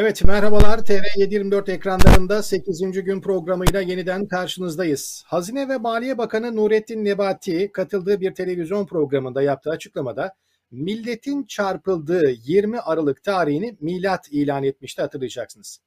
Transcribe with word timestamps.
Evet 0.00 0.24
merhabalar 0.24 0.78
TR724 0.78 1.70
ekranlarında 1.70 2.42
8. 2.42 2.92
gün 2.92 3.20
programıyla 3.20 3.80
yeniden 3.80 4.26
karşınızdayız. 4.28 5.22
Hazine 5.26 5.68
ve 5.68 5.76
Maliye 5.76 6.18
Bakanı 6.18 6.56
Nurettin 6.56 7.04
Nebati 7.04 7.72
katıldığı 7.72 8.20
bir 8.20 8.34
televizyon 8.34 8.86
programında 8.86 9.42
yaptığı 9.42 9.70
açıklamada 9.70 10.34
milletin 10.70 11.44
çarpıldığı 11.44 12.30
20 12.30 12.80
Aralık 12.80 13.22
tarihini 13.24 13.76
milat 13.80 14.28
ilan 14.30 14.64
etmişti 14.64 15.02
hatırlayacaksınız. 15.02 15.80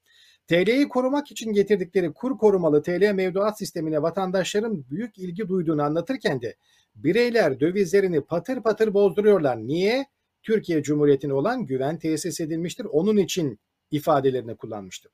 TL'yi 0.48 0.90
korumak 0.90 1.32
için 1.32 1.54
getirdikleri 1.54 2.14
kur 2.14 2.38
korumalı 2.38 2.84
TL 2.84 3.12
mevduat 3.14 3.58
sistemine 3.58 4.02
vatandaşların 4.02 4.86
büyük 4.90 5.18
ilgi 5.18 5.48
duyduğunu 5.48 5.84
anlatırken 5.84 6.42
de 6.42 6.56
bireyler 6.96 7.60
dövizlerini 7.60 8.22
patır 8.22 8.62
patır 8.62 8.94
bozduruyorlar. 8.94 9.58
Niye? 9.58 10.06
Türkiye 10.44 10.84
Cumhuriyeti'ne 10.84 11.34
olan 11.34 11.66
güven 11.66 12.00
tesis 12.00 12.40
edilmiştir. 12.40 12.86
Onun 12.86 13.18
için 13.18 13.60
ifadelerini 13.92 14.56
kullanmıştı. 14.56 15.10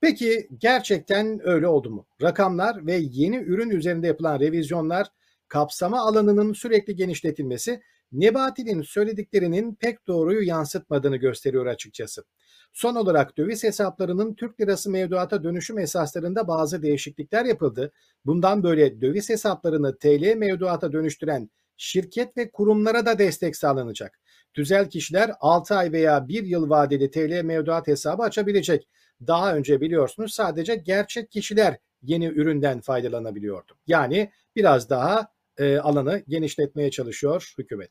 Peki 0.00 0.48
gerçekten 0.58 1.40
öyle 1.48 1.66
oldu 1.66 1.90
mu? 1.90 2.06
Rakamlar 2.22 2.86
ve 2.86 2.94
yeni 2.94 3.36
ürün 3.36 3.70
üzerinde 3.70 4.06
yapılan 4.06 4.40
revizyonlar, 4.40 5.06
kapsama 5.48 6.00
alanının 6.00 6.52
sürekli 6.52 6.96
genişletilmesi 6.96 7.80
Nebati'nin 8.12 8.82
söylediklerinin 8.82 9.74
pek 9.74 10.06
doğruyu 10.06 10.42
yansıtmadığını 10.42 11.16
gösteriyor 11.16 11.66
açıkçası. 11.66 12.24
Son 12.72 12.94
olarak 12.94 13.36
döviz 13.36 13.64
hesaplarının 13.64 14.34
Türk 14.34 14.60
lirası 14.60 14.90
mevduata 14.90 15.44
dönüşüm 15.44 15.78
esaslarında 15.78 16.48
bazı 16.48 16.82
değişiklikler 16.82 17.44
yapıldı. 17.44 17.92
Bundan 18.26 18.62
böyle 18.62 19.00
döviz 19.00 19.28
hesaplarını 19.30 19.98
TL 19.98 20.34
mevduata 20.36 20.92
dönüştüren 20.92 21.50
şirket 21.76 22.36
ve 22.36 22.50
kurumlara 22.50 23.06
da 23.06 23.18
destek 23.18 23.56
sağlanacak. 23.56 24.20
Tüzel 24.54 24.90
kişiler 24.90 25.30
6 25.40 25.74
ay 25.74 25.92
veya 25.92 26.28
1 26.28 26.44
yıl 26.44 26.70
vadeli 26.70 27.10
TL 27.10 27.42
mevduat 27.44 27.86
hesabı 27.86 28.22
açabilecek. 28.22 28.88
Daha 29.26 29.56
önce 29.56 29.80
biliyorsunuz 29.80 30.34
sadece 30.34 30.74
gerçek 30.74 31.30
kişiler 31.30 31.78
yeni 32.02 32.26
üründen 32.26 32.80
faydalanabiliyordu. 32.80 33.72
Yani 33.86 34.30
biraz 34.56 34.90
daha 34.90 35.28
e, 35.58 35.78
alanı 35.78 36.22
genişletmeye 36.28 36.90
çalışıyor 36.90 37.54
hükümet. 37.58 37.90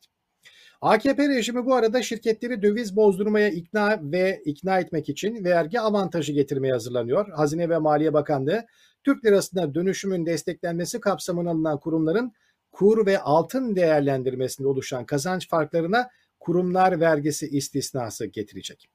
AKP 0.80 1.28
rejimi 1.28 1.66
bu 1.66 1.74
arada 1.74 2.02
şirketleri 2.02 2.62
döviz 2.62 2.96
bozdurmaya 2.96 3.48
ikna 3.48 3.98
ve 4.02 4.42
ikna 4.44 4.78
etmek 4.78 5.08
için 5.08 5.44
vergi 5.44 5.80
avantajı 5.80 6.32
getirmeye 6.32 6.72
hazırlanıyor. 6.72 7.28
Hazine 7.32 7.68
ve 7.68 7.78
Maliye 7.78 8.12
Bakanlığı 8.12 8.66
Türk 9.04 9.24
lirasına 9.24 9.74
dönüşümün 9.74 10.26
desteklenmesi 10.26 11.00
kapsamına 11.00 11.50
alınan 11.50 11.80
kurumların 11.80 12.32
kur 12.72 13.06
ve 13.06 13.20
altın 13.20 13.76
değerlendirmesinde 13.76 14.68
oluşan 14.68 15.06
kazanç 15.06 15.48
farklarına 15.48 16.08
kurumlar 16.44 17.00
vergisi 17.00 17.48
istisnası 17.48 18.26
getirecek. 18.26 18.88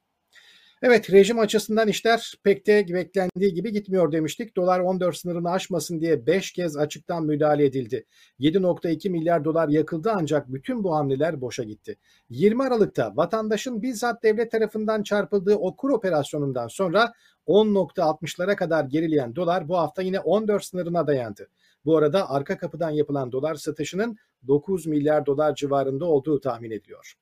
Evet 0.82 1.12
rejim 1.12 1.40
açısından 1.40 1.88
işler 1.88 2.34
pek 2.44 2.68
de 2.68 2.86
beklendiği 2.94 3.54
gibi 3.54 3.72
gitmiyor 3.72 4.12
demiştik. 4.12 4.56
Dolar 4.56 4.80
14 4.80 5.18
sınırını 5.18 5.52
aşmasın 5.52 6.02
diye 6.02 6.26
5 6.26 6.52
kez 6.52 6.78
açıktan 6.78 7.26
müdahale 7.26 7.66
edildi. 7.66 8.06
7.2 8.40 9.10
milyar 9.10 9.44
dolar 9.44 9.70
yakıldı 9.70 10.12
ancak 10.16 10.54
bütün 10.54 10.84
bu 10.84 10.96
hamleler 10.96 11.42
boşa 11.42 11.64
gitti. 11.64 11.98
20 12.30 12.64
Aralık'ta 12.64 13.12
vatandaşın 13.16 13.82
bizzat 13.82 14.24
devlet 14.24 14.52
tarafından 14.52 15.04
çarpıldığı 15.04 15.56
o 15.56 15.76
kur 15.76 15.90
operasyonundan 15.90 16.68
sonra 16.68 17.14
10.60'lara 17.48 18.56
kadar 18.56 18.84
gerileyen 18.84 19.36
dolar 19.36 19.70
bu 19.70 19.78
hafta 19.78 20.02
yine 20.02 20.20
14 20.20 20.66
sınırına 20.66 21.08
dayandı. 21.08 21.50
Bu 21.86 21.98
arada 21.98 22.30
arka 22.30 22.58
kapıdan 22.58 22.90
yapılan 22.90 23.32
dolar 23.32 23.56
satışının 23.56 24.18
9 24.48 24.88
milyar 24.88 25.26
dolar 25.26 25.56
civarında 25.56 26.06
olduğu 26.06 26.40
tahmin 26.40 26.72
ediliyor. 26.72 27.14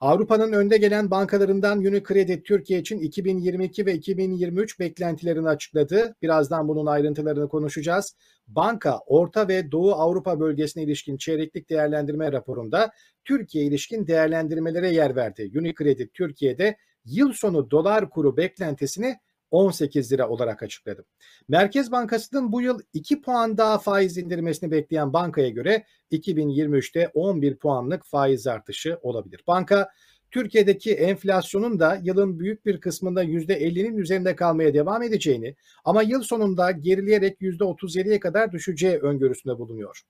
Avrupa'nın 0.00 0.52
önde 0.52 0.76
gelen 0.76 1.10
bankalarından 1.10 1.78
Unicredit 1.78 2.46
Türkiye 2.46 2.80
için 2.80 2.98
2022 2.98 3.86
ve 3.86 3.94
2023 3.94 4.80
beklentilerini 4.80 5.48
açıkladı. 5.48 6.14
Birazdan 6.22 6.68
bunun 6.68 6.86
ayrıntılarını 6.86 7.48
konuşacağız. 7.48 8.16
Banka, 8.48 8.98
Orta 9.06 9.48
ve 9.48 9.72
Doğu 9.72 9.92
Avrupa 9.92 10.40
bölgesine 10.40 10.82
ilişkin 10.82 11.16
çeyreklik 11.16 11.70
değerlendirme 11.70 12.32
raporunda 12.32 12.90
Türkiye 13.24 13.64
ilişkin 13.64 14.06
değerlendirmelere 14.06 14.90
yer 14.90 15.16
verdi. 15.16 15.50
Unicredit 15.54 16.14
Türkiye'de 16.14 16.76
yıl 17.04 17.32
sonu 17.32 17.70
dolar 17.70 18.10
kuru 18.10 18.36
beklentisini 18.36 19.16
18 19.56 20.12
lira 20.12 20.28
olarak 20.28 20.62
açıkladı. 20.62 21.04
Merkez 21.48 21.92
Bankası'nın 21.92 22.52
bu 22.52 22.62
yıl 22.62 22.80
2 22.92 23.20
puan 23.20 23.58
daha 23.58 23.78
faiz 23.78 24.18
indirmesini 24.18 24.70
bekleyen 24.70 25.12
bankaya 25.12 25.48
göre 25.48 25.84
2023'te 26.12 27.10
11 27.14 27.56
puanlık 27.56 28.04
faiz 28.04 28.46
artışı 28.46 28.98
olabilir. 29.02 29.40
Banka 29.46 29.88
Türkiye'deki 30.30 30.94
enflasyonun 30.94 31.80
da 31.80 32.00
yılın 32.02 32.38
büyük 32.38 32.66
bir 32.66 32.80
kısmında 32.80 33.24
%50'nin 33.24 33.96
üzerinde 33.96 34.36
kalmaya 34.36 34.74
devam 34.74 35.02
edeceğini 35.02 35.56
ama 35.84 36.02
yıl 36.02 36.22
sonunda 36.22 36.70
gerileyerek 36.70 37.40
%37'ye 37.40 38.20
kadar 38.20 38.52
düşeceği 38.52 38.98
öngörüsünde 38.98 39.58
bulunuyor. 39.58 40.02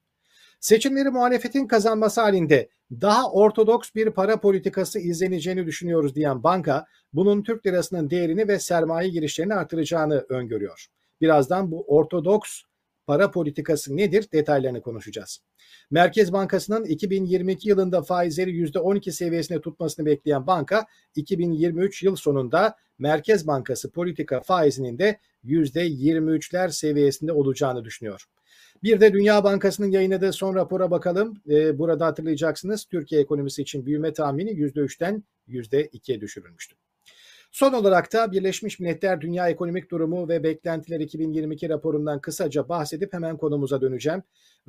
Seçimleri 0.61 1.11
muhalefetin 1.11 1.67
kazanması 1.67 2.21
halinde 2.21 2.69
daha 2.91 3.31
ortodoks 3.31 3.91
bir 3.95 4.11
para 4.11 4.41
politikası 4.41 4.99
izleneceğini 4.99 5.67
düşünüyoruz 5.67 6.15
diyen 6.15 6.43
banka 6.43 6.87
bunun 7.17 7.43
Türk 7.43 7.67
lirasının 7.67 8.11
değerini 8.11 8.49
ve 8.49 8.59
sermaye 8.59 9.09
girişlerini 9.09 9.55
artıracağını 9.55 10.27
öngörüyor. 10.29 10.87
Birazdan 11.21 11.71
bu 11.71 11.85
ortodoks 11.87 12.63
para 13.07 13.31
politikası 13.31 13.97
nedir 13.97 14.29
detaylarını 14.33 14.83
konuşacağız. 14.83 15.41
Merkez 15.91 16.33
Bankası'nın 16.33 16.85
2022 16.85 17.69
yılında 17.69 18.03
faizleri 18.03 18.51
%12 18.51 19.13
seviyesine 19.13 19.61
tutmasını 19.61 20.07
bekleyen 20.07 20.47
banka 20.47 20.87
2023 21.15 22.03
yıl 22.03 22.17
sonunda 22.17 22.77
Merkez 22.99 23.47
Bankası 23.47 23.91
politika 23.91 24.41
faizinin 24.41 24.99
de 24.99 25.21
%23'ler 25.45 26.73
seviyesinde 26.73 27.33
olacağını 27.33 27.85
düşünüyor. 27.85 28.25
Bir 28.83 29.01
de 29.01 29.13
Dünya 29.13 29.45
Bankası'nın 29.45 29.91
yayınladığı 29.91 30.33
son 30.33 30.55
rapora 30.55 30.91
bakalım. 30.91 31.43
Ee, 31.51 31.79
burada 31.79 32.07
hatırlayacaksınız 32.07 32.85
Türkiye 32.85 33.21
ekonomisi 33.21 33.63
için 33.63 33.87
büyüme 33.87 34.13
tahmini 34.13 34.51
%3'ten 34.51 35.25
%2'ye 35.49 36.21
düşürülmüştü. 36.21 36.77
Son 37.57 37.73
olarak 37.73 38.13
da 38.13 38.33
Birleşmiş 38.33 38.81
Milletler 38.81 39.21
Dünya 39.21 39.49
Ekonomik 39.49 39.91
Durumu 39.91 40.29
ve 40.29 40.43
Beklentiler 40.43 41.01
2022 41.01 41.69
raporundan 41.69 42.21
kısaca 42.21 42.69
bahsedip 42.69 43.13
hemen 43.13 43.37
konumuza 43.37 43.81
döneceğim. 43.81 44.23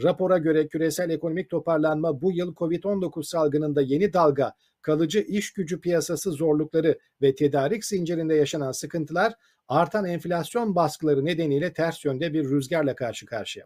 Rapora 0.04 0.38
göre 0.38 0.68
küresel 0.68 1.10
ekonomik 1.10 1.50
toparlanma 1.50 2.22
bu 2.22 2.32
yıl 2.32 2.56
COVID-19 2.56 3.24
salgınında 3.24 3.82
yeni 3.82 4.14
dalga, 4.14 4.54
kalıcı 4.82 5.20
iş 5.20 5.54
gücü 5.54 5.82
piyasası 5.82 6.32
zorlukları 6.32 7.00
ve 7.22 7.36
tedarik 7.36 7.86
zincirinde 7.86 8.36
yaşanan 8.36 8.72
sıkıntılar 8.72 9.34
artan 9.68 10.06
enflasyon 10.06 10.76
baskıları 10.76 11.26
nedeniyle 11.26 11.74
ters 11.74 12.06
yönde 12.06 12.34
bir 12.34 12.44
rüzgarla 12.44 12.96
karşı 12.96 13.26
karşıya. 13.26 13.66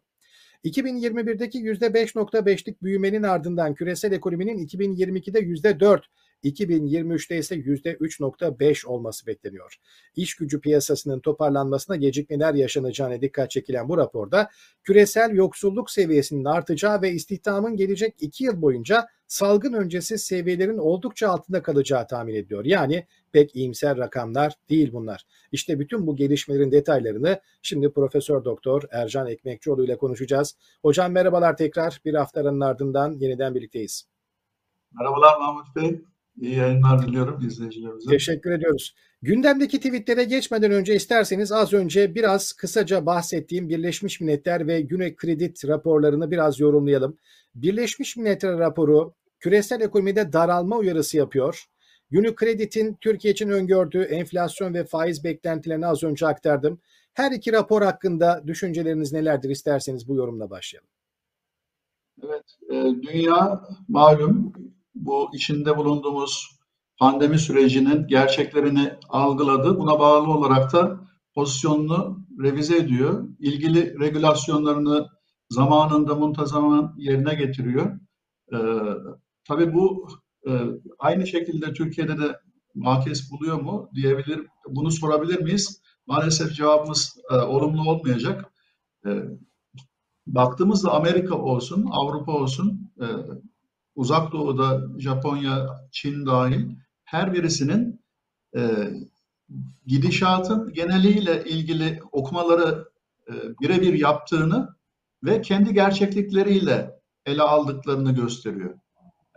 2021'deki 0.66 1.59
%5.5'lik 1.59 2.84
büyümenin 2.84 3.24
ardından 3.24 3.74
küresel 3.74 4.12
ekonominin 4.12 4.68
2022'de 4.68 5.40
%4, 5.40 6.02
2023'te 6.44 7.38
ise 7.38 7.56
%3.5 7.56 8.88
olması 8.88 9.28
bekleniyor. 9.28 9.75
İş 10.16 10.35
gücü 10.35 10.62
piyasasının 10.62 11.19
toparlanmasına 11.19 11.96
gecikmeler 11.96 12.53
yaşanacağına 12.53 13.22
dikkat 13.22 13.52
çekilen 13.52 13.90
bu 13.90 13.97
raporda 13.97 14.50
küresel 14.84 15.31
yoksulluk 15.31 15.91
seviyesinin 15.91 16.46
artacağı 16.46 17.02
ve 17.02 17.12
istihdamın 17.12 17.75
gelecek 17.75 18.16
2 18.19 18.44
yıl 18.44 18.62
boyunca 18.62 19.07
salgın 19.28 19.74
öncesi 19.74 20.18
seviyelerin 20.18 20.78
oldukça 20.78 21.29
altında 21.29 21.62
kalacağı 21.62 22.07
tahmin 22.07 22.35
ediliyor. 22.35 22.66
Yani 22.66 23.06
pek 23.31 23.56
iyimser 23.56 23.97
rakamlar 23.97 24.53
değil 24.69 24.94
bunlar. 24.94 25.25
İşte 25.52 25.79
bütün 25.79 26.08
bu 26.08 26.16
gelişmelerin 26.16 26.72
detaylarını 26.72 27.41
şimdi 27.62 27.91
Profesör 27.91 28.46
Doktor 28.46 28.84
Ercan 28.91 29.28
Ekmekçioğlu 29.28 29.85
ile 29.85 29.97
konuşacağız. 29.97 30.55
Hocam 30.82 31.11
merhabalar 31.11 31.58
tekrar 31.58 32.02
bir 32.05 32.14
haftanın 32.14 32.61
ardından 32.61 33.11
yeniden 33.11 33.55
birlikteyiz. 33.55 34.08
Merhabalar 34.99 35.38
Mahmut 35.40 35.76
Bey. 35.76 36.02
İyi 36.37 36.55
yayınlar 36.55 37.07
diliyorum 37.07 37.47
izleyicilerimize. 37.47 38.09
Teşekkür 38.09 38.51
ediyoruz. 38.51 38.95
Gündemdeki 39.22 39.78
tweetlere 39.78 40.23
geçmeden 40.23 40.72
önce 40.72 40.95
isterseniz 40.95 41.51
az 41.51 41.73
önce 41.73 42.16
biraz 42.16 42.53
kısaca 42.53 43.05
bahsettiğim 43.05 43.69
Birleşmiş 43.69 44.22
Milletler 44.22 44.67
ve 44.67 44.81
Güney 44.81 45.16
Kredit 45.16 45.67
raporlarını 45.67 46.31
biraz 46.31 46.59
yorumlayalım. 46.59 47.17
Birleşmiş 47.55 48.17
Milletler 48.17 48.59
raporu 48.59 49.13
küresel 49.39 49.81
ekonomide 49.81 50.33
daralma 50.33 50.78
uyarısı 50.78 51.17
yapıyor. 51.17 51.66
Unicredit'in 52.11 52.97
Türkiye 53.01 53.33
için 53.33 53.49
öngördüğü 53.49 54.01
enflasyon 54.01 54.73
ve 54.73 54.83
faiz 54.83 55.23
beklentilerini 55.23 55.87
az 55.87 56.03
önce 56.03 56.28
aktardım. 56.28 56.79
Her 57.13 57.31
iki 57.31 57.53
rapor 57.53 57.81
hakkında 57.81 58.43
düşünceleriniz 58.47 59.13
nelerdir 59.13 59.49
isterseniz 59.49 60.07
bu 60.07 60.16
yorumla 60.16 60.49
başlayalım. 60.49 60.89
Evet, 62.23 62.57
e, 62.69 63.01
dünya 63.01 63.61
malum 63.87 64.53
bu 64.96 65.29
içinde 65.34 65.78
bulunduğumuz 65.78 66.59
pandemi 66.99 67.40
sürecinin 67.40 68.08
gerçeklerini 68.08 68.93
algıladı. 69.09 69.79
Buna 69.79 69.99
bağlı 69.99 70.32
olarak 70.32 70.73
da 70.73 70.99
pozisyonunu 71.35 72.26
revize 72.43 72.78
ediyor. 72.78 73.28
İlgili 73.40 73.99
regülasyonlarını 73.99 75.08
zamanında 75.49 76.16
muntazaman 76.16 76.96
yerine 76.97 77.35
getiriyor. 77.35 77.99
Ee, 78.53 78.58
tabii 79.47 79.73
bu 79.73 80.08
e, 80.47 80.52
aynı 80.99 81.28
şekilde 81.28 81.73
Türkiye'de 81.73 82.17
de 82.17 82.40
makes 82.76 83.32
buluyor 83.32 83.61
mu 83.61 83.90
diyebilir, 83.96 84.47
bunu 84.67 84.91
sorabilir 84.91 85.41
miyiz? 85.41 85.82
Maalesef 86.08 86.53
cevabımız 86.53 87.17
e, 87.32 87.35
olumlu 87.35 87.90
olmayacak. 87.90 88.53
E, 89.05 89.09
baktığımızda 90.28 90.91
Amerika 90.91 91.35
olsun, 91.35 91.85
Avrupa 91.91 92.32
olsun, 92.32 92.91
e, 93.02 93.05
Uzak 93.96 94.32
Doğu'da 94.32 94.82
Japonya, 94.99 95.67
Çin 95.91 96.26
dahil 96.26 96.70
her 97.03 97.34
birisinin 97.34 98.02
e, 98.55 98.61
gidişatın 99.85 100.73
geneliyle 100.73 101.43
ilgili 101.43 101.99
okumaları 102.11 102.90
e, 103.28 103.34
birebir 103.61 103.93
yaptığını 103.93 104.76
ve 105.23 105.41
kendi 105.41 105.73
gerçeklikleriyle 105.73 106.99
ele 107.26 107.41
aldıklarını 107.41 108.11
gösteriyor. 108.11 108.79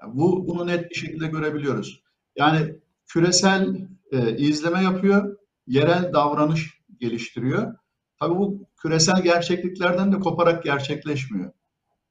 Yani 0.02 0.16
bu 0.16 0.48
bunu 0.48 0.66
net 0.66 0.90
bir 0.90 0.94
şekilde 0.94 1.26
görebiliyoruz. 1.26 2.02
Yani 2.36 2.74
küresel 3.06 3.88
e, 4.12 4.36
izleme 4.36 4.82
yapıyor, 4.82 5.36
yerel 5.66 6.12
davranış 6.12 6.80
geliştiriyor. 7.00 7.74
Tabii 8.20 8.34
bu 8.34 8.68
küresel 8.82 9.22
gerçekliklerden 9.22 10.12
de 10.12 10.18
koparak 10.18 10.64
gerçekleşmiyor. 10.64 11.52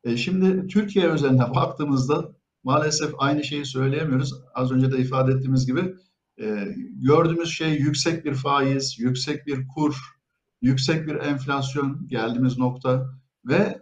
E, 0.03 0.17
şimdi 0.17 0.67
Türkiye 0.67 1.09
özelinde 1.09 1.55
baktığımızda 1.55 2.35
maalesef 2.63 3.13
aynı 3.17 3.43
şeyi 3.43 3.65
söyleyemiyoruz. 3.65 4.33
Az 4.53 4.71
önce 4.71 4.91
de 4.91 4.97
ifade 4.97 5.31
ettiğimiz 5.31 5.65
gibi 5.65 5.95
e, 6.41 6.67
gördüğümüz 6.91 7.49
şey 7.49 7.73
yüksek 7.73 8.25
bir 8.25 8.33
faiz, 8.33 8.99
yüksek 8.99 9.47
bir 9.47 9.67
kur, 9.67 9.95
yüksek 10.61 11.07
bir 11.07 11.15
enflasyon 11.15 12.07
geldiğimiz 12.07 12.57
nokta 12.57 13.09
ve 13.45 13.79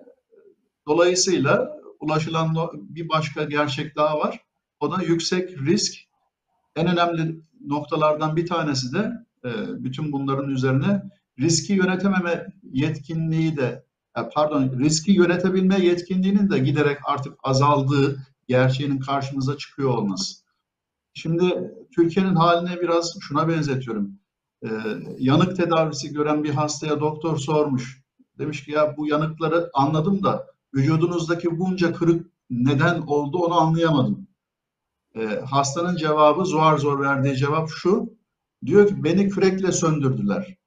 dolayısıyla 0.87 1.81
ulaşılan 1.99 2.55
bir 2.73 3.09
başka 3.09 3.43
gerçek 3.43 3.95
daha 3.95 4.19
var. 4.19 4.39
O 4.79 4.91
da 4.91 5.03
yüksek 5.03 5.61
risk. 5.61 5.93
En 6.75 6.87
önemli 6.87 7.41
noktalardan 7.65 8.35
bir 8.35 8.47
tanesi 8.47 8.93
de 8.93 9.11
e, 9.45 9.49
bütün 9.83 10.11
bunların 10.11 10.49
üzerine 10.49 11.03
riski 11.39 11.73
yönetememe 11.73 12.45
yetkinliği 12.63 13.57
de 13.57 13.85
pardon 14.13 14.79
riski 14.79 15.11
yönetebilme 15.11 15.79
yetkinliğinin 15.79 16.49
de 16.49 16.59
giderek 16.59 16.97
artık 17.03 17.33
azaldığı 17.43 18.17
gerçeğinin 18.47 18.99
karşımıza 18.99 19.57
çıkıyor 19.57 19.89
olması. 19.89 20.41
Şimdi 21.13 21.73
Türkiye'nin 21.95 22.35
haline 22.35 22.81
biraz 22.81 23.17
şuna 23.19 23.47
benzetiyorum. 23.47 24.19
Ee, 24.63 24.69
yanık 25.19 25.55
tedavisi 25.55 26.13
gören 26.13 26.43
bir 26.43 26.49
hastaya 26.49 26.99
doktor 26.99 27.37
sormuş. 27.37 28.01
Demiş 28.39 28.65
ki 28.65 28.71
ya 28.71 28.97
bu 28.97 29.07
yanıkları 29.07 29.69
anladım 29.73 30.23
da 30.23 30.47
vücudunuzdaki 30.75 31.59
bunca 31.59 31.93
kırık 31.93 32.31
neden 32.49 33.01
oldu 33.01 33.37
onu 33.37 33.53
anlayamadım. 33.59 34.27
Ee, 35.15 35.41
hastanın 35.49 35.95
cevabı 35.95 36.45
zor 36.45 36.77
zor 36.77 36.99
verdiği 36.99 37.37
cevap 37.37 37.69
şu. 37.69 38.13
Diyor 38.65 38.87
ki 38.87 39.03
beni 39.03 39.29
kürekle 39.29 39.71
söndürdüler. 39.71 40.57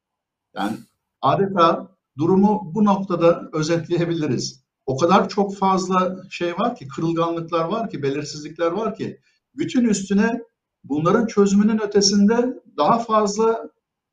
Yani 0.54 0.76
adeta 1.22 1.93
durumu 2.18 2.70
bu 2.74 2.84
noktada 2.84 3.48
özetleyebiliriz. 3.52 4.64
O 4.86 4.96
kadar 4.96 5.28
çok 5.28 5.56
fazla 5.56 6.16
şey 6.30 6.52
var 6.52 6.76
ki, 6.76 6.88
kırılganlıklar 6.88 7.64
var 7.64 7.90
ki, 7.90 8.02
belirsizlikler 8.02 8.70
var 8.70 8.94
ki 8.94 9.20
bütün 9.54 9.84
üstüne 9.84 10.40
bunların 10.84 11.26
çözümünün 11.26 11.80
ötesinde 11.80 12.62
daha 12.76 12.98
fazla 12.98 13.70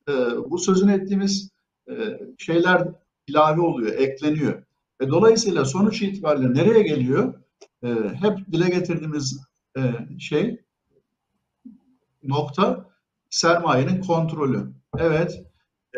e, 0.09 0.13
bu 0.49 0.57
sözünü 0.57 0.91
ettiğimiz 0.91 1.49
e, 1.89 2.19
şeyler 2.37 2.87
ilave 3.27 3.61
oluyor, 3.61 3.93
ekleniyor. 3.93 4.63
Ve 5.01 5.09
dolayısıyla 5.09 5.65
sonuç 5.65 6.01
itibariyle 6.01 6.53
nereye 6.53 6.83
geliyor? 6.83 7.33
E, 7.83 7.87
hep 8.21 8.37
dile 8.51 8.69
getirdiğimiz 8.69 9.39
e, 9.77 9.81
şey 10.19 10.61
nokta 12.23 12.85
sermayenin 13.29 14.01
kontrolü. 14.01 14.71
Evet, 14.97 15.43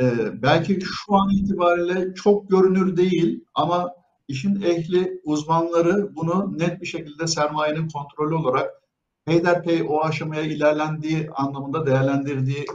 e, 0.01 0.05
belki 0.41 0.79
şu 0.81 1.15
an 1.15 1.29
itibariyle 1.29 2.13
çok 2.13 2.49
görünür 2.49 2.97
değil 2.97 3.45
ama 3.53 3.91
işin 4.27 4.61
ehli 4.61 5.21
uzmanları 5.23 6.15
bunu 6.15 6.57
net 6.57 6.81
bir 6.81 6.85
şekilde 6.85 7.27
sermayenin 7.27 7.89
kontrolü 7.89 8.35
olarak 8.35 8.71
peyderpey 9.25 9.83
o 9.87 10.01
aşamaya 10.01 10.41
ilerlendiği 10.41 11.29
anlamında 11.31 11.85
değerlendirdiği 11.85 12.65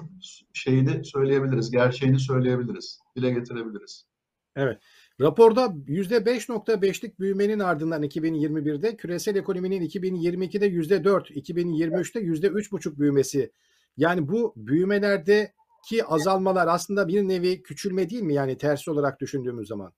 şeyini 0.53 1.05
söyleyebiliriz, 1.05 1.71
gerçeğini 1.71 2.21
söyleyebiliriz, 2.21 3.01
dile 3.17 3.31
getirebiliriz. 3.31 4.07
Evet. 4.57 4.79
Raporda 5.21 5.65
%5.5'lik 5.67 7.21
büyümenin 7.21 7.59
ardından 7.59 8.03
2021'de 8.03 8.97
küresel 8.97 9.37
ekonominin 9.37 9.83
2022'de 9.83 10.69
%4, 10.69 11.33
2023'te 11.33 12.21
%3.5 12.21 12.99
büyümesi. 12.99 13.53
Yani 13.97 14.29
bu 14.29 14.55
büyümelerdeki 15.79 16.05
azalmalar 16.05 16.67
aslında 16.67 17.09
bir 17.09 17.29
nevi 17.29 17.63
küçülme 17.63 18.11
değil 18.11 18.23
mi? 18.23 18.35
Yani 18.35 18.57
tersi 18.57 18.91
olarak 18.91 19.21
düşündüğümüz 19.21 19.69
zaman. 19.69 19.93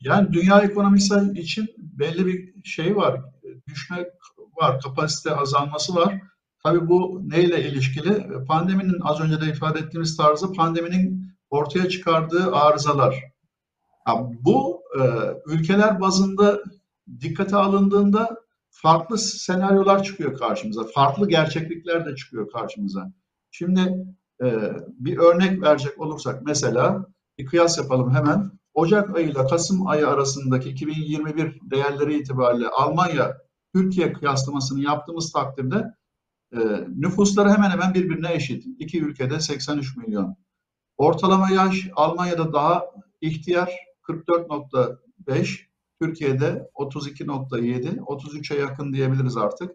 Yani 0.00 0.32
dünya 0.32 0.60
ekonomisi 0.60 1.14
için 1.34 1.66
belli 1.78 2.26
bir 2.26 2.64
şey 2.64 2.96
var. 2.96 3.20
Düşme 3.66 4.10
var, 4.56 4.80
kapasite 4.80 5.30
azalması 5.30 5.94
var. 5.94 6.20
Tabii 6.62 6.88
bu 6.88 7.22
neyle 7.24 7.68
ilişkili? 7.68 8.26
Pandeminin 8.48 9.00
az 9.02 9.20
önce 9.20 9.40
de 9.40 9.46
ifade 9.46 9.78
ettiğimiz 9.78 10.16
tarzı 10.16 10.52
pandeminin 10.52 11.34
ortaya 11.50 11.88
çıkardığı 11.88 12.52
arızalar. 12.52 13.14
Ya 14.08 14.14
bu 14.40 14.82
e, 15.00 15.02
ülkeler 15.46 16.00
bazında 16.00 16.60
dikkate 17.20 17.56
alındığında 17.56 18.36
farklı 18.70 19.18
senaryolar 19.18 20.02
çıkıyor 20.02 20.38
karşımıza. 20.38 20.84
Farklı 20.94 21.28
gerçeklikler 21.28 22.06
de 22.06 22.16
çıkıyor 22.16 22.50
karşımıza. 22.50 23.12
Şimdi 23.50 24.06
e, 24.42 24.72
bir 24.86 25.18
örnek 25.18 25.62
verecek 25.62 26.00
olursak 26.00 26.42
mesela 26.46 27.06
bir 27.38 27.46
kıyas 27.46 27.78
yapalım 27.78 28.14
hemen. 28.14 28.50
Ocak 28.74 29.16
ayı 29.16 29.26
ile 29.28 29.46
Kasım 29.46 29.86
ayı 29.86 30.08
arasındaki 30.08 30.68
2021 30.70 31.60
değerleri 31.70 32.18
itibariyle 32.18 32.68
Almanya 32.68 33.36
Türkiye 33.74 34.12
kıyaslamasını 34.12 34.80
yaptığımız 34.80 35.32
takdirde 35.32 35.94
e, 36.52 36.58
nüfusları 36.96 37.50
hemen 37.50 37.70
hemen 37.70 37.94
birbirine 37.94 38.34
eşit. 38.34 38.64
İki 38.78 39.02
ülkede 39.02 39.40
83 39.40 39.96
milyon. 39.96 40.36
Ortalama 40.96 41.50
yaş 41.50 41.90
Almanya'da 41.96 42.52
daha 42.52 42.84
ihtiyar 43.20 43.72
44.5, 44.02 45.60
Türkiye'de 46.00 46.70
32.7, 46.74 47.98
33'e 47.98 48.60
yakın 48.60 48.92
diyebiliriz 48.92 49.36
artık. 49.36 49.70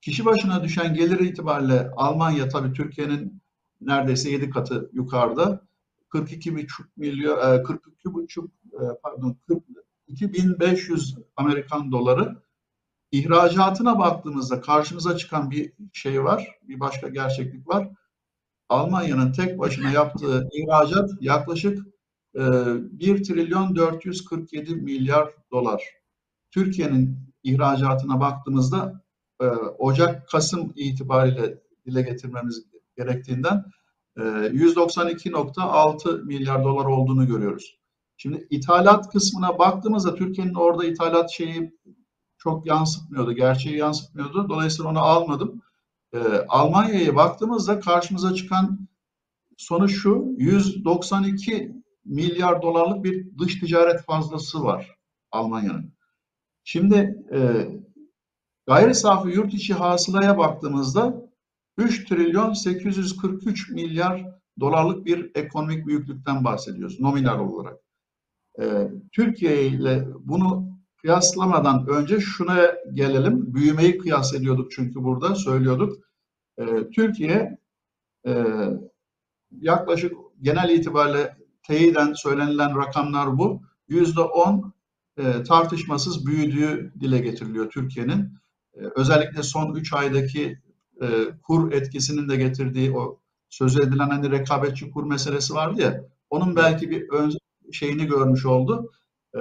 Kişi 0.00 0.24
başına 0.24 0.64
düşen 0.64 0.94
gelir 0.94 1.20
itibariyle 1.20 1.90
Almanya 1.96 2.48
tabii 2.48 2.72
Türkiye'nin 2.72 3.41
neredeyse 3.86 4.30
7 4.30 4.50
katı 4.50 4.90
yukarıda. 4.92 5.66
42,5 6.10 6.66
milyon, 6.96 7.36
42,5 7.36 8.44
e, 8.44 8.84
e, 8.84 8.88
pardon 9.02 9.36
42.500 10.08 11.22
Amerikan 11.36 11.92
doları 11.92 12.42
İhracatına 13.12 13.98
baktığımızda 13.98 14.60
karşımıza 14.60 15.16
çıkan 15.16 15.50
bir 15.50 15.72
şey 15.92 16.24
var, 16.24 16.58
bir 16.62 16.80
başka 16.80 17.08
gerçeklik 17.08 17.68
var. 17.68 17.88
Almanya'nın 18.68 19.32
tek 19.32 19.58
başına 19.58 19.90
yaptığı 19.90 20.48
ihracat 20.52 21.10
yaklaşık 21.20 21.86
e, 22.34 22.40
1 22.40 23.24
trilyon 23.24 23.76
447 23.76 24.74
milyar 24.74 25.28
dolar. 25.50 25.82
Türkiye'nin 26.50 27.18
ihracatına 27.42 28.20
baktığımızda 28.20 29.02
e, 29.40 29.44
Ocak-Kasım 29.78 30.72
itibariyle 30.76 31.62
dile 31.86 32.02
getirmemiz 32.02 32.71
gerektiğinden 32.96 33.64
e, 34.16 34.20
192.6 34.20 36.24
milyar 36.24 36.64
dolar 36.64 36.84
olduğunu 36.84 37.26
görüyoruz. 37.26 37.78
Şimdi 38.16 38.46
ithalat 38.50 39.12
kısmına 39.12 39.58
baktığımızda 39.58 40.14
Türkiye'nin 40.14 40.54
orada 40.54 40.84
ithalat 40.84 41.30
şeyi 41.30 41.72
çok 42.38 42.66
yansıtmıyordu, 42.66 43.32
gerçeği 43.32 43.76
yansıtmıyordu. 43.76 44.48
Dolayısıyla 44.48 44.90
onu 44.90 44.98
almadım. 44.98 45.62
E, 46.12 46.18
Almanya'ya 46.48 47.16
baktığımızda 47.16 47.80
karşımıza 47.80 48.34
çıkan 48.34 48.88
sonuç 49.56 50.02
şu, 50.02 50.24
192 50.36 51.72
milyar 52.04 52.62
dolarlık 52.62 53.04
bir 53.04 53.38
dış 53.38 53.60
ticaret 53.60 54.02
fazlası 54.02 54.64
var 54.64 54.96
Almanya'nın. 55.30 55.92
Şimdi 56.64 57.24
e, 57.32 57.68
gayri 58.66 58.94
safi 58.94 59.28
yurt 59.28 59.54
içi 59.54 59.74
hasılaya 59.74 60.38
baktığımızda 60.38 61.31
3 61.76 62.08
trilyon 62.08 62.52
843 62.52 63.70
milyar 63.70 64.24
dolarlık 64.60 65.06
bir 65.06 65.30
ekonomik 65.34 65.86
büyüklükten 65.86 66.44
bahsediyoruz 66.44 67.00
nominal 67.00 67.38
olarak. 67.38 67.78
E, 68.60 68.88
Türkiye 69.12 69.66
ile 69.66 70.06
bunu 70.20 70.72
kıyaslamadan 70.96 71.86
önce 71.86 72.20
şuna 72.20 72.66
gelelim. 72.92 73.54
Büyümeyi 73.54 73.98
kıyas 73.98 74.34
ediyorduk 74.34 74.72
çünkü 74.72 75.02
burada 75.02 75.34
söylüyorduk. 75.34 75.96
E, 76.58 76.64
Türkiye 76.90 77.58
e, 78.26 78.44
yaklaşık 79.60 80.12
genel 80.40 80.70
itibariyle 80.70 81.36
teyiden 81.62 82.12
söylenilen 82.12 82.76
rakamlar 82.76 83.38
bu. 83.38 83.62
Yüzde 83.88 84.20
on 84.20 84.74
e, 85.18 85.42
tartışmasız 85.42 86.26
büyüdüğü 86.26 86.92
dile 87.00 87.18
getiriliyor 87.18 87.70
Türkiye'nin. 87.70 88.38
E, 88.74 88.80
özellikle 88.96 89.42
son 89.42 89.74
üç 89.74 89.92
aydaki 89.92 90.58
e, 91.02 91.06
kur 91.42 91.72
etkisinin 91.72 92.28
de 92.28 92.36
getirdiği 92.36 92.96
o 92.96 93.20
söz 93.48 93.76
edilen 93.76 94.08
hani 94.10 94.30
rekabetçi 94.30 94.90
kur 94.90 95.04
meselesi 95.04 95.54
vardı 95.54 95.82
ya 95.82 96.04
onun 96.30 96.56
belki 96.56 96.90
bir 96.90 97.08
ön 97.08 97.32
şeyini 97.72 98.06
görmüş 98.06 98.46
oldu. 98.46 98.92
E, 99.34 99.40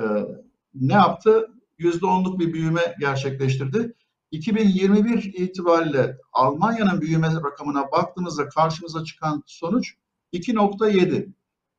ne 0.73 0.93
yaptı? 0.93 1.47
%10'luk 1.79 2.39
bir 2.39 2.53
büyüme 2.53 2.95
gerçekleştirdi. 2.99 3.93
2021 4.31 5.23
itibariyle 5.23 6.17
Almanya'nın 6.33 7.01
büyüme 7.01 7.27
rakamına 7.27 7.91
baktığımızda 7.91 8.49
karşımıza 8.49 9.03
çıkan 9.03 9.43
sonuç 9.45 9.95
2.7. 10.33 11.29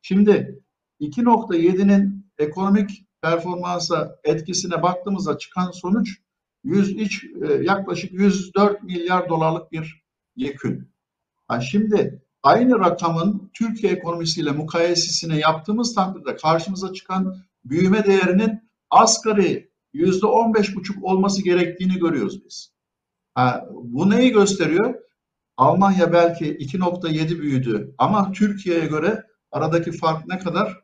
Şimdi 0.02 0.62
2.7'nin 1.00 2.26
ekonomik 2.38 3.06
performansa 3.22 4.18
etkisine 4.24 4.82
baktığımızda 4.82 5.38
çıkan 5.38 5.70
sonuç 5.70 6.18
103 6.64 7.24
e, 7.24 7.52
yaklaşık 7.52 8.12
104 8.12 8.82
milyar 8.82 9.28
dolarlık 9.28 9.72
bir 9.72 10.02
yekün. 10.36 10.92
Ha 11.48 11.60
şimdi 11.60 12.22
aynı 12.42 12.78
rakamın 12.78 13.50
Türkiye 13.54 13.92
ekonomisiyle 13.92 14.50
mukayesesine 14.50 15.38
yaptığımız 15.38 15.94
takdirde 15.94 16.36
karşımıza 16.36 16.92
çıkan 16.92 17.36
büyüme 17.64 18.04
değerinin 18.04 18.70
asgari 18.90 19.70
yüzde 19.92 20.26
on 20.26 20.54
beş 20.54 20.76
buçuk 20.76 21.04
olması 21.04 21.44
gerektiğini 21.44 21.98
görüyoruz 21.98 22.44
biz. 22.44 22.72
Ha, 23.34 23.68
bu 23.70 24.10
neyi 24.10 24.32
gösteriyor? 24.32 24.94
Almanya 25.56 26.12
belki 26.12 26.56
2.7 26.56 27.40
büyüdü 27.40 27.94
ama 27.98 28.32
Türkiye'ye 28.32 28.86
göre 28.86 29.22
aradaki 29.50 29.92
fark 29.92 30.26
ne 30.26 30.38
kadar? 30.38 30.80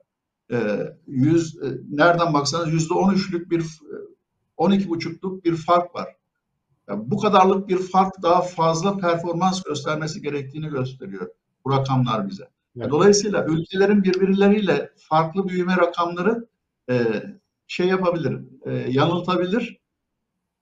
Ee, 0.53 0.79
yüz, 1.07 1.57
e, 1.63 1.67
nereden 1.91 2.35
baksanız 2.35 2.73
yüzde 2.73 2.95
on 2.95 3.15
üçlük 3.15 3.51
bir 3.51 3.65
12 4.59 4.89
buçukluk 4.89 5.45
bir 5.45 5.57
fark 5.57 5.95
var. 5.95 6.17
Yani 6.89 7.11
bu 7.11 7.19
kadarlık 7.19 7.69
bir 7.69 7.79
fark 7.79 8.23
daha 8.23 8.43
fazla 8.43 8.97
performans 8.97 9.63
göstermesi 9.63 10.23
gerektiğini 10.23 10.69
gösteriyor 10.69 11.29
bu 11.65 11.71
rakamlar 11.71 12.29
bize. 12.29 12.49
Evet. 12.77 12.91
Dolayısıyla 12.91 13.45
ülkelerin 13.45 14.05
birbirleriyle 14.05 14.91
farklı 14.97 15.49
büyüme 15.49 15.77
rakamları 15.77 16.47
e, 16.91 17.23
şey 17.67 17.87
yapabilir, 17.87 18.41
e, 18.65 18.73
yanıltabilir. 18.75 19.79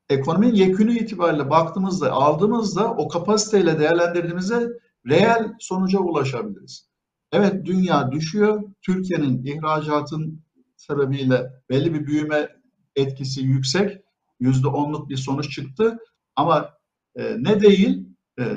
Ekonominin 0.08 0.54
yekünü 0.54 0.98
itibariyle 0.98 1.50
baktığımızda, 1.50 2.12
aldığımızda 2.12 2.94
o 2.94 3.08
kapasiteyle 3.08 3.78
değerlendirdiğimizde 3.78 4.68
reel 5.06 5.52
sonuca 5.58 5.98
ulaşabiliriz. 5.98 6.88
Evet 7.32 7.66
dünya 7.66 8.12
düşüyor. 8.12 8.62
Türkiye'nin 8.82 9.44
ihracatın 9.44 10.40
sebebiyle 10.76 11.52
belli 11.70 11.94
bir 11.94 12.06
büyüme 12.06 12.55
etkisi 12.96 13.40
yüksek. 13.40 14.00
Yüzde 14.40 14.68
onluk 14.68 15.08
bir 15.08 15.16
sonuç 15.16 15.50
çıktı. 15.50 15.98
Ama 16.36 16.70
e, 17.14 17.36
ne 17.38 17.60
değil, 17.60 18.08
e, 18.38 18.56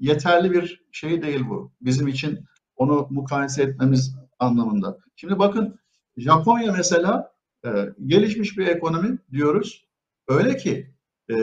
yeterli 0.00 0.52
bir 0.52 0.84
şey 0.92 1.22
değil 1.22 1.40
bu. 1.48 1.72
Bizim 1.80 2.08
için 2.08 2.44
onu 2.76 3.06
mukayese 3.10 3.62
etmemiz 3.62 4.16
anlamında. 4.38 4.98
Şimdi 5.16 5.38
bakın 5.38 5.80
Japonya 6.16 6.72
mesela 6.72 7.32
e, 7.64 7.70
gelişmiş 8.06 8.58
bir 8.58 8.66
ekonomi 8.66 9.18
diyoruz. 9.32 9.86
Öyle 10.28 10.56
ki 10.56 10.94
e, 11.30 11.34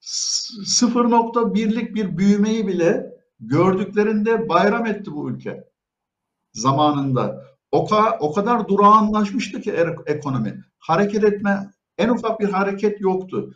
0.1'lik 0.00 1.94
bir 1.94 2.18
büyümeyi 2.18 2.66
bile 2.66 3.18
gördüklerinde 3.40 4.48
bayram 4.48 4.86
etti 4.86 5.12
bu 5.12 5.30
ülke 5.30 5.64
zamanında. 6.52 7.44
O, 7.72 7.86
ka 7.86 8.16
o 8.20 8.32
kadar 8.32 8.68
durağanlaşmıştı 8.68 9.60
ki 9.60 9.70
er 9.70 9.96
ekonomi. 10.06 10.64
Hareket 10.78 11.24
etme, 11.24 11.70
en 11.98 12.08
ufak 12.08 12.40
bir 12.40 12.48
hareket 12.48 13.00
yoktu. 13.00 13.54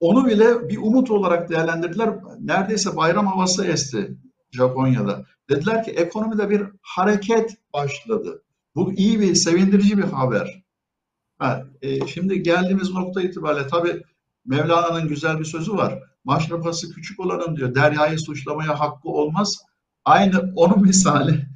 Onu 0.00 0.26
bile 0.26 0.68
bir 0.68 0.76
umut 0.76 1.10
olarak 1.10 1.50
değerlendirdiler. 1.50 2.10
Neredeyse 2.40 2.96
bayram 2.96 3.26
havası 3.26 3.64
esti 3.64 4.16
Japonya'da. 4.50 5.24
Dediler 5.50 5.84
ki 5.84 5.90
ekonomide 5.90 6.50
bir 6.50 6.62
hareket 6.82 7.56
başladı. 7.72 8.42
Bu 8.74 8.92
iyi 8.92 9.20
bir, 9.20 9.34
sevindirici 9.34 9.98
bir 9.98 10.02
haber. 10.02 10.64
Ha, 11.38 11.64
e, 11.82 12.06
şimdi 12.06 12.42
geldiğimiz 12.42 12.90
nokta 12.90 13.22
itibariyle 13.22 13.68
tabii 13.68 14.02
Mevlana'nın 14.46 15.08
güzel 15.08 15.38
bir 15.38 15.44
sözü 15.44 15.72
var. 15.72 15.98
Maşrafası 16.24 16.90
küçük 16.90 17.20
olanın 17.20 17.56
diyor 17.56 17.74
deryayı 17.74 18.18
suçlamaya 18.18 18.80
hakkı 18.80 19.08
olmaz. 19.08 19.58
Aynı 20.04 20.52
onun 20.56 20.82
misali. 20.82 21.46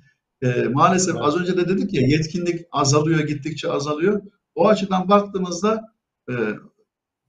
E, 0.42 0.62
maalesef 0.62 1.16
az 1.16 1.36
önce 1.36 1.56
de 1.56 1.68
dedik 1.68 1.94
ya 1.94 2.02
yetkinlik 2.02 2.66
azalıyor, 2.72 3.20
gittikçe 3.20 3.70
azalıyor. 3.70 4.22
O 4.54 4.68
açıdan 4.68 5.08
baktığımızda 5.08 5.94
e, 6.30 6.34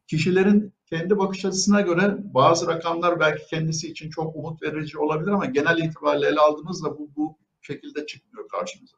kişilerin 0.08 0.74
kendi 0.86 1.18
bakış 1.18 1.46
açısına 1.46 1.82
göre 1.82 2.18
bazı 2.20 2.68
rakamlar 2.68 3.20
belki 3.20 3.46
kendisi 3.48 3.88
için 3.88 4.10
çok 4.10 4.36
umut 4.36 4.62
verici 4.62 4.98
olabilir 4.98 5.32
ama 5.32 5.46
genel 5.46 5.78
itibariyle 5.78 6.28
ele 6.28 6.40
aldığımızda 6.40 6.98
bu, 6.98 7.10
bu 7.16 7.38
şekilde 7.62 8.06
çıkmıyor 8.06 8.48
karşımıza. 8.48 8.98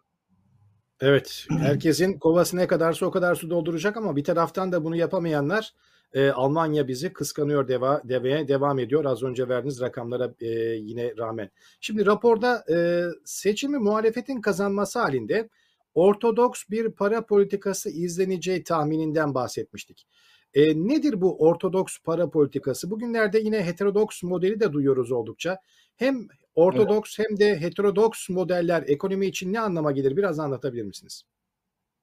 Evet, 1.01 1.47
herkesin 1.49 2.19
kovası 2.19 2.57
ne 2.57 2.67
kadarsa 2.67 3.05
o 3.05 3.11
kadar 3.11 3.35
su 3.35 3.49
dolduracak 3.49 3.97
ama 3.97 4.15
bir 4.15 4.23
taraftan 4.23 4.71
da 4.71 4.83
bunu 4.83 4.95
yapamayanlar 4.95 5.73
e, 6.13 6.29
Almanya 6.29 6.87
bizi 6.87 7.13
kıskanıyor 7.13 7.67
deva, 7.67 8.01
deveye 8.03 8.47
devam 8.47 8.79
ediyor. 8.79 9.05
Az 9.05 9.23
önce 9.23 9.49
verdiğiniz 9.49 9.81
rakamlara 9.81 10.33
e, 10.39 10.47
yine 10.75 11.17
rağmen. 11.17 11.49
Şimdi 11.81 12.05
raporda 12.05 12.65
e, 12.69 13.05
seçimi 13.25 13.77
muhalefetin 13.77 14.41
kazanması 14.41 14.99
halinde 14.99 15.49
ortodoks 15.93 16.63
bir 16.69 16.91
para 16.91 17.25
politikası 17.25 17.89
izleneceği 17.89 18.63
tahmininden 18.63 19.33
bahsetmiştik. 19.33 20.07
E, 20.53 20.87
nedir 20.87 21.21
bu 21.21 21.37
ortodoks 21.37 21.97
para 22.03 22.29
politikası? 22.29 22.91
Bugünlerde 22.91 23.39
yine 23.39 23.65
heterodoks 23.65 24.23
modeli 24.23 24.59
de 24.59 24.73
duyuyoruz 24.73 25.11
oldukça. 25.11 25.57
Hem 25.95 26.27
ortodoks 26.55 27.19
evet. 27.19 27.29
hem 27.29 27.39
de 27.39 27.61
heterodoks 27.61 28.29
modeller 28.29 28.83
ekonomi 28.87 29.25
için 29.25 29.53
ne 29.53 29.59
anlama 29.59 29.91
gelir? 29.91 30.17
Biraz 30.17 30.39
anlatabilir 30.39 30.83
misiniz? 30.83 31.23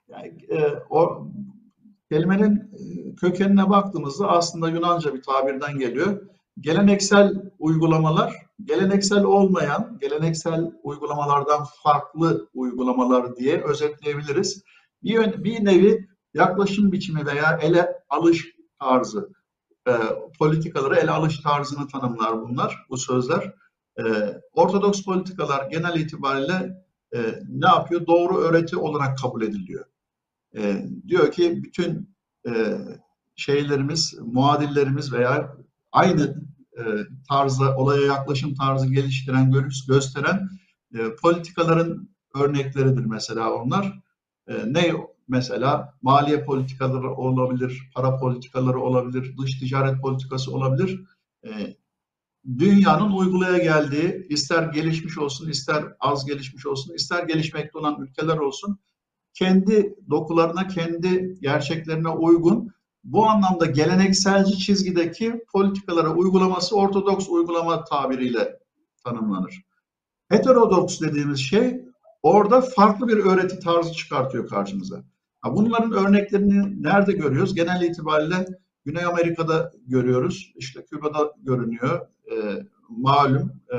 Yani, 0.08 0.28
e, 0.50 0.58
o 0.90 1.28
kelimenin 2.10 2.56
e, 2.56 3.14
kökenine 3.14 3.70
baktığımızda 3.70 4.28
aslında 4.28 4.68
Yunanca 4.68 5.14
bir 5.14 5.22
tabirden 5.22 5.78
geliyor. 5.78 6.20
Geleneksel 6.60 7.32
uygulamalar, 7.58 8.34
geleneksel 8.64 9.24
olmayan, 9.24 9.98
geleneksel 10.00 10.72
uygulamalardan 10.82 11.64
farklı 11.82 12.48
uygulamalar 12.54 13.36
diye 13.36 13.62
özetleyebiliriz. 13.62 14.62
Bir, 15.02 15.44
bir 15.44 15.64
nevi 15.64 16.08
yaklaşım 16.34 16.92
biçimi 16.92 17.26
veya 17.26 17.58
ele 17.62 17.92
alış 18.08 18.46
tarzı, 18.80 19.28
e, 19.88 19.92
politikaları 20.38 20.96
ele 20.96 21.10
alış 21.10 21.40
tarzını 21.40 21.88
tanımlar 21.88 22.42
bunlar, 22.42 22.86
bu 22.90 22.96
sözler. 22.96 23.54
E, 23.98 24.02
Ortodoks 24.52 25.04
politikalar 25.04 25.70
genel 25.70 26.00
itibariyle 26.00 26.84
e, 27.14 27.18
ne 27.48 27.66
yapıyor? 27.66 28.06
Doğru 28.06 28.38
öğreti 28.38 28.76
olarak 28.76 29.18
kabul 29.18 29.42
ediliyor. 29.42 29.84
E, 30.57 30.87
diyor 31.09 31.33
ki 31.33 31.62
bütün 31.62 32.14
e, 32.49 32.78
şeylerimiz, 33.37 34.14
muadillerimiz 34.21 35.12
veya 35.12 35.57
aynı 35.93 36.43
e, 36.78 36.83
tarzda 37.28 37.76
olaya 37.76 38.07
yaklaşım 38.07 38.55
tarzı 38.55 38.87
geliştiren, 38.87 39.55
gösteren 39.88 40.49
e, 40.95 40.99
politikaların 41.23 42.09
örnekleridir 42.35 43.05
mesela 43.05 43.52
onlar. 43.52 44.00
E, 44.49 44.73
ne 44.73 44.93
mesela 45.28 45.95
maliye 46.02 46.45
politikaları 46.45 47.11
olabilir, 47.11 47.90
para 47.95 48.17
politikaları 48.19 48.81
olabilir, 48.81 49.37
dış 49.38 49.59
ticaret 49.59 50.00
politikası 50.02 50.55
olabilir. 50.55 51.00
E, 51.45 51.76
dünyanın 52.59 53.12
uygulaya 53.12 53.59
geldiği, 53.59 54.26
ister 54.28 54.62
gelişmiş 54.62 55.19
olsun, 55.19 55.49
ister 55.49 55.85
az 56.00 56.26
gelişmiş 56.26 56.67
olsun, 56.67 56.95
ister 56.95 57.25
gelişmekte 57.25 57.78
olan 57.78 58.00
ülkeler 58.02 58.37
olsun, 58.37 58.78
kendi 59.38 59.97
dokularına, 60.11 60.68
kendi 60.68 61.40
gerçeklerine 61.40 62.09
uygun 62.09 62.73
bu 63.04 63.26
anlamda 63.26 63.66
gelenekselci 63.66 64.59
çizgideki 64.59 65.45
politikalara 65.52 66.14
uygulaması 66.14 66.76
ortodoks 66.76 67.28
uygulama 67.28 67.85
tabiriyle 67.85 68.59
tanımlanır. 69.04 69.62
Heterodoks 70.28 71.00
dediğimiz 71.00 71.38
şey 71.38 71.80
orada 72.23 72.61
farklı 72.61 73.09
bir 73.09 73.16
öğreti 73.16 73.59
tarzı 73.59 73.92
çıkartıyor 73.92 74.49
karşımıza. 74.49 75.02
Bunların 75.45 75.92
örneklerini 75.92 76.83
nerede 76.83 77.12
görüyoruz? 77.12 77.54
Genel 77.54 77.83
itibariyle 77.83 78.47
Güney 78.85 79.04
Amerika'da 79.04 79.73
görüyoruz. 79.87 80.52
İşte 80.57 80.85
Küba'da 80.85 81.33
görünüyor. 81.42 82.00
E, 82.33 82.66
malum 82.88 83.52
e, 83.73 83.76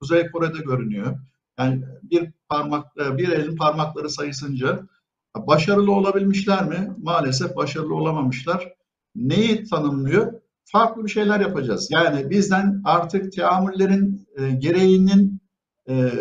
Kuzey 0.00 0.30
Kore'de 0.30 0.58
görünüyor. 0.58 1.18
Yani 1.58 1.84
bir 2.02 2.32
parmak, 2.48 2.86
e, 2.96 3.18
bir 3.18 3.28
elin 3.28 3.56
parmakları 3.56 4.10
sayısınca 4.10 4.86
başarılı 5.36 5.92
olabilmişler 5.92 6.68
mi? 6.68 6.94
Maalesef 7.02 7.56
başarılı 7.56 7.94
olamamışlar. 7.94 8.72
Neyi 9.14 9.64
tanımlıyor? 9.64 10.32
Farklı 10.64 11.04
bir 11.04 11.10
şeyler 11.10 11.40
yapacağız. 11.40 11.88
Yani 11.90 12.30
bizden 12.30 12.82
artık 12.84 13.32
teamüllerin 13.32 14.28
e, 14.36 14.50
gereğinin 14.50 15.40
e, 15.88 16.12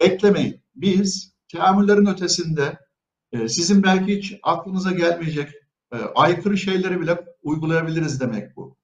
beklemeyin. 0.00 0.60
Biz 0.74 1.34
teamüllerin 1.48 2.06
ötesinde 2.06 2.78
e, 3.32 3.48
sizin 3.48 3.82
belki 3.82 4.16
hiç 4.16 4.38
aklınıza 4.42 4.92
gelmeyecek 4.92 5.48
e, 5.92 5.96
aykırı 6.14 6.58
şeyleri 6.58 7.00
bile 7.00 7.24
uygulayabiliriz 7.42 8.20
demek 8.20 8.56
bu. 8.56 8.76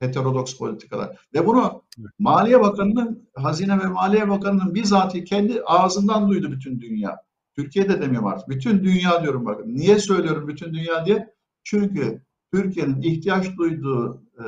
Heterodoks 0.00 0.56
politikalar. 0.56 1.16
Ve 1.34 1.46
bunu 1.46 1.84
Maliye 2.18 2.60
Bakanı'nın, 2.60 3.28
Hazine 3.34 3.78
ve 3.78 3.86
Maliye 3.86 4.28
Bakanı'nın 4.28 4.74
bizatihi 4.74 5.24
kendi 5.24 5.62
ağzından 5.62 6.28
duydu 6.28 6.52
bütün 6.52 6.80
dünya. 6.80 7.27
Türkiye'de 7.58 8.00
demiyorum 8.00 8.28
artık. 8.28 8.48
Bütün 8.48 8.84
dünya 8.84 9.22
diyorum 9.22 9.46
bakın. 9.46 9.76
Niye 9.76 9.98
söylüyorum 9.98 10.48
bütün 10.48 10.74
dünya 10.74 11.06
diye? 11.06 11.34
Çünkü 11.64 12.22
Türkiye'nin 12.52 13.02
ihtiyaç 13.02 13.56
duyduğu 13.56 14.22
e, 14.38 14.44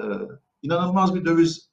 inanılmaz 0.62 1.14
bir 1.14 1.24
döviz 1.24 1.70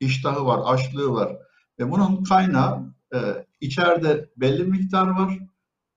iştahı 0.00 0.46
var, 0.46 0.74
açlığı 0.74 1.12
var. 1.12 1.36
Ve 1.78 1.90
bunun 1.90 2.24
kaynağı 2.24 2.94
e, 3.14 3.18
içeride 3.60 4.30
belli 4.36 4.64
miktar 4.64 5.06
var. 5.06 5.38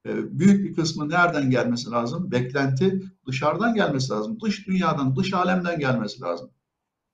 E, 0.07 0.39
büyük 0.39 0.65
bir 0.65 0.75
kısmı 0.75 1.09
nereden 1.09 1.49
gelmesi 1.49 1.91
lazım? 1.91 2.31
Beklenti 2.31 3.01
dışarıdan 3.27 3.75
gelmesi 3.75 4.11
lazım. 4.11 4.37
Dış 4.41 4.67
dünyadan, 4.67 5.15
dış 5.15 5.33
alemden 5.33 5.79
gelmesi 5.79 6.21
lazım. 6.21 6.49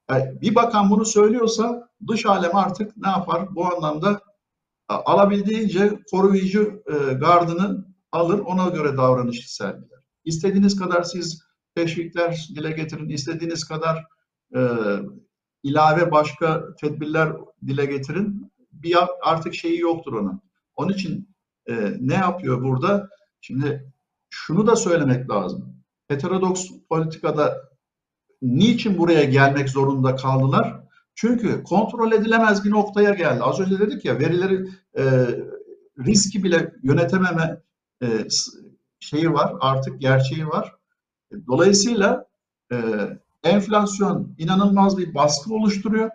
Yani 0.09 0.41
bir 0.41 0.55
bakan 0.55 0.89
bunu 0.89 1.05
söylüyorsa 1.05 1.89
dış 2.07 2.25
alem 2.25 2.55
artık 2.55 2.97
ne 2.97 3.09
yapar? 3.09 3.55
Bu 3.55 3.65
anlamda 3.65 4.21
alabildiğince 4.91 5.99
koruyucu 6.11 6.83
e, 6.87 7.13
gardını 7.13 7.85
alır, 8.11 8.39
ona 8.39 8.69
göre 8.69 8.97
davranış 8.97 9.47
sergiler. 9.47 9.99
İstediğiniz 10.25 10.75
kadar 10.79 11.03
siz 11.03 11.43
teşvikler 11.75 12.47
dile 12.55 12.71
getirin, 12.71 13.09
istediğiniz 13.09 13.63
kadar 13.63 14.05
e, 14.55 14.59
ilave 15.63 16.11
başka 16.11 16.75
tedbirler 16.75 17.33
dile 17.67 17.85
getirin. 17.85 18.51
Bir 18.71 18.97
artık 19.21 19.53
şeyi 19.53 19.79
yoktur 19.79 20.13
onun. 20.13 20.41
Onun 20.75 20.93
için 20.93 21.35
e, 21.69 21.93
ne 21.99 22.13
yapıyor 22.13 22.63
burada? 22.63 23.09
Şimdi 23.41 23.93
şunu 24.29 24.67
da 24.67 24.75
söylemek 24.75 25.29
lazım. 25.29 25.75
Heterodoks 26.07 26.67
politikada 26.89 27.71
niçin 28.41 28.97
buraya 28.97 29.23
gelmek 29.23 29.69
zorunda 29.69 30.15
kaldılar? 30.15 30.81
Çünkü 31.15 31.63
kontrol 31.63 32.11
edilemez 32.11 32.65
bir 32.65 32.71
noktaya 32.71 33.13
geldi. 33.13 33.43
Az 33.43 33.59
önce 33.59 33.79
dedik 33.79 34.05
ya 34.05 34.19
verileri 34.19 34.67
e, 34.97 35.03
riski 36.05 36.43
bile 36.43 36.73
yönetememe 36.83 37.61
e, 38.03 38.07
şeyi 38.99 39.33
var, 39.33 39.53
artık 39.59 40.01
gerçeği 40.01 40.47
var. 40.47 40.75
Dolayısıyla 41.47 42.25
e, 42.71 42.77
enflasyon 43.43 44.35
inanılmaz 44.37 44.97
bir 44.97 45.13
baskı 45.13 45.53
oluşturuyor. 45.53 46.09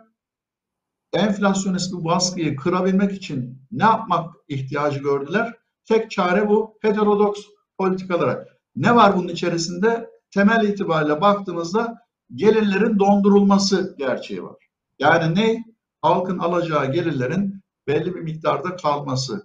Enflasyonist 1.12 1.93
bu 1.93 2.05
baskıyı 2.05 2.57
kırabilmek 2.57 3.12
için 3.12 3.62
ne 3.73 3.85
yapmak 3.85 4.35
ihtiyacı 4.49 4.99
gördüler? 4.99 5.55
Tek 5.85 6.11
çare 6.11 6.49
bu 6.49 6.79
heterodoks 6.83 7.41
politikalara. 7.79 8.49
Ne 8.76 8.97
var 8.97 9.17
bunun 9.17 9.29
içerisinde? 9.29 10.11
Temel 10.31 10.69
itibariyle 10.69 11.21
baktığımızda 11.21 11.99
gelirlerin 12.35 12.99
dondurulması 12.99 13.95
gerçeği 13.99 14.43
var. 14.43 14.66
Yani 14.99 15.35
ne? 15.35 15.65
Halkın 16.03 16.38
alacağı 16.38 16.93
gelirlerin 16.93 17.62
belli 17.87 18.15
bir 18.15 18.21
miktarda 18.21 18.76
kalması. 18.76 19.43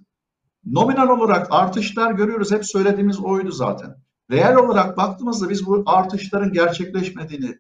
Nominal 0.66 1.10
olarak 1.10 1.48
artışlar 1.52 2.12
görüyoruz. 2.12 2.52
Hep 2.52 2.66
söylediğimiz 2.66 3.20
oydu 3.20 3.52
zaten. 3.52 3.96
Reel 4.32 4.56
olarak 4.56 4.98
baktığımızda 4.98 5.50
biz 5.50 5.66
bu 5.66 5.84
artışların 5.86 6.54
gerçekleşmediğini 6.54 7.60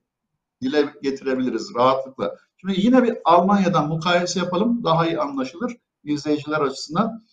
dile 0.62 0.93
getirebiliriz 1.01 1.71
rahatlıkla. 1.75 2.38
Şimdi 2.57 2.81
yine 2.81 3.03
bir 3.03 3.17
Almanya'dan 3.25 3.88
mukayese 3.88 4.39
yapalım. 4.39 4.83
Daha 4.83 5.07
iyi 5.07 5.19
anlaşılır 5.19 5.77
izleyiciler 6.03 6.62
açısından. 6.62 7.25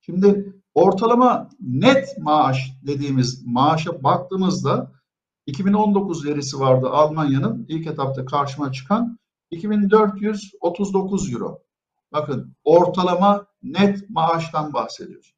Şimdi 0.00 0.54
ortalama 0.74 1.48
net 1.60 2.18
maaş 2.18 2.72
dediğimiz 2.82 3.46
maaşa 3.46 4.02
baktığımızda 4.02 4.92
2019 5.46 6.26
verisi 6.26 6.60
vardı 6.60 6.88
Almanya'nın 6.88 7.66
ilk 7.68 7.86
etapta 7.86 8.24
karşıma 8.24 8.72
çıkan 8.72 9.18
2439 9.50 11.32
euro. 11.32 11.62
Bakın 12.12 12.54
ortalama 12.64 13.46
net 13.62 14.10
maaştan 14.10 14.72
bahsediyoruz. 14.72 15.34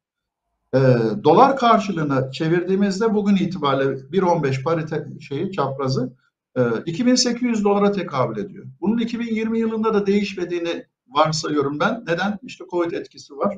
E, 0.73 0.79
dolar 1.23 1.57
karşılığına 1.57 2.31
çevirdiğimizde 2.31 3.13
bugün 3.13 3.35
itibariyle 3.35 3.91
1.15 3.91 4.63
parite 4.63 5.05
şeyi 5.21 5.51
çaprazı 5.51 6.13
e, 6.57 6.61
2800 6.85 7.63
dolara 7.63 7.91
tekabül 7.91 8.37
ediyor. 8.37 8.65
Bunun 8.81 8.97
2020 8.97 9.59
yılında 9.59 9.93
da 9.93 10.05
değişmediğini 10.05 10.85
varsayıyorum 11.07 11.79
ben. 11.79 12.03
Neden? 12.07 12.39
İşte 12.43 12.65
Covid 12.71 12.91
etkisi 12.91 13.37
var. 13.37 13.57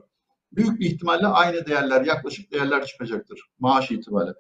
Büyük 0.52 0.80
bir 0.80 0.86
ihtimalle 0.86 1.28
aynı 1.28 1.66
değerler, 1.66 2.06
yaklaşık 2.06 2.52
değerler 2.52 2.86
çıkacaktır 2.86 3.42
maaş 3.60 3.92
itibariyle. 3.92 4.34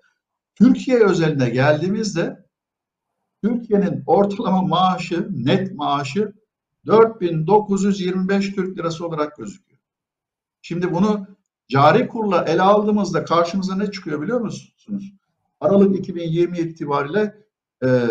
Türkiye 0.56 1.00
özeline 1.00 1.50
geldiğimizde 1.50 2.45
Türkiye'nin 3.43 4.04
ortalama 4.06 4.62
maaşı, 4.62 5.27
net 5.32 5.75
maaşı 5.75 6.34
4925 6.86 8.56
Türk 8.56 8.77
Lirası 8.77 9.08
olarak 9.08 9.38
gözüküyor. 9.38 9.80
Şimdi 10.62 10.93
bunu 10.93 11.27
cari 11.67 12.08
kurla 12.08 12.43
ele 12.43 12.62
aldığımızda 12.62 13.25
karşımıza 13.25 13.75
ne 13.75 13.91
çıkıyor 13.91 14.21
biliyor 14.21 14.41
musunuz? 14.41 15.13
Aralık 15.60 15.99
2020 15.99 16.60
itibariyle 16.60 17.36
e, 17.84 18.08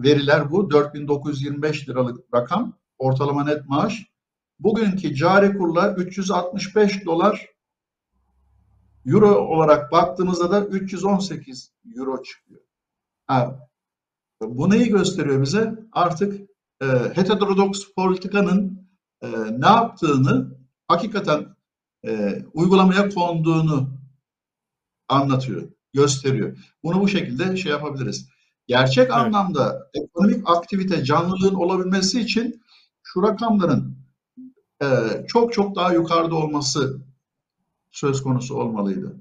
veriler 0.00 0.50
bu. 0.50 0.70
4925 0.70 1.88
liralık 1.88 2.34
rakam 2.34 2.78
ortalama 2.98 3.44
net 3.44 3.68
maaş. 3.68 4.06
Bugünkü 4.58 5.14
cari 5.14 5.58
kurla 5.58 5.94
365 5.94 7.04
dolar 7.04 7.46
euro 9.06 9.34
olarak 9.34 9.92
baktığımızda 9.92 10.50
da 10.50 10.66
318 10.66 11.72
euro 11.96 12.22
çıkıyor. 12.22 12.60
Ha, 13.26 13.69
bu 14.40 14.70
neyi 14.70 14.88
gösteriyor 14.88 15.42
bize? 15.42 15.74
Artık 15.92 16.40
e, 16.82 16.86
heterodoks 16.86 17.84
politikanın 17.96 18.88
e, 19.22 19.28
ne 19.60 19.66
yaptığını 19.66 20.58
hakikaten 20.88 21.46
e, 22.06 22.42
uygulamaya 22.52 23.08
konduğunu 23.08 23.90
anlatıyor, 25.08 25.68
gösteriyor. 25.92 26.56
Bunu 26.82 27.00
bu 27.00 27.08
şekilde 27.08 27.56
şey 27.56 27.72
yapabiliriz. 27.72 28.28
Gerçek 28.66 29.04
evet. 29.04 29.12
anlamda 29.12 29.90
ekonomik 29.94 30.50
aktivite, 30.50 31.04
canlılığın 31.04 31.54
olabilmesi 31.54 32.20
için 32.20 32.62
şu 33.02 33.22
rakamların 33.22 33.96
e, 34.82 34.86
çok 35.28 35.52
çok 35.52 35.76
daha 35.76 35.92
yukarıda 35.92 36.34
olması 36.34 37.00
söz 37.90 38.22
konusu 38.22 38.54
olmalıydı. 38.54 39.16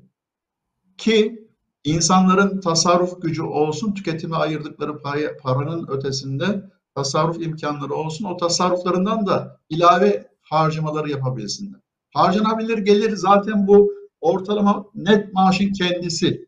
Ki 0.97 1.48
insanların 1.83 2.61
tasarruf 2.61 3.21
gücü 3.21 3.43
olsun, 3.43 3.93
tüketime 3.93 4.35
ayırdıkları 4.35 5.01
pay, 5.01 5.37
paranın 5.37 5.87
ötesinde 5.87 6.71
tasarruf 6.95 7.41
imkanları 7.41 7.93
olsun, 7.93 8.25
o 8.25 8.37
tasarruflarından 8.37 9.25
da 9.25 9.59
ilave 9.69 10.27
harcamaları 10.41 11.09
yapabilsinler. 11.09 11.79
Harcanabilir 12.13 12.77
gelir 12.77 13.15
zaten 13.15 13.67
bu 13.67 13.93
ortalama 14.21 14.85
net 14.95 15.33
maaşın 15.33 15.73
kendisi. 15.73 16.47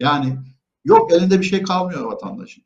Yani 0.00 0.38
yok 0.84 1.12
elinde 1.12 1.38
bir 1.38 1.44
şey 1.44 1.62
kalmıyor 1.62 2.04
vatandaşın. 2.04 2.64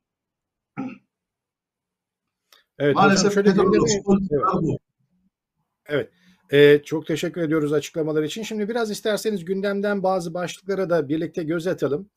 Evet, 2.79 2.97
Maalesef 2.97 3.37
hocam 3.37 3.45
şöyle 3.45 3.51
evet. 4.31 4.81
evet. 5.87 6.11
Ee, 6.53 6.81
çok 6.85 7.07
teşekkür 7.07 7.43
ediyoruz 7.43 7.73
açıklamalar 7.73 8.23
için. 8.23 8.43
Şimdi 8.43 8.69
biraz 8.69 8.91
isterseniz 8.91 9.45
gündemden 9.45 10.03
bazı 10.03 10.35
başlıklara 10.35 10.91
da 10.91 11.09
birlikte 11.09 11.43
göz 11.43 11.67
atalım. 11.67 12.11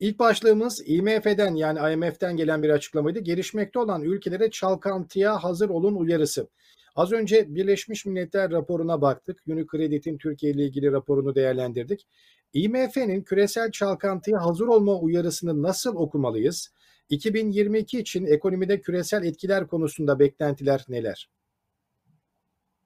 İlk 0.00 0.18
başlığımız 0.18 0.82
IMF'den 0.86 1.54
yani 1.54 1.92
IMF'den 1.92 2.36
gelen 2.36 2.62
bir 2.62 2.70
açıklamaydı. 2.70 3.18
Gelişmekte 3.18 3.78
olan 3.78 4.02
ülkelere 4.02 4.50
çalkantıya 4.50 5.44
hazır 5.44 5.68
olun 5.68 5.94
uyarısı. 5.94 6.48
Az 6.96 7.12
önce 7.12 7.54
Birleşmiş 7.54 8.06
Milletler 8.06 8.50
raporuna 8.50 9.00
baktık. 9.00 9.42
Unicredit'in 9.46 10.18
Türkiye 10.18 10.52
ile 10.52 10.64
ilgili 10.64 10.92
raporunu 10.92 11.34
değerlendirdik. 11.34 12.06
IMF'nin 12.52 13.22
küresel 13.22 13.70
çalkantıya 13.70 14.44
hazır 14.44 14.66
olma 14.66 14.98
uyarısını 14.98 15.62
nasıl 15.62 15.96
okumalıyız? 15.96 16.72
2022 17.08 17.98
için 17.98 18.26
ekonomide 18.26 18.80
küresel 18.80 19.24
etkiler 19.24 19.66
konusunda 19.66 20.18
beklentiler 20.18 20.84
neler? 20.88 21.28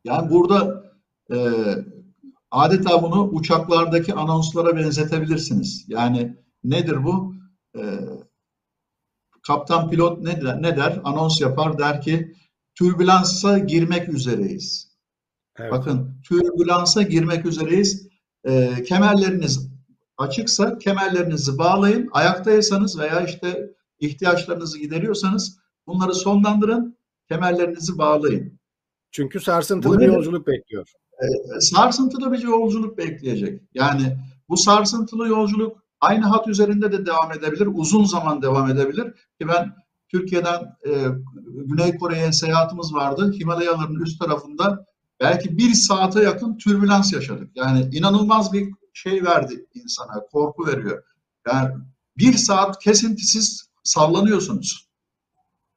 Yani 0.05 0.31
burada 0.31 0.85
e, 1.33 1.37
adeta 2.51 3.03
bunu 3.03 3.29
uçaklardaki 3.29 4.15
anonslara 4.15 4.77
benzetebilirsiniz. 4.77 5.85
Yani 5.89 6.37
nedir 6.65 7.05
bu? 7.05 7.35
E, 7.77 7.83
kaptan 9.43 9.91
pilot 9.91 10.23
ne 10.23 10.43
der, 10.43 10.63
ne 10.63 10.77
der? 10.77 11.01
Anons 11.05 11.41
yapar 11.41 11.79
der 11.79 12.01
ki 12.01 12.35
türbülansa 12.75 13.59
girmek 13.59 14.09
üzereyiz. 14.09 14.89
Evet. 15.59 15.73
Bakın 15.73 16.21
türbülansa 16.29 17.03
girmek 17.03 17.47
üzereyiz. 17.47 18.09
E, 18.45 18.83
kemerleriniz 18.83 19.71
açıksa 20.19 20.79
kemerlerinizi 20.79 21.59
bağlayın. 21.59 22.09
Ayaktaysanız 22.13 22.99
veya 22.99 23.21
işte 23.21 23.71
ihtiyaçlarınızı 23.99 24.79
gideriyorsanız 24.79 25.59
bunları 25.87 26.15
sonlandırın. 26.15 26.99
Kemerlerinizi 27.29 27.99
bağlayın. 27.99 28.58
Çünkü 29.11 29.40
sarsıntılı 29.40 29.97
Bu 29.97 30.01
bir 30.01 30.07
yolculuk 30.07 30.47
bekliyor. 30.47 30.92
E, 31.23 31.27
sarsıntılı 31.61 32.33
bir 32.33 32.42
yolculuk 32.42 32.99
bekleyecek. 32.99 33.62
Yani 33.75 34.16
bu 34.49 34.57
sarsıntılı 34.57 35.29
yolculuk 35.29 35.83
aynı 36.01 36.27
hat 36.27 36.49
üzerinde 36.49 36.92
de 36.92 37.07
devam 37.07 37.33
edebilir. 37.33 37.68
Uzun 37.75 38.05
zaman 38.05 38.42
devam 38.42 38.71
edebilir. 38.71 39.12
Ki 39.40 39.49
ben 39.49 39.75
Türkiye'den 40.09 40.61
e, 40.87 40.92
Güney 41.44 41.97
Kore'ye 41.97 42.33
seyahatimiz 42.33 42.94
vardı. 42.94 43.33
Himalayaların 43.33 44.01
üst 44.01 44.21
tarafında 44.21 44.87
belki 45.21 45.59
bir 45.59 45.75
saate 45.75 46.23
yakın 46.23 46.57
türbülans 46.57 47.12
yaşadık. 47.12 47.51
Yani 47.55 47.88
inanılmaz 47.92 48.53
bir 48.53 48.68
şey 48.92 49.25
verdi 49.25 49.66
insana, 49.75 50.21
korku 50.33 50.66
veriyor. 50.66 51.03
Yani 51.47 51.75
bir 52.18 52.33
saat 52.33 52.79
kesintisiz 52.79 53.68
sallanıyorsunuz. 53.85 54.88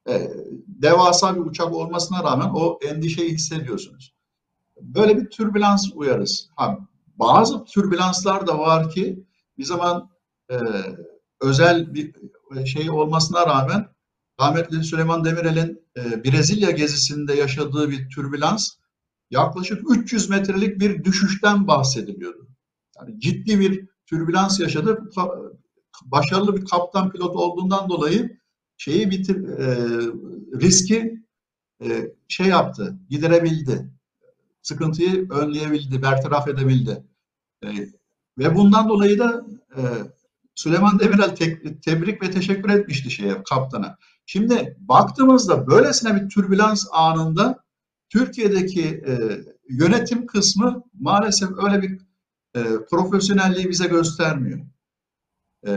E, 0.08 0.30
devasa 0.66 1.34
bir 1.34 1.40
uçak 1.40 1.72
olmasına 1.72 2.24
rağmen 2.24 2.50
o 2.54 2.78
endişeyi 2.82 3.30
hissediyorsunuz. 3.30 4.14
Böyle 4.80 5.16
bir 5.16 5.30
türbülans 5.30 5.90
uyarız. 5.94 6.48
Ha, 6.56 6.78
bazı 7.16 7.64
türbülanslar 7.64 8.46
da 8.46 8.58
var 8.58 8.90
ki 8.90 9.26
bir 9.58 9.64
zaman 9.64 10.10
e, 10.50 10.56
özel 11.40 11.94
bir 11.94 12.14
şey 12.66 12.90
olmasına 12.90 13.46
rağmen 13.46 13.88
rahmetli 14.40 14.84
Süleyman 14.84 15.24
Demirel'in 15.24 15.82
e, 15.96 16.24
Brezilya 16.24 16.70
gezisinde 16.70 17.34
yaşadığı 17.34 17.90
bir 17.90 18.08
türbülans 18.08 18.70
yaklaşık 19.30 19.90
300 19.90 20.30
metrelik 20.30 20.80
bir 20.80 21.04
düşüşten 21.04 21.66
bahsediliyordu. 21.66 22.48
Yani 22.98 23.20
ciddi 23.20 23.60
bir 23.60 23.88
türbülans 24.06 24.60
yaşadı. 24.60 25.10
Başarılı 26.04 26.56
bir 26.56 26.64
kaptan 26.64 27.10
pilot 27.10 27.36
olduğundan 27.36 27.88
dolayı 27.88 28.38
şeyi 28.82 29.10
bitir 29.10 29.48
e, 29.48 29.66
riski 30.60 31.22
e, 31.82 32.12
şey 32.28 32.46
yaptı, 32.46 32.98
giderebildi. 33.10 33.90
Sıkıntıyı 34.62 35.28
önleyebildi, 35.30 36.02
bertaraf 36.02 36.48
edebildi. 36.48 37.04
E, 37.64 37.68
ve 38.38 38.54
bundan 38.54 38.88
dolayı 38.88 39.18
da 39.18 39.46
e, 39.76 39.80
Süleyman 40.54 40.98
Demirel 40.98 41.36
te- 41.36 41.80
tebrik 41.80 42.22
ve 42.22 42.30
teşekkür 42.30 42.70
etmişti 42.70 43.10
şeye 43.10 43.42
kaptana. 43.42 43.98
Şimdi 44.26 44.76
baktığımızda 44.80 45.66
böylesine 45.66 46.22
bir 46.22 46.28
türbülans 46.28 46.86
anında 46.92 47.64
Türkiye'deki 48.08 48.84
e, 48.84 49.12
yönetim 49.68 50.26
kısmı 50.26 50.82
maalesef 51.00 51.50
öyle 51.64 51.82
bir 51.82 51.98
e, 52.54 52.62
profesyonelliği 52.90 53.70
bize 53.70 53.86
göstermiyor. 53.86 54.60
E, 55.66 55.72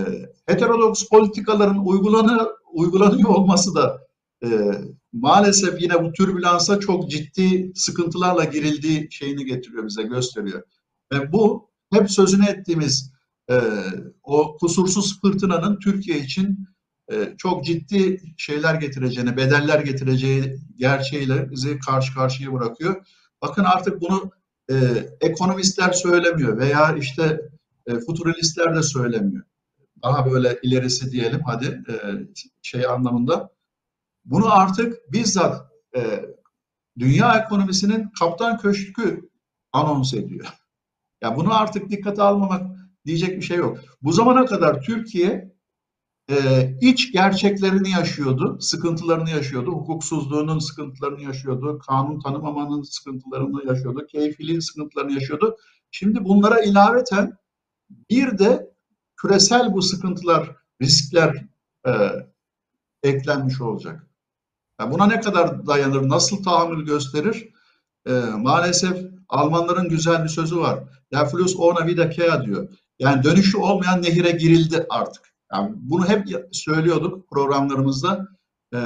heterodoks 0.45 1.09
politikaların 1.09 1.85
uygulanı, 1.85 2.54
uygulanıyor 2.75 3.29
olması 3.29 3.75
da 3.75 4.07
e, 4.43 4.71
maalesef 5.13 5.81
yine 5.81 6.03
bu 6.03 6.11
türbülansa 6.11 6.79
çok 6.79 7.09
ciddi 7.09 7.71
sıkıntılarla 7.75 8.43
girildiği 8.43 9.07
şeyini 9.11 9.45
getiriyor 9.45 9.87
bize 9.87 10.03
gösteriyor. 10.03 10.63
Ve 11.13 11.31
bu 11.31 11.69
hep 11.93 12.11
sözünü 12.11 12.45
ettiğimiz 12.45 13.11
e, 13.51 13.59
o 14.23 14.57
kusursuz 14.57 15.21
fırtınanın 15.21 15.79
Türkiye 15.79 16.19
için 16.19 16.67
e, 17.11 17.33
çok 17.37 17.65
ciddi 17.65 18.21
şeyler 18.37 18.75
getireceğini, 18.75 19.37
bedeller 19.37 19.79
getireceği 19.79 20.55
gerçeğiyle 20.75 21.51
bizi 21.51 21.79
karşı 21.79 22.13
karşıya 22.13 22.53
bırakıyor. 22.53 23.05
Bakın 23.41 23.63
artık 23.63 24.01
bunu 24.01 24.31
e, 24.71 24.75
ekonomistler 25.21 25.91
söylemiyor 25.91 26.57
veya 26.57 26.95
işte 26.95 27.41
e, 27.87 27.99
futuralistler 27.99 28.75
de 28.75 28.83
söylemiyor. 28.83 29.43
Daha 30.03 30.31
böyle 30.31 30.59
ilerisi 30.63 31.11
diyelim 31.11 31.41
hadi 31.45 31.65
e, 31.65 31.95
şey 32.61 32.85
anlamında. 32.85 33.55
Bunu 34.25 34.53
artık 34.53 35.13
bizzat 35.13 35.71
e, 35.95 36.25
dünya 36.99 37.39
ekonomisinin 37.39 38.09
kaptan 38.19 38.57
köşkü 38.57 39.29
anons 39.73 40.13
ediyor. 40.13 40.45
Ya 40.45 40.51
yani 41.21 41.37
bunu 41.37 41.53
artık 41.53 41.89
dikkate 41.89 42.21
almamak 42.21 42.77
diyecek 43.05 43.37
bir 43.37 43.41
şey 43.41 43.57
yok. 43.57 43.77
Bu 44.01 44.11
zamana 44.11 44.45
kadar 44.45 44.81
Türkiye 44.81 45.55
e, 46.29 46.35
iç 46.81 47.11
gerçeklerini 47.11 47.91
yaşıyordu, 47.91 48.57
sıkıntılarını 48.61 49.29
yaşıyordu, 49.29 49.71
hukuksuzluğunun 49.71 50.59
sıkıntılarını 50.59 51.21
yaşıyordu, 51.21 51.79
kanun 51.79 52.19
tanımamanın 52.19 52.81
sıkıntılarını 52.81 53.67
yaşıyordu, 53.67 54.07
keyfiliğin 54.11 54.59
sıkıntılarını 54.59 55.11
yaşıyordu. 55.13 55.57
Şimdi 55.91 56.25
bunlara 56.25 56.59
ilaveten 56.59 57.37
bir 58.09 58.37
de 58.37 58.74
küresel 59.27 59.73
bu 59.73 59.81
sıkıntılar, 59.81 60.55
riskler 60.81 61.45
e, 61.87 61.91
eklenmiş 63.03 63.61
olacak. 63.61 64.07
Yani 64.79 64.93
buna 64.93 65.05
ne 65.05 65.19
kadar 65.19 65.67
dayanır, 65.67 66.09
nasıl 66.09 66.43
tahammül 66.43 66.85
gösterir? 66.85 67.49
E, 68.07 68.11
maalesef 68.37 69.15
Almanların 69.29 69.89
güzel 69.89 70.23
bir 70.23 70.29
sözü 70.29 70.57
var. 70.57 70.83
Der 71.11 71.29
Fluss 71.29 71.55
ohne 71.55 71.79
Wiederkehr 71.79 72.45
diyor. 72.45 72.69
Yani 72.99 73.23
dönüşü 73.23 73.57
olmayan 73.57 74.01
nehire 74.01 74.31
girildi 74.31 74.85
artık. 74.89 75.33
Yani 75.53 75.71
bunu 75.75 76.07
hep 76.09 76.27
söylüyorduk 76.51 77.29
programlarımızda. 77.29 78.27
Ee, 78.73 78.79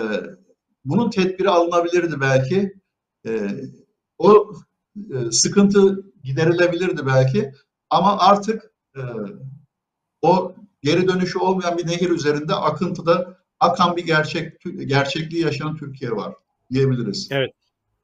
bunun 0.86 1.10
tedbiri 1.10 1.50
alınabilirdi 1.50 2.22
belki. 2.22 2.74
Ee, 3.28 3.50
o 4.18 4.54
e, 4.96 5.32
sıkıntı 5.32 6.04
giderilebilirdi 6.24 7.06
belki. 7.06 7.52
Ama 7.90 8.20
artık 8.20 8.72
e, 8.98 9.02
o 10.22 10.56
geri 10.82 11.08
dönüşü 11.08 11.40
olmayan 11.40 11.78
bir 11.78 11.88
nehir 11.88 12.10
üzerinde 12.10 12.54
akıntıda 12.54 13.38
akan 13.60 13.98
bir 13.98 14.06
gerçek 14.06 14.62
gerçekliği 14.86 15.44
yaşayan 15.44 15.76
Türkiye 15.76 16.12
var 16.12 16.34
diyebiliriz. 16.72 17.28
Evet. 17.32 17.50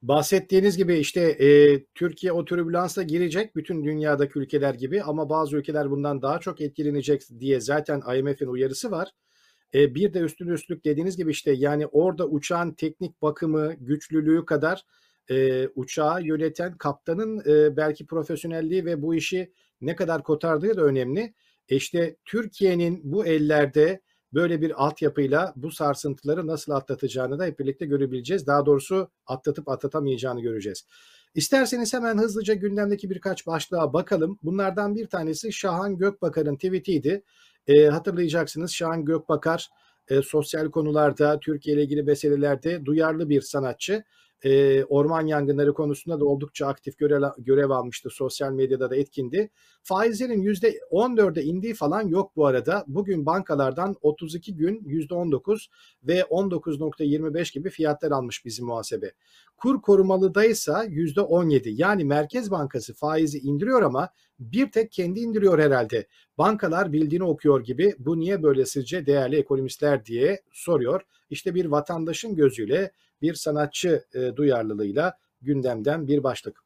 Bahsettiğiniz 0.02 0.78
gibi 0.78 0.98
işte 0.98 1.22
e, 1.22 1.84
Türkiye 1.96 2.32
o 2.32 2.46
türbülansa 2.46 3.04
girecek 3.04 3.56
bütün 3.56 3.84
dünyadaki 3.84 4.40
ülkeler 4.40 4.74
gibi 4.74 5.04
ama 5.04 5.30
bazı 5.30 5.58
ülkeler 5.58 5.92
bundan 5.92 6.22
daha 6.22 6.40
çok 6.40 6.62
etkilenecek 6.62 7.22
diye 7.40 7.60
zaten 7.60 8.02
IMF'in 8.18 8.48
uyarısı 8.48 8.92
var. 8.92 9.12
E, 9.74 9.96
bir 9.96 10.14
de 10.14 10.20
üstüne 10.20 10.52
üstlük 10.52 10.86
dediğiniz 10.86 11.18
gibi 11.18 11.32
işte 11.32 11.52
yani 11.52 11.88
orada 11.88 12.28
uçağın 12.28 12.72
teknik 12.72 13.22
bakımı, 13.22 13.74
güçlülüğü 13.74 14.46
kadar 14.46 14.86
e, 15.30 15.68
uçağı 15.68 16.24
yöneten 16.24 16.78
kaptanın 16.78 17.40
e, 17.40 17.78
belki 17.78 18.06
profesyonelliği 18.06 18.86
ve 18.86 19.02
bu 19.02 19.16
işi 19.16 19.54
ne 19.82 19.96
kadar 19.96 20.24
kotardığı 20.24 20.78
da 20.78 20.82
önemli. 20.82 21.34
E 21.70 21.76
işte 21.76 22.16
Türkiye'nin 22.26 23.02
bu 23.04 23.26
ellerde 23.26 24.02
böyle 24.34 24.62
bir 24.62 24.86
altyapıyla 24.86 25.54
bu 25.56 25.72
sarsıntıları 25.72 26.48
nasıl 26.48 26.72
atlatacağını 26.72 27.40
da 27.40 27.46
hep 27.46 27.60
birlikte 27.60 27.86
görebileceğiz. 27.86 28.48
Daha 28.48 28.66
doğrusu 28.66 29.12
atlatıp 29.28 29.70
atlatamayacağını 29.70 30.42
göreceğiz. 30.42 30.86
İsterseniz 31.36 31.94
hemen 31.94 32.18
hızlıca 32.18 32.54
gündemdeki 32.54 33.10
birkaç 33.10 33.48
başlığa 33.48 33.94
bakalım. 33.94 34.40
Bunlardan 34.44 34.96
bir 34.96 35.08
tanesi 35.08 35.54
Şahan 35.54 35.98
Gökbakar'ın 35.98 36.56
tweetiydi. 36.56 37.24
E, 37.68 37.86
hatırlayacaksınız 37.86 38.72
Şahan 38.72 39.06
Gökbakar 39.06 39.70
e, 40.08 40.22
sosyal 40.22 40.72
konularda, 40.72 41.40
Türkiye 41.40 41.76
ile 41.76 41.84
ilgili 41.84 42.04
meselelerde 42.04 42.86
duyarlı 42.86 43.30
bir 43.30 43.42
sanatçı 43.42 44.04
e, 44.44 44.84
orman 44.84 45.28
yangınları 45.28 45.74
konusunda 45.74 46.20
da 46.20 46.26
oldukça 46.26 46.68
aktif 46.68 46.98
görev, 46.98 47.24
görev 47.38 47.70
almıştı. 47.70 48.10
Sosyal 48.10 48.52
medyada 48.52 48.90
da 48.90 48.96
etkindi. 48.96 49.50
Faizlerin 49.84 50.44
%14'e 50.44 51.44
indiği 51.44 51.74
falan 51.74 52.08
yok 52.08 52.36
bu 52.36 52.46
arada. 52.46 52.84
Bugün 52.88 53.26
bankalardan 53.26 53.96
32 54.02 54.56
gün 54.56 54.80
%19 54.80 55.70
ve 56.04 56.20
19.25 56.20 57.54
gibi 57.54 57.70
fiyatlar 57.70 58.12
almış 58.12 58.46
bizim 58.46 58.66
muhasebe. 58.66 59.12
Kur 59.58 59.82
korumalıdaysa 59.82 60.86
%17 60.86 61.82
yani 61.82 62.06
Merkez 62.06 62.52
Bankası 62.52 62.94
faizi 62.94 63.40
indiriyor 63.40 63.82
ama 63.82 64.10
bir 64.40 64.72
tek 64.72 64.92
kendi 64.92 65.20
indiriyor 65.20 65.60
herhalde. 65.60 66.08
Bankalar 66.38 66.94
bildiğini 66.94 67.24
okuyor 67.24 67.64
gibi 67.64 67.96
bu 68.00 68.20
niye 68.20 68.44
böyle 68.44 68.66
sizce 68.66 69.06
değerli 69.06 69.36
ekonomistler 69.36 70.06
diye 70.06 70.42
soruyor. 70.52 71.02
İşte 71.30 71.56
bir 71.56 71.66
vatandaşın 71.66 72.36
gözüyle 72.36 72.92
bir 73.22 73.34
sanatçı 73.34 74.06
e, 74.14 74.36
duyarlılığıyla 74.36 75.18
gündemden 75.42 76.08
bir 76.08 76.24
başlık. 76.24 76.66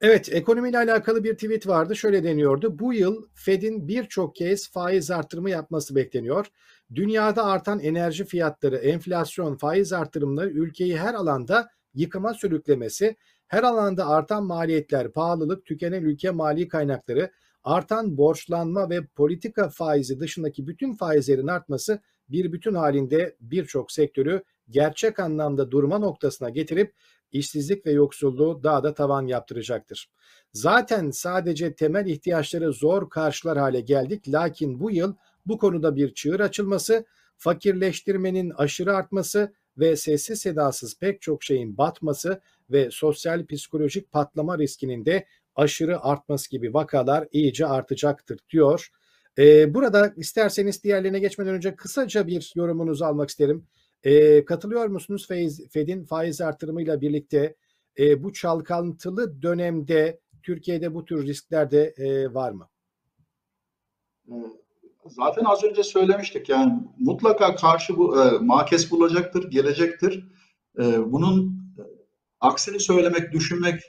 Evet, 0.00 0.28
ekonomiyle 0.32 0.78
alakalı 0.78 1.24
bir 1.24 1.34
tweet 1.34 1.66
vardı. 1.66 1.96
Şöyle 1.96 2.24
deniyordu. 2.24 2.78
Bu 2.78 2.94
yıl 2.94 3.26
Fed'in 3.34 3.88
birçok 3.88 4.36
kez 4.36 4.70
faiz 4.70 5.10
artırımı 5.10 5.50
yapması 5.50 5.94
bekleniyor. 5.94 6.46
Dünyada 6.94 7.44
artan 7.44 7.80
enerji 7.80 8.24
fiyatları, 8.24 8.76
enflasyon, 8.76 9.56
faiz 9.56 9.92
artırımları 9.92 10.50
ülkeyi 10.50 10.98
her 10.98 11.14
alanda 11.14 11.68
yıkıma 11.94 12.34
sürüklemesi, 12.34 13.16
her 13.46 13.62
alanda 13.62 14.08
artan 14.08 14.44
maliyetler, 14.44 15.12
pahalılık, 15.12 15.66
tükenen 15.66 16.02
ülke 16.02 16.30
mali 16.30 16.68
kaynakları, 16.68 17.30
artan 17.62 18.16
borçlanma 18.16 18.90
ve 18.90 19.06
politika 19.06 19.68
faizi 19.68 20.20
dışındaki 20.20 20.66
bütün 20.66 20.94
faizlerin 20.94 21.46
artması 21.46 22.00
bir 22.28 22.52
bütün 22.52 22.74
halinde 22.74 23.36
birçok 23.40 23.92
sektörü 23.92 24.42
gerçek 24.70 25.18
anlamda 25.18 25.70
durma 25.70 25.98
noktasına 25.98 26.50
getirip 26.50 26.94
işsizlik 27.32 27.86
ve 27.86 27.92
yoksulluğu 27.92 28.60
daha 28.62 28.82
da 28.82 28.94
tavan 28.94 29.26
yaptıracaktır. 29.26 30.10
Zaten 30.52 31.10
sadece 31.10 31.74
temel 31.74 32.06
ihtiyaçları 32.06 32.72
zor 32.72 33.10
karşılar 33.10 33.58
hale 33.58 33.80
geldik 33.80 34.28
lakin 34.28 34.80
bu 34.80 34.90
yıl 34.90 35.14
bu 35.46 35.58
konuda 35.58 35.96
bir 35.96 36.14
çığır 36.14 36.40
açılması, 36.40 37.04
fakirleştirmenin 37.36 38.50
aşırı 38.50 38.96
artması 38.96 39.52
ve 39.78 39.96
sessiz 39.96 40.40
sedasız 40.40 40.98
pek 40.98 41.22
çok 41.22 41.42
şeyin 41.42 41.78
batması 41.78 42.40
ve 42.70 42.88
sosyal 42.90 43.46
psikolojik 43.46 44.12
patlama 44.12 44.58
riskinin 44.58 45.04
de 45.04 45.26
aşırı 45.54 46.00
artması 46.00 46.50
gibi 46.50 46.74
vakalar 46.74 47.28
iyice 47.32 47.66
artacaktır 47.66 48.38
diyor 48.50 48.90
E, 49.38 49.74
burada 49.74 50.12
isterseniz 50.16 50.84
diğerlerine 50.84 51.18
geçmeden 51.18 51.54
önce 51.54 51.76
kısaca 51.76 52.26
bir 52.26 52.52
yorumunuzu 52.56 53.04
almak 53.04 53.28
isterim. 53.28 53.66
E, 54.04 54.44
katılıyor 54.44 54.86
musunuz 54.86 55.28
Faiz, 55.28 55.68
Fed'in 55.70 56.04
faiz 56.04 56.40
artırımıyla 56.40 57.00
birlikte 57.00 57.56
e, 57.98 58.22
bu 58.22 58.32
çalkantılı 58.32 59.42
dönemde 59.42 60.20
Türkiye'de 60.42 60.94
bu 60.94 61.04
tür 61.04 61.26
riskler 61.26 61.70
de 61.70 61.94
e, 61.96 62.34
var 62.34 62.50
mı? 62.50 62.68
Zaten 65.06 65.44
az 65.44 65.64
önce 65.64 65.82
söylemiştik 65.82 66.48
yani 66.48 66.72
mutlaka 66.98 67.54
karşı 67.54 67.96
bu 67.96 68.22
e, 68.22 68.38
makes 68.38 68.90
bulacaktır, 68.90 69.50
gelecektir. 69.50 70.24
E, 70.78 71.12
bunun 71.12 71.64
aksini 72.40 72.80
söylemek, 72.80 73.32
düşünmek 73.32 73.82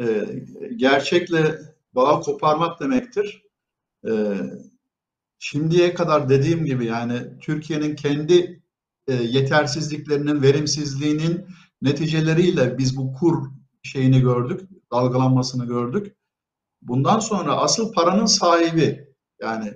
e, 0.00 0.26
gerçekle 0.76 1.58
bağ 1.94 2.20
koparmak 2.20 2.80
demektir. 2.80 3.42
E, 4.08 4.10
şimdiye 5.38 5.94
kadar 5.94 6.28
dediğim 6.28 6.64
gibi 6.64 6.86
yani 6.86 7.20
Türkiye'nin 7.40 7.96
kendi 7.96 8.61
e, 9.06 9.14
yetersizliklerinin, 9.14 10.42
verimsizliğinin 10.42 11.46
neticeleriyle 11.82 12.78
biz 12.78 12.96
bu 12.96 13.12
kur 13.12 13.50
şeyini 13.82 14.20
gördük, 14.20 14.68
dalgalanmasını 14.92 15.66
gördük. 15.66 16.16
Bundan 16.82 17.18
sonra 17.18 17.56
asıl 17.56 17.92
paranın 17.92 18.26
sahibi 18.26 19.08
yani 19.40 19.74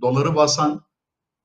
doları 0.00 0.36
basan 0.36 0.84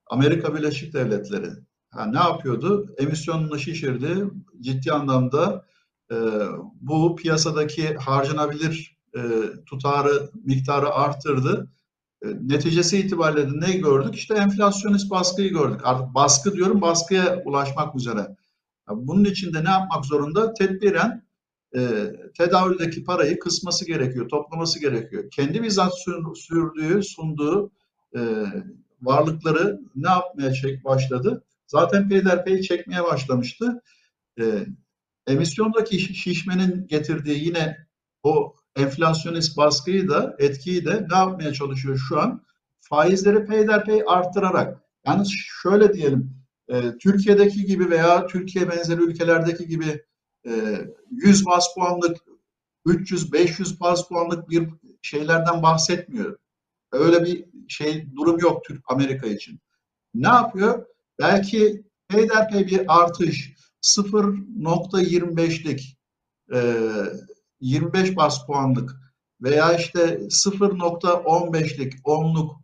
Amerika 0.09 0.55
Birleşik 0.55 0.93
Devletleri 0.93 1.49
ha, 1.89 2.05
ne 2.05 2.17
yapıyordu? 2.17 2.95
Emisyonunu 2.97 3.59
şişirdi. 3.59 4.25
Ciddi 4.61 4.91
anlamda 4.91 5.65
e, 6.11 6.15
bu 6.81 7.15
piyasadaki 7.15 7.95
harcanabilir 7.95 8.97
e, 9.15 9.21
tutarı, 9.65 10.29
miktarı 10.45 10.89
arttırdı. 10.89 11.71
Neticesi 12.23 12.99
itibariyle 12.99 13.49
ne 13.53 13.73
gördük? 13.73 14.15
İşte 14.15 14.33
enflasyonist 14.33 15.09
baskıyı 15.09 15.49
gördük. 15.49 15.81
Artık 15.83 16.15
baskı 16.15 16.53
diyorum 16.53 16.81
baskıya 16.81 17.41
ulaşmak 17.45 17.95
üzere. 17.95 18.27
Bunun 18.89 19.25
için 19.25 19.53
de 19.53 19.63
ne 19.63 19.69
yapmak 19.69 20.05
zorunda? 20.05 20.53
Tedbiren 20.53 21.27
e, 21.75 21.79
tedavüldeki 22.37 23.03
parayı 23.03 23.39
kısması 23.39 23.85
gerekiyor, 23.85 24.29
toplaması 24.29 24.79
gerekiyor. 24.79 25.29
Kendi 25.31 25.63
bizzat 25.63 25.93
sürdüğü, 26.35 27.03
sunduğu 27.03 27.71
e, 28.15 28.21
varlıkları 29.01 29.81
ne 29.95 30.09
yapmaya 30.09 30.53
çek 30.53 30.85
başladı? 30.85 31.43
Zaten 31.67 32.09
peyderpey 32.09 32.61
çekmeye 32.61 33.03
başlamıştı. 33.03 33.81
E, 34.39 34.43
emisyondaki 35.27 35.99
şişmenin 35.99 36.87
getirdiği 36.87 37.45
yine 37.45 37.87
o 38.23 38.55
enflasyonist 38.77 39.57
baskıyı 39.57 40.07
da 40.07 40.35
etkiyi 40.39 40.85
de 40.85 41.07
ne 41.11 41.17
yapmaya 41.17 41.53
çalışıyor 41.53 41.97
şu 42.09 42.19
an? 42.19 42.45
Faizleri 42.79 43.45
peyderpey 43.45 44.03
arttırarak. 44.07 44.81
Yani 45.05 45.23
şöyle 45.61 45.93
diyelim, 45.93 46.37
e, 46.67 46.97
Türkiye'deki 46.97 47.65
gibi 47.65 47.89
veya 47.89 48.27
Türkiye 48.27 48.69
benzeri 48.69 49.01
ülkelerdeki 49.01 49.67
gibi 49.67 50.03
e, 50.47 50.51
100 51.11 51.45
bas 51.45 51.65
puanlık, 51.75 52.17
300-500 52.85 53.79
bas 53.79 54.07
puanlık 54.07 54.49
bir 54.49 54.69
şeylerden 55.01 55.63
bahsetmiyor. 55.63 56.37
Öyle 56.91 57.25
bir 57.25 57.45
şey 57.67 58.15
durum 58.15 58.39
yok 58.39 58.63
Türk 58.63 58.91
Amerika 58.91 59.27
için. 59.27 59.59
Ne 60.13 60.27
yapıyor? 60.27 60.85
Belki 61.19 61.83
peyderpey 62.07 62.67
bir 62.67 62.81
artış 62.87 63.53
0.25'lik 63.81 65.97
e, 66.53 66.59
25 67.59 68.15
bas 68.15 68.45
puanlık 68.45 68.95
veya 69.41 69.73
işte 69.73 69.99
0.15'lik 70.15 71.93
10'luk 71.93 72.55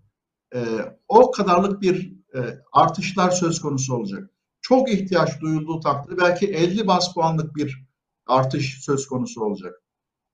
e, 0.55 0.59
o 1.07 1.31
kadarlık 1.31 1.81
bir 1.81 2.13
e, 2.35 2.39
artışlar 2.71 3.31
söz 3.31 3.61
konusu 3.61 3.95
olacak. 3.95 4.29
Çok 4.61 4.93
ihtiyaç 4.93 5.41
duyulduğu 5.41 5.79
takdirde 5.79 6.17
belki 6.17 6.47
50 6.47 6.87
bas 6.87 7.13
puanlık 7.13 7.55
bir 7.55 7.85
artış 8.27 8.83
söz 8.83 9.07
konusu 9.07 9.43
olacak. 9.43 9.73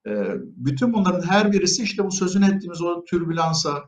E, 0.07 0.11
bütün 0.37 0.93
bunların 0.93 1.27
her 1.27 1.51
birisi 1.51 1.83
işte 1.83 2.05
bu 2.05 2.11
sözün 2.11 2.41
ettiğimiz 2.41 2.81
o 2.81 3.05
türbülansa 3.05 3.83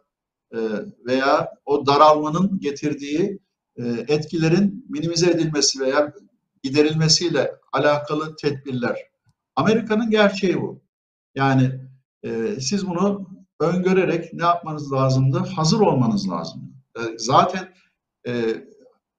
e, 0.53 0.59
veya 1.05 1.49
o 1.65 1.85
daralmanın 1.85 2.59
getirdiği 2.59 3.39
e, 3.77 3.83
etkilerin 4.07 4.85
minimize 4.89 5.31
edilmesi 5.31 5.79
veya 5.79 6.13
giderilmesiyle 6.63 7.51
alakalı 7.73 8.35
tedbirler. 8.35 9.10
Amerika'nın 9.55 10.09
gerçeği 10.09 10.61
bu. 10.61 10.81
Yani 11.35 11.71
e, 12.23 12.59
siz 12.59 12.87
bunu 12.87 13.27
öngörerek 13.59 14.33
ne 14.33 14.43
yapmanız 14.43 14.91
lazımdı? 14.91 15.37
Hazır 15.37 15.79
olmanız 15.79 16.29
lazım. 16.29 16.73
E, 16.97 17.01
zaten 17.17 17.73
e, 18.27 18.55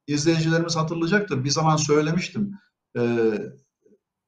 izleyicilerimiz 0.06 0.76
hatırlayacaktır. 0.76 1.44
Bir 1.44 1.50
zaman 1.50 1.76
söylemiştim. 1.76 2.58
E, 2.98 3.32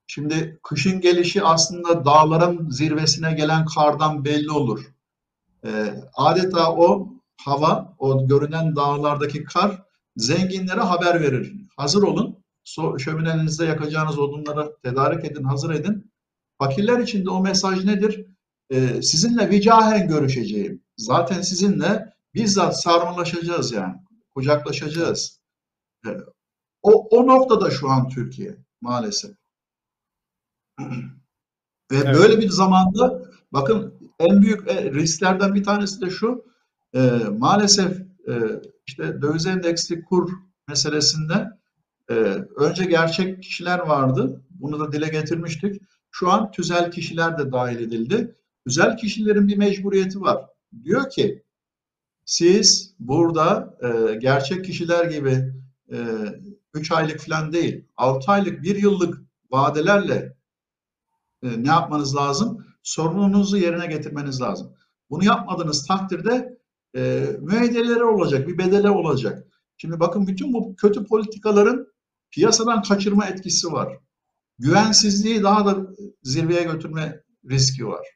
şimdi 0.06 0.60
kışın 0.62 1.00
gelişi 1.00 1.42
aslında 1.42 2.04
dağların 2.04 2.70
zirvesine 2.70 3.32
gelen 3.32 3.64
kardan 3.64 4.24
belli 4.24 4.50
olur. 4.50 4.94
E, 5.66 5.94
adeta 6.14 6.72
o 6.72 7.08
hava, 7.36 7.94
o 7.98 8.28
görünen 8.28 8.76
dağlardaki 8.76 9.44
kar 9.44 9.82
zenginlere 10.16 10.80
haber 10.80 11.20
verir. 11.20 11.56
Hazır 11.76 12.02
olun, 12.02 12.43
so 12.64 12.98
şöminenizde 12.98 13.64
yakacağınız 13.64 14.18
odunları 14.18 14.76
tedarik 14.82 15.24
edin, 15.24 15.44
hazır 15.44 15.70
edin. 15.70 16.12
Fakirler 16.58 16.98
için 16.98 17.24
de 17.24 17.30
o 17.30 17.40
mesaj 17.40 17.84
nedir? 17.84 18.26
Ee, 18.70 19.02
sizinle 19.02 19.50
vicahen 19.50 20.08
görüşeceğim. 20.08 20.82
Zaten 20.96 21.42
sizinle 21.42 22.14
bizzat 22.34 22.82
sarmalaşacağız 22.82 23.72
yani. 23.72 23.94
Kucaklaşacağız. 24.34 25.40
Ee, 26.06 26.10
o, 26.82 27.08
o 27.08 27.26
noktada 27.26 27.70
şu 27.70 27.88
an 27.88 28.08
Türkiye 28.08 28.56
maalesef. 28.80 29.36
Ve 31.90 31.96
evet. 31.96 32.14
böyle 32.14 32.38
bir 32.38 32.48
zamanda 32.48 33.22
bakın 33.52 33.94
en 34.18 34.42
büyük 34.42 34.70
e, 34.70 34.92
risklerden 34.92 35.54
bir 35.54 35.64
tanesi 35.64 36.00
de 36.00 36.10
şu. 36.10 36.44
E, 36.94 37.00
maalesef 37.38 38.00
e, 38.28 38.62
işte 38.86 39.22
döviz 39.22 39.46
endeksli 39.46 40.04
kur 40.04 40.32
meselesinde 40.68 41.50
e, 42.10 42.14
önce 42.56 42.84
gerçek 42.84 43.42
kişiler 43.42 43.78
vardı. 43.78 44.42
Bunu 44.50 44.80
da 44.80 44.92
dile 44.92 45.08
getirmiştik. 45.08 45.82
Şu 46.10 46.30
an 46.30 46.50
tüzel 46.50 46.90
kişiler 46.90 47.38
de 47.38 47.52
dahil 47.52 47.80
edildi. 47.80 48.36
Tüzel 48.66 48.96
kişilerin 48.96 49.48
bir 49.48 49.56
mecburiyeti 49.56 50.20
var. 50.20 50.46
Diyor 50.84 51.10
ki 51.10 51.44
siz 52.24 52.94
burada 52.98 53.78
e, 53.82 54.14
gerçek 54.14 54.64
kişiler 54.64 55.04
gibi 55.04 55.52
e, 55.92 55.98
aylık 56.90 57.20
falan 57.20 57.52
değil, 57.52 57.84
6 57.96 58.32
aylık, 58.32 58.62
1 58.62 58.76
yıllık 58.76 59.22
vadelerle 59.50 60.36
e, 61.42 61.62
ne 61.62 61.68
yapmanız 61.68 62.16
lazım? 62.16 62.66
Sorununuzu 62.82 63.56
yerine 63.56 63.86
getirmeniz 63.86 64.40
lazım. 64.40 64.72
Bunu 65.10 65.24
yapmadığınız 65.24 65.86
takdirde 65.86 66.58
e, 66.96 67.26
müeyyideleri 67.40 68.04
olacak, 68.04 68.48
bir 68.48 68.58
bedele 68.58 68.90
olacak. 68.90 69.46
Şimdi 69.76 70.00
bakın 70.00 70.26
bütün 70.26 70.52
bu 70.52 70.76
kötü 70.76 71.04
politikaların 71.04 71.93
piyasadan 72.34 72.82
kaçırma 72.82 73.26
etkisi 73.26 73.72
var. 73.72 73.98
Güvensizliği 74.58 75.42
daha 75.42 75.66
da 75.66 75.86
zirveye 76.22 76.62
götürme 76.62 77.22
riski 77.50 77.86
var. 77.86 78.06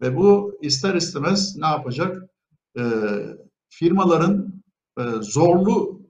Ve 0.00 0.16
bu 0.16 0.58
ister 0.62 0.94
istemez 0.94 1.56
ne 1.56 1.66
yapacak? 1.66 2.22
E, 2.78 2.82
firmaların 3.68 4.62
e, 4.98 5.02
zorlu 5.20 6.02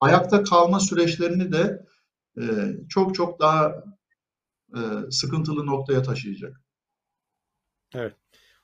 ayakta 0.00 0.42
kalma 0.42 0.80
süreçlerini 0.80 1.52
de 1.52 1.86
e, 2.40 2.42
çok 2.88 3.14
çok 3.14 3.40
daha 3.40 3.84
e, 4.76 4.80
sıkıntılı 5.10 5.66
noktaya 5.66 6.02
taşıyacak. 6.02 6.60
Evet. 7.94 8.14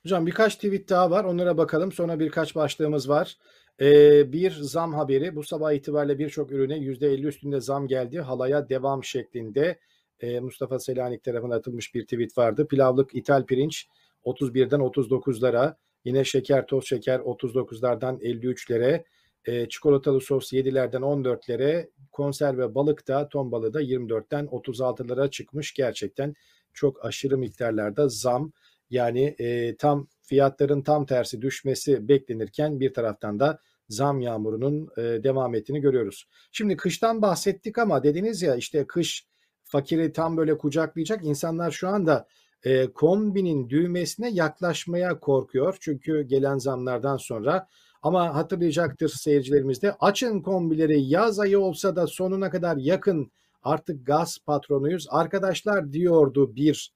Hocam 0.03 0.27
birkaç 0.27 0.55
tweet 0.55 0.89
daha 0.89 1.11
var. 1.11 1.25
Onlara 1.25 1.59
bakalım. 1.59 1.93
Sonra 1.93 2.21
birkaç 2.21 2.55
başlığımız 2.55 3.09
var. 3.09 3.39
Ee, 3.81 4.33
bir 4.33 4.51
zam 4.51 4.95
haberi. 4.95 5.37
Bu 5.37 5.43
sabah 5.43 5.73
itibariyle 5.73 6.19
birçok 6.19 6.53
ürüne 6.53 6.77
%50 6.77 7.27
üstünde 7.27 7.61
zam 7.61 7.87
geldi. 7.87 8.21
Halaya 8.21 8.69
devam 8.69 9.05
şeklinde 9.05 9.79
e, 10.21 10.41
Mustafa 10.41 10.79
Selanik 10.79 11.25
tarafından 11.25 11.57
atılmış 11.57 11.95
bir 11.95 12.03
tweet 12.03 12.39
vardı. 12.39 12.67
Pilavlık 12.69 13.15
ithal 13.15 13.47
pirinç 13.47 13.87
31'den 14.25 14.81
39'lara. 14.81 15.77
Yine 16.05 16.25
şeker, 16.25 16.67
toz 16.67 16.87
şeker 16.87 17.19
39'lardan 17.19 18.21
53'lere. 18.21 19.05
E, 19.45 19.69
çikolatalı 19.69 20.21
sos 20.21 20.53
7'lerden 20.53 21.03
14'lere. 21.03 21.89
Konserve 22.13 22.75
balık 22.75 23.09
da 23.09 23.29
ton 23.29 23.53
balığı 23.53 23.75
da 23.75 23.83
24'ten 23.83 24.45
36'lara 24.47 25.31
çıkmış. 25.31 25.75
Gerçekten 25.75 26.35
çok 26.73 27.05
aşırı 27.05 27.39
miktarlarda 27.39 28.09
zam. 28.09 28.53
Yani 28.90 29.35
e, 29.38 29.77
tam 29.77 30.09
fiyatların 30.23 30.83
tam 30.83 31.07
tersi 31.07 31.42
düşmesi 31.42 32.09
beklenirken 32.09 32.81
bir 32.81 32.94
taraftan 32.94 33.40
da 33.40 33.59
zam 33.88 34.20
yağmurunun 34.20 34.88
e, 34.97 35.03
devam 35.03 35.55
ettiğini 35.55 35.81
görüyoruz. 35.81 36.29
Şimdi 36.53 36.77
kıştan 36.77 37.23
bahsettik 37.23 37.79
ama 37.79 38.03
dediniz 38.03 38.42
ya 38.42 38.57
işte 38.57 38.87
kış 38.87 39.27
fakiri 39.64 40.12
tam 40.12 40.37
böyle 40.37 40.59
kucaklayacak. 40.59 41.25
İnsanlar 41.25 41.70
şu 41.70 41.88
anda 41.88 42.27
e, 42.64 42.87
kombinin 42.87 43.68
düğmesine 43.68 44.31
yaklaşmaya 44.31 45.20
korkuyor. 45.20 45.77
Çünkü 45.81 46.23
gelen 46.23 46.59
zamlardan 46.59 47.16
sonra 47.16 47.68
Ama 48.03 48.35
hatırlayacaktır 48.35 49.09
seyircilerimiz 49.09 49.83
de 49.83 49.92
açın 50.01 50.40
kombileri 50.42 51.03
yaz 51.03 51.38
ayı 51.40 51.61
olsa 51.61 51.97
da 51.97 52.07
sonuna 52.07 52.51
kadar 52.51 52.77
yakın 52.77 53.33
artık 53.62 54.07
gaz 54.07 54.38
patronuyuz. 54.47 55.07
Arkadaşlar 55.11 55.92
diyordu 55.92 56.57
bir 56.57 56.92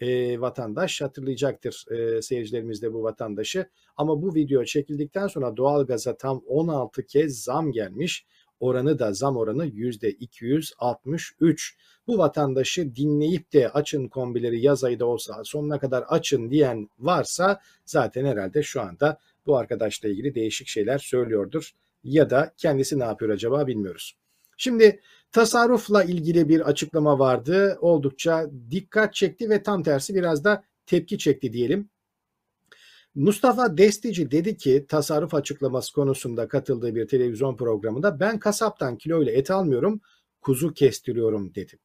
e, 0.00 0.40
vatandaş 0.40 1.00
hatırlayacaktır 1.00 1.84
e, 1.90 2.22
seyircilerimiz 2.22 2.82
de 2.82 2.92
bu 2.92 3.02
vatandaşı. 3.02 3.66
Ama 3.96 4.22
bu 4.22 4.34
video 4.34 4.64
çekildikten 4.64 5.26
sonra 5.26 5.56
doğalgaza 5.56 6.16
tam 6.16 6.42
16 6.46 7.06
kez 7.06 7.42
zam 7.42 7.72
gelmiş. 7.72 8.26
Oranı 8.60 8.98
da 8.98 9.12
zam 9.12 9.36
oranı 9.36 9.66
%263. 9.66 11.74
Bu 12.06 12.18
vatandaşı 12.18 12.96
dinleyip 12.96 13.52
de 13.52 13.68
açın 13.68 14.08
kombileri 14.08 14.60
yaz 14.60 14.84
ayı 14.84 14.98
da 14.98 15.06
olsa 15.06 15.44
sonuna 15.44 15.78
kadar 15.78 16.04
açın 16.08 16.50
diyen 16.50 16.88
varsa 16.98 17.60
zaten 17.84 18.26
herhalde 18.26 18.62
şu 18.62 18.80
anda 18.80 19.18
bu 19.46 19.56
arkadaşla 19.56 20.08
ilgili 20.08 20.34
değişik 20.34 20.68
şeyler 20.68 20.98
söylüyordur. 20.98 21.70
Ya 22.04 22.30
da 22.30 22.54
kendisi 22.56 22.98
ne 22.98 23.04
yapıyor 23.04 23.30
acaba 23.30 23.66
bilmiyoruz. 23.66 24.16
Şimdi 24.56 25.00
tasarrufla 25.32 26.04
ilgili 26.04 26.48
bir 26.48 26.60
açıklama 26.60 27.18
vardı. 27.18 27.78
Oldukça 27.80 28.50
dikkat 28.70 29.14
çekti 29.14 29.50
ve 29.50 29.62
tam 29.62 29.82
tersi 29.82 30.14
biraz 30.14 30.44
da 30.44 30.64
tepki 30.86 31.18
çekti 31.18 31.52
diyelim. 31.52 31.90
Mustafa 33.14 33.78
Destici 33.78 34.30
dedi 34.30 34.56
ki 34.56 34.86
tasarruf 34.88 35.34
açıklaması 35.34 35.92
konusunda 35.92 36.48
katıldığı 36.48 36.94
bir 36.94 37.06
televizyon 37.06 37.56
programında 37.56 38.20
ben 38.20 38.38
kasaptan 38.38 38.96
kilo 38.96 39.22
ile 39.22 39.32
et 39.32 39.50
almıyorum 39.50 40.00
kuzu 40.40 40.74
kestiriyorum 40.74 41.54
dedi. 41.54 41.78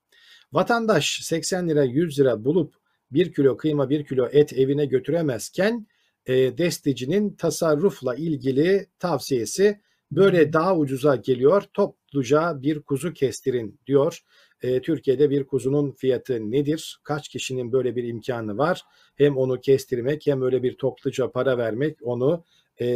Vatandaş 0.54 1.20
80 1.24 1.70
lira 1.70 1.84
100 1.84 2.20
lira 2.20 2.46
bulup 2.46 2.76
1 3.12 3.34
kilo 3.34 3.58
kıyma 3.58 3.90
1 3.90 4.06
kilo 4.06 4.30
et 4.32 4.54
evine 4.54 4.86
götüremezken 4.86 5.88
e, 6.26 6.58
Desticinin 6.58 7.36
tasarrufla 7.36 8.16
ilgili 8.16 8.88
tavsiyesi 9.00 9.82
böyle 10.12 10.54
daha 10.54 10.78
ucuza 10.78 11.15
geliyor 11.15 11.63
topluca 11.74 12.62
bir 12.62 12.82
kuzu 12.82 13.13
kestirin 13.13 13.80
diyor. 13.88 14.20
E, 14.62 14.82
Türkiye'de 14.82 15.30
bir 15.30 15.43
kuzunun 15.43 15.91
fiyatı 15.91 16.52
nedir? 16.52 17.00
Kaç 17.04 17.28
kişinin 17.30 17.72
böyle 17.72 17.96
bir 17.96 18.04
imkanı 18.04 18.58
var? 18.58 18.82
Hem 19.15 19.38
onu 19.38 19.62
kestirmek 19.62 20.28
hem 20.28 20.41
öyle 20.41 20.63
bir 20.63 20.78
topluca 20.78 21.32
para 21.32 21.58
vermek 21.58 21.98
onu 22.02 22.43
e, 22.78 22.88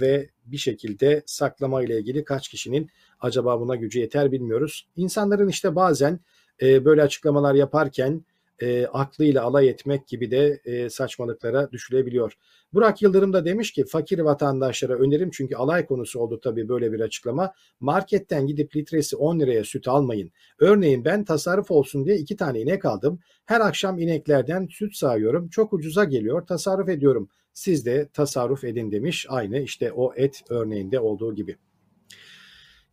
ve 0.00 0.30
bir 0.44 0.56
şekilde 0.56 1.22
saklama 1.26 1.82
ile 1.82 1.98
ilgili 1.98 2.24
kaç 2.24 2.48
kişinin 2.48 2.90
acaba 3.20 3.60
buna 3.60 3.76
gücü 3.76 3.98
yeter 3.98 4.32
bilmiyoruz. 4.32 4.88
İnsanların 4.96 5.48
işte 5.48 5.76
bazen 5.76 6.20
e, 6.62 6.84
böyle 6.84 7.02
açıklamalar 7.02 7.54
yaparken 7.54 8.24
e, 8.62 8.86
aklıyla 8.86 9.42
alay 9.42 9.68
etmek 9.68 10.08
gibi 10.08 10.30
de 10.30 10.60
e, 10.64 10.90
saçmalıklara 10.90 11.72
düşülebiliyor. 11.72 12.32
Burak 12.72 13.02
Yıldırım 13.02 13.32
da 13.32 13.44
demiş 13.44 13.72
ki 13.72 13.84
fakir 13.84 14.18
vatandaşlara 14.18 14.94
önerim 14.94 15.30
çünkü 15.30 15.56
alay 15.56 15.86
konusu 15.86 16.20
oldu 16.20 16.40
tabii 16.40 16.68
böyle 16.68 16.92
bir 16.92 17.00
açıklama. 17.00 17.52
Marketten 17.80 18.46
gidip 18.46 18.76
litresi 18.76 19.16
10 19.16 19.40
liraya 19.40 19.64
süt 19.64 19.88
almayın. 19.88 20.30
Örneğin 20.58 21.04
ben 21.04 21.24
tasarruf 21.24 21.70
olsun 21.70 22.04
diye 22.06 22.16
iki 22.16 22.36
tane 22.36 22.60
inek 22.60 22.84
aldım. 22.84 23.20
Her 23.46 23.60
akşam 23.60 23.98
ineklerden 23.98 24.66
süt 24.70 24.96
sağıyorum. 24.96 25.48
Çok 25.48 25.72
ucuza 25.72 26.04
geliyor. 26.04 26.46
Tasarruf 26.46 26.88
ediyorum. 26.88 27.28
Siz 27.52 27.86
de 27.86 28.08
tasarruf 28.12 28.64
edin 28.64 28.92
demiş. 28.92 29.26
Aynı 29.28 29.58
işte 29.58 29.92
o 29.92 30.14
et 30.16 30.42
örneğinde 30.48 31.00
olduğu 31.00 31.34
gibi. 31.34 31.56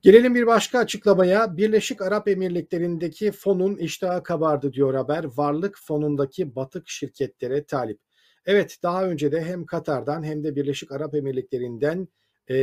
Gelelim 0.03 0.35
bir 0.35 0.47
başka 0.47 0.79
açıklamaya. 0.79 1.57
Birleşik 1.57 2.01
Arap 2.01 2.27
Emirlikleri'ndeki 2.27 3.31
fonun 3.31 3.77
iştahı 3.77 4.23
kabardı 4.23 4.73
diyor 4.73 4.93
haber. 4.93 5.23
Varlık 5.23 5.77
fonundaki 5.81 6.55
batık 6.55 6.89
şirketlere 6.89 7.63
talip. 7.63 7.99
Evet 8.45 8.77
daha 8.83 9.05
önce 9.05 9.31
de 9.31 9.41
hem 9.41 9.65
Katar'dan 9.65 10.23
hem 10.23 10.43
de 10.43 10.55
Birleşik 10.55 10.91
Arap 10.91 11.15
Emirlikleri'nden 11.15 12.07
e, 12.49 12.55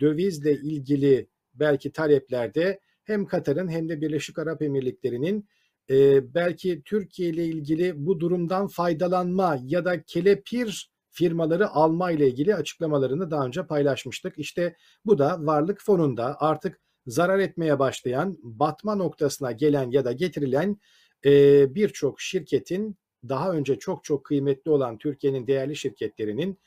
dövizle 0.00 0.52
ilgili 0.52 1.28
belki 1.54 1.92
taleplerde 1.92 2.80
hem 3.04 3.26
Katar'ın 3.26 3.68
hem 3.68 3.88
de 3.88 4.00
Birleşik 4.00 4.38
Arap 4.38 4.62
Emirlikleri'nin 4.62 5.48
e, 5.90 6.34
belki 6.34 6.82
Türkiye 6.84 7.28
ile 7.28 7.44
ilgili 7.44 8.06
bu 8.06 8.20
durumdan 8.20 8.68
faydalanma 8.68 9.58
ya 9.64 9.84
da 9.84 10.02
kelepir 10.02 10.90
firmaları 11.16 11.68
alma 11.68 12.10
ile 12.10 12.28
ilgili 12.28 12.54
açıklamalarını 12.54 13.30
daha 13.30 13.46
önce 13.46 13.66
paylaşmıştık. 13.66 14.38
İşte 14.38 14.76
bu 15.04 15.18
da 15.18 15.36
varlık 15.40 15.82
fonunda 15.82 16.36
artık 16.40 16.80
zarar 17.06 17.38
etmeye 17.38 17.78
başlayan, 17.78 18.38
batma 18.42 18.94
noktasına 18.94 19.52
gelen 19.52 19.90
ya 19.90 20.04
da 20.04 20.12
getirilen 20.12 20.76
e, 21.24 21.74
birçok 21.74 22.20
şirketin 22.20 22.96
daha 23.28 23.52
önce 23.52 23.78
çok 23.78 24.04
çok 24.04 24.24
kıymetli 24.24 24.70
olan 24.70 24.98
Türkiye'nin 24.98 25.46
değerli 25.46 25.76
şirketlerinin 25.76 26.58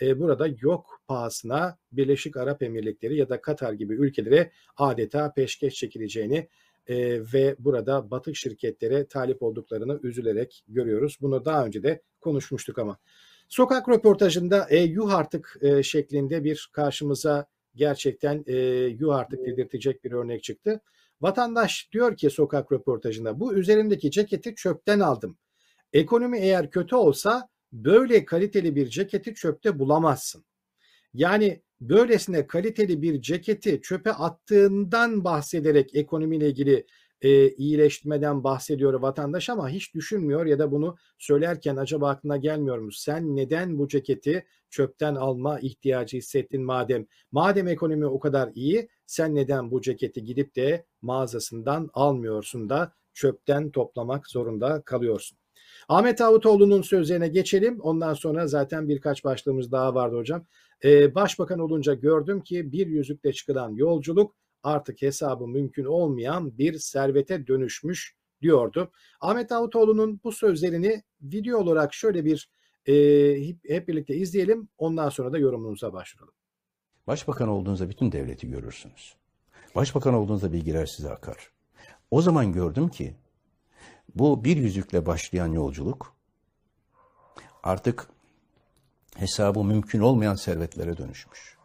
e, 0.00 0.20
burada 0.20 0.48
yok 0.60 1.02
pahasına 1.08 1.78
Birleşik 1.92 2.36
Arap 2.36 2.62
Emirlikleri 2.62 3.16
ya 3.16 3.28
da 3.28 3.40
Katar 3.40 3.72
gibi 3.72 3.94
ülkelere 3.94 4.52
adeta 4.76 5.32
peşkeş 5.32 5.74
çekileceğini 5.74 6.48
e, 6.86 7.20
ve 7.32 7.56
burada 7.58 8.10
batık 8.10 8.36
şirketlere 8.36 9.06
talip 9.06 9.42
olduklarını 9.42 10.00
üzülerek 10.02 10.64
görüyoruz. 10.68 11.18
Bunu 11.20 11.44
daha 11.44 11.66
önce 11.66 11.82
de 11.82 12.02
konuşmuştuk 12.20 12.78
ama. 12.78 12.98
Sokak 13.48 13.88
röportajında 13.88 14.66
e, 14.70 14.78
yuh 14.82 15.14
artık 15.14 15.56
e, 15.60 15.82
şeklinde 15.82 16.44
bir 16.44 16.70
karşımıza 16.72 17.46
gerçekten 17.74 18.44
e, 18.46 18.56
yuh 19.00 19.14
artık 19.14 19.46
dedirtecek 19.46 20.04
bir 20.04 20.12
örnek 20.12 20.42
çıktı. 20.42 20.80
Vatandaş 21.20 21.88
diyor 21.92 22.16
ki 22.16 22.30
sokak 22.30 22.72
röportajında 22.72 23.40
bu 23.40 23.54
üzerimdeki 23.54 24.10
ceketi 24.10 24.54
çöpten 24.54 25.00
aldım. 25.00 25.38
Ekonomi 25.92 26.38
eğer 26.38 26.70
kötü 26.70 26.96
olsa 26.96 27.48
böyle 27.72 28.24
kaliteli 28.24 28.76
bir 28.76 28.88
ceketi 28.88 29.34
çöpte 29.34 29.78
bulamazsın. 29.78 30.44
Yani 31.14 31.62
böylesine 31.80 32.46
kaliteli 32.46 33.02
bir 33.02 33.20
ceketi 33.22 33.80
çöpe 33.82 34.12
attığından 34.12 35.24
bahsederek 35.24 35.94
ekonomiyle 35.94 36.48
ilgili 36.48 36.86
e, 37.22 37.48
iyileştirmeden 37.50 38.44
bahsediyor 38.44 38.94
vatandaş 38.94 39.50
ama 39.50 39.68
hiç 39.68 39.94
düşünmüyor 39.94 40.46
ya 40.46 40.58
da 40.58 40.72
bunu 40.72 40.96
söylerken 41.18 41.76
acaba 41.76 42.10
aklına 42.10 42.36
gelmiyor 42.36 42.78
mu? 42.78 42.92
Sen 42.92 43.36
neden 43.36 43.78
bu 43.78 43.88
ceketi 43.88 44.46
çöpten 44.70 45.14
alma 45.14 45.60
ihtiyacı 45.60 46.16
hissettin 46.16 46.64
madem? 46.64 47.06
Madem 47.32 47.68
ekonomi 47.68 48.06
o 48.06 48.20
kadar 48.20 48.50
iyi 48.54 48.88
sen 49.06 49.34
neden 49.34 49.70
bu 49.70 49.80
ceketi 49.80 50.24
gidip 50.24 50.56
de 50.56 50.86
mağazasından 51.02 51.90
almıyorsun 51.94 52.68
da 52.68 52.92
çöpten 53.14 53.70
toplamak 53.70 54.26
zorunda 54.26 54.82
kalıyorsun? 54.82 55.38
Ahmet 55.88 56.18
Davutoğlu'nun 56.18 56.82
sözlerine 56.82 57.28
geçelim. 57.28 57.80
Ondan 57.80 58.14
sonra 58.14 58.46
zaten 58.46 58.88
birkaç 58.88 59.24
başlığımız 59.24 59.72
daha 59.72 59.94
vardı 59.94 60.16
hocam. 60.16 60.44
Ee, 60.84 61.14
başbakan 61.14 61.58
olunca 61.58 61.94
gördüm 61.94 62.40
ki 62.40 62.72
bir 62.72 62.86
yüzükle 62.86 63.32
çıkılan 63.32 63.74
yolculuk 63.74 64.36
artık 64.62 65.02
hesabı 65.02 65.46
mümkün 65.46 65.84
olmayan 65.84 66.58
bir 66.58 66.78
servete 66.78 67.46
dönüşmüş 67.46 68.16
diyordu. 68.42 68.90
Ahmet 69.20 69.50
Davutoğlu'nun 69.50 70.20
bu 70.24 70.32
sözlerini 70.32 71.02
video 71.22 71.58
olarak 71.58 71.94
şöyle 71.94 72.24
bir 72.24 72.50
e, 72.86 72.94
hep 73.68 73.88
birlikte 73.88 74.16
izleyelim. 74.16 74.68
Ondan 74.78 75.08
sonra 75.08 75.32
da 75.32 75.38
yorumunuza 75.38 75.92
başlayalım. 75.92 76.34
Başbakan 77.06 77.48
olduğunuzda 77.48 77.88
bütün 77.88 78.12
devleti 78.12 78.50
görürsünüz. 78.50 79.16
Başbakan 79.74 80.14
olduğunuzda 80.14 80.52
bilgiler 80.52 80.86
size 80.86 81.10
akar. 81.10 81.50
O 82.10 82.22
zaman 82.22 82.52
gördüm 82.52 82.88
ki 82.88 83.14
bu 84.14 84.44
bir 84.44 84.56
yüzükle 84.56 85.06
başlayan 85.06 85.52
yolculuk 85.52 86.16
artık 87.62 88.08
hesabı 89.16 89.64
mümkün 89.64 90.00
olmayan 90.00 90.34
servetlere 90.34 90.96
dönüşmüş. 90.96 91.58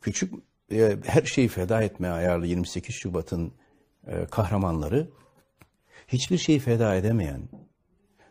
Küçük 0.00 0.34
e, 0.72 0.96
her 1.04 1.22
şeyi 1.22 1.48
feda 1.48 1.82
etmeye 1.82 2.12
ayarlı 2.12 2.46
28 2.46 2.94
Şubat'ın 2.94 3.52
e, 4.06 4.26
kahramanları 4.26 5.08
hiçbir 6.08 6.38
şeyi 6.38 6.58
feda 6.58 6.94
edemeyen, 6.94 7.48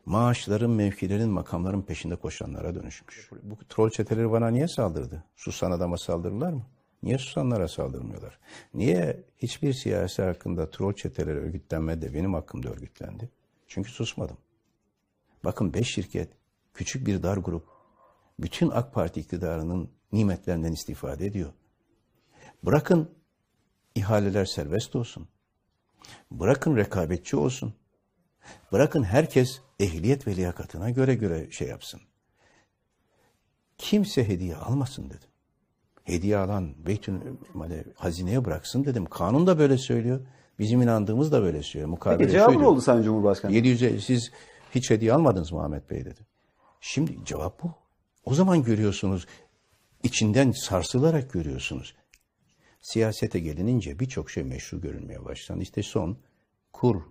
maaşların, 0.05 0.71
mevkilerin, 0.71 1.29
makamların 1.29 1.81
peşinde 1.81 2.15
koşanlara 2.15 2.75
dönüşmüş. 2.75 3.29
Bu 3.43 3.55
troll 3.69 3.89
çeteleri 3.89 4.31
bana 4.31 4.47
niye 4.47 4.67
saldırdı? 4.67 5.23
Susan 5.35 5.71
adama 5.71 5.97
saldırırlar 5.97 6.53
mı? 6.53 6.65
Niye 7.03 7.17
susanlara 7.17 7.67
saldırmıyorlar? 7.67 8.39
Niye 8.73 9.23
hiçbir 9.37 9.73
siyasi 9.73 10.21
hakkında 10.21 10.69
troll 10.69 10.93
çeteleri 10.93 11.39
örgütlenmedi 11.39 12.13
benim 12.13 12.33
hakkımda 12.33 12.69
örgütlendi? 12.69 13.29
Çünkü 13.67 13.91
susmadım. 13.91 14.37
Bakın 15.45 15.73
beş 15.73 15.93
şirket, 15.93 16.29
küçük 16.73 17.07
bir 17.07 17.23
dar 17.23 17.37
grup, 17.37 17.65
bütün 18.39 18.69
AK 18.69 18.93
Parti 18.93 19.19
iktidarının 19.19 19.89
nimetlerinden 20.11 20.71
istifade 20.71 21.25
ediyor. 21.25 21.49
Bırakın 22.63 23.09
ihaleler 23.95 24.45
serbest 24.45 24.95
olsun. 24.95 25.27
Bırakın 26.31 26.75
rekabetçi 26.75 27.37
olsun. 27.37 27.73
Bırakın 28.71 29.03
herkes 29.03 29.61
ehliyet 29.79 30.27
ve 30.27 30.35
liyakatına 30.35 30.89
göre 30.89 31.15
göre 31.15 31.51
şey 31.51 31.67
yapsın. 31.67 32.01
Kimse 33.77 34.27
hediye 34.27 34.55
almasın 34.55 35.05
dedim. 35.05 35.29
Hediye 36.03 36.37
alan 36.37 36.85
Beytül 36.85 37.13
hani, 37.53 37.83
hazineye 37.95 38.45
bıraksın 38.45 38.85
dedim. 38.85 39.05
Kanun 39.05 39.47
da 39.47 39.59
böyle 39.59 39.77
söylüyor. 39.77 40.19
Bizim 40.59 40.81
inandığımız 40.81 41.31
da 41.31 41.41
böyle 41.41 41.63
söylüyor. 41.63 41.89
Mukabele 41.89 42.17
Peki 42.17 42.31
cevap 42.31 42.55
ne 42.55 42.67
oldu 42.67 42.81
Sayın 42.81 43.03
Cumhurbaşkanı? 43.03 43.51
700'e 43.51 43.99
siz 43.99 44.31
hiç 44.75 44.89
hediye 44.89 45.13
almadınız 45.13 45.51
mı 45.51 45.63
Ahmet 45.63 45.89
Bey 45.89 46.05
dedi. 46.05 46.19
Şimdi 46.81 47.25
cevap 47.25 47.63
bu. 47.63 47.71
O 48.25 48.33
zaman 48.33 48.63
görüyorsunuz 48.63 49.25
içinden 50.03 50.51
sarsılarak 50.51 51.33
görüyorsunuz. 51.33 51.95
Siyasete 52.83 53.39
gelinince 53.39 53.99
birçok 53.99 54.31
şey 54.31 54.43
meşru 54.43 54.81
görünmeye 54.81 55.25
başlandı. 55.25 55.63
İşte 55.63 55.83
son 55.83 56.17
kur 56.73 57.01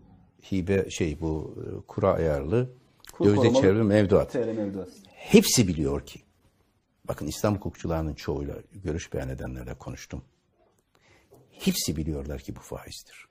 hibe 0.53 0.91
şey 0.91 1.21
bu 1.21 1.59
e, 1.59 1.87
kura 1.87 2.13
ayarlı 2.13 2.71
kur 3.13 3.27
dövize 3.27 3.61
çevre 3.61 3.83
mevduat. 3.83 4.35
mevduat. 4.35 4.89
Hepsi 5.07 5.69
biliyor 5.69 6.07
ki 6.07 6.21
bakın 7.05 7.27
İslam 7.27 7.55
hukukçularının 7.57 8.15
çoğuyla 8.15 8.57
görüş 8.73 9.13
beyan 9.13 9.29
edenlerle 9.29 9.75
konuştum. 9.75 10.25
Hepsi 11.51 11.97
biliyorlar 11.97 12.41
ki 12.41 12.57
bu 12.57 12.61
faizdir. 12.61 13.29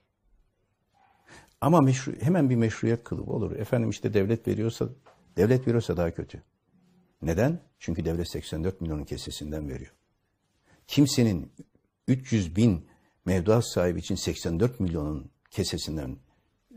Ama 1.62 1.82
meşru, 1.82 2.14
hemen 2.22 2.50
bir 2.50 2.56
meşruiyet 2.56 3.04
kılıbı 3.04 3.32
olur. 3.32 3.52
Efendim 3.52 3.90
işte 3.90 4.14
devlet 4.14 4.48
veriyorsa 4.48 4.90
devlet 5.38 5.68
veriyorsa 5.68 5.98
daha 5.98 6.12
kötü. 6.12 6.44
Neden? 7.22 7.60
Çünkü 7.80 8.06
devlet 8.06 8.32
84 8.32 8.82
milyonun 8.82 9.04
kesesinden 9.04 9.70
veriyor. 9.70 9.94
Kimsenin 10.88 11.52
300 12.12 12.56
bin 12.56 12.88
mevduat 13.26 13.66
sahibi 13.66 14.00
için 14.00 14.16
84 14.16 14.80
milyonun 14.80 15.32
kesesinden 15.52 16.18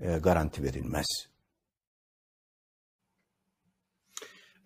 e, 0.01 0.19
garanti 0.19 0.63
verilmez. 0.63 1.07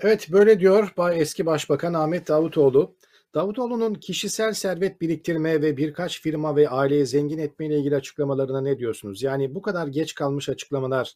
Evet 0.00 0.28
böyle 0.32 0.60
diyor 0.60 0.92
eski 1.12 1.46
Başbakan 1.46 1.94
Ahmet 1.94 2.28
Davutoğlu. 2.28 2.96
Davutoğlu'nun 3.34 3.94
kişisel 3.94 4.52
servet 4.52 5.00
biriktirme 5.00 5.62
ve 5.62 5.76
birkaç 5.76 6.22
firma 6.22 6.56
ve 6.56 6.68
aileyi 6.68 7.06
zengin 7.06 7.38
etme 7.38 7.66
ile 7.66 7.78
ilgili 7.78 7.96
açıklamalarına 7.96 8.60
ne 8.60 8.78
diyorsunuz? 8.78 9.22
Yani 9.22 9.54
bu 9.54 9.62
kadar 9.62 9.86
geç 9.86 10.14
kalmış 10.14 10.48
açıklamalar, 10.48 11.14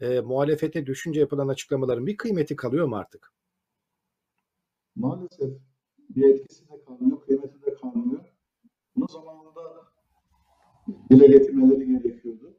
e, 0.00 0.20
muhalefete 0.20 0.86
düşünce 0.86 1.20
yapılan 1.20 1.48
açıklamaların 1.48 2.06
bir 2.06 2.16
kıymeti 2.16 2.56
kalıyor 2.56 2.86
mu 2.86 2.96
artık? 2.96 3.32
Maalesef 4.96 5.50
bir 6.10 6.34
etkisi 6.34 6.68
de 6.68 6.84
kalmıyor, 6.86 7.26
kıymeti 7.26 7.62
de 7.62 7.74
kalmıyor. 7.74 8.33
Bunu 8.96 9.08
zamanında 9.08 9.84
dile 11.10 11.26
getirmeleri 11.26 11.86
gerekiyordu. 11.86 12.56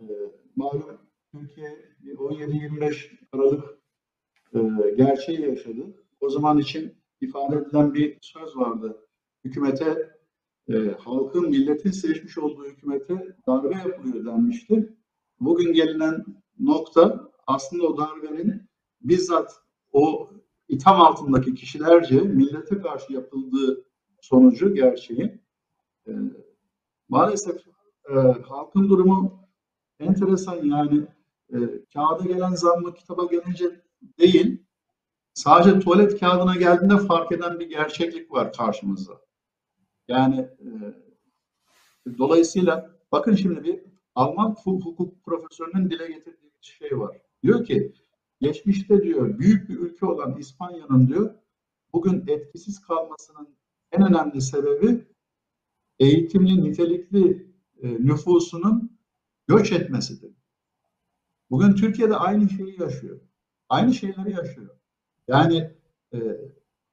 Ee, 0.00 0.04
malum 0.56 0.98
Türkiye 1.32 1.78
17-25 2.04 3.10
Aralık 3.32 3.78
e, 4.54 4.58
gerçeği 4.96 5.40
yaşadı. 5.40 5.94
O 6.20 6.30
zaman 6.30 6.58
için 6.58 6.94
ifade 7.20 7.56
edilen 7.56 7.94
bir 7.94 8.18
söz 8.20 8.56
vardı. 8.56 9.06
Hükümete, 9.44 10.16
e, 10.68 10.74
halkın, 10.98 11.50
milletin 11.50 11.90
seçmiş 11.90 12.38
olduğu 12.38 12.64
hükümete 12.64 13.36
darbe 13.46 13.74
yapılıyor 13.74 14.24
denmişti. 14.24 14.96
Bugün 15.40 15.72
gelinen 15.72 16.24
nokta 16.58 17.30
aslında 17.46 17.86
o 17.86 17.96
darbenin 17.96 18.62
bizzat 19.00 19.52
o 19.92 20.30
itham 20.68 21.00
altındaki 21.00 21.54
kişilerce 21.54 22.20
millete 22.20 22.78
karşı 22.78 23.12
yapıldığı 23.12 23.84
sonucu 24.20 24.74
gerçeği. 24.74 25.39
E, 26.06 26.10
maalesef 27.08 27.56
e, 28.10 28.14
halkın 28.48 28.88
durumu 28.88 29.48
enteresan 30.00 30.64
yani 30.64 31.06
e, 31.52 31.58
kağıda 31.92 32.24
gelen 32.24 32.54
zammı 32.54 32.94
kitaba 32.94 33.24
gelince 33.24 33.82
değil 34.18 34.62
sadece 35.34 35.80
tuvalet 35.80 36.20
kağıdına 36.20 36.56
geldiğinde 36.56 36.98
fark 36.98 37.32
eden 37.32 37.60
bir 37.60 37.68
gerçeklik 37.68 38.32
var 38.32 38.52
karşımızda. 38.52 39.12
Yani 40.08 40.40
e, 40.40 42.18
dolayısıyla 42.18 42.90
bakın 43.12 43.34
şimdi 43.34 43.64
bir 43.64 43.80
Alman 44.14 44.56
hukuk 44.64 45.24
profesörünün 45.24 45.90
dile 45.90 46.06
getirdiği 46.06 46.52
bir 46.60 46.66
şey 46.66 46.98
var. 46.98 47.16
Diyor 47.42 47.64
ki 47.64 47.92
geçmişte 48.40 49.02
diyor 49.02 49.38
büyük 49.38 49.68
bir 49.68 49.78
ülke 49.78 50.06
olan 50.06 50.36
İspanya'nın 50.38 51.08
diyor 51.08 51.34
bugün 51.92 52.24
etkisiz 52.26 52.80
kalmasının 52.80 53.48
en 53.92 54.08
önemli 54.08 54.40
sebebi 54.40 55.06
eğitimli, 56.00 56.62
nitelikli 56.62 57.46
e, 57.82 57.88
nüfusunun 57.88 58.98
göç 59.46 59.72
etmesidir. 59.72 60.30
Bugün 61.50 61.74
Türkiye'de 61.74 62.16
aynı 62.16 62.48
şeyi 62.48 62.80
yaşıyor. 62.80 63.20
Aynı 63.68 63.94
şeyleri 63.94 64.32
yaşıyor. 64.32 64.76
Yani 65.28 65.70
e, 66.14 66.18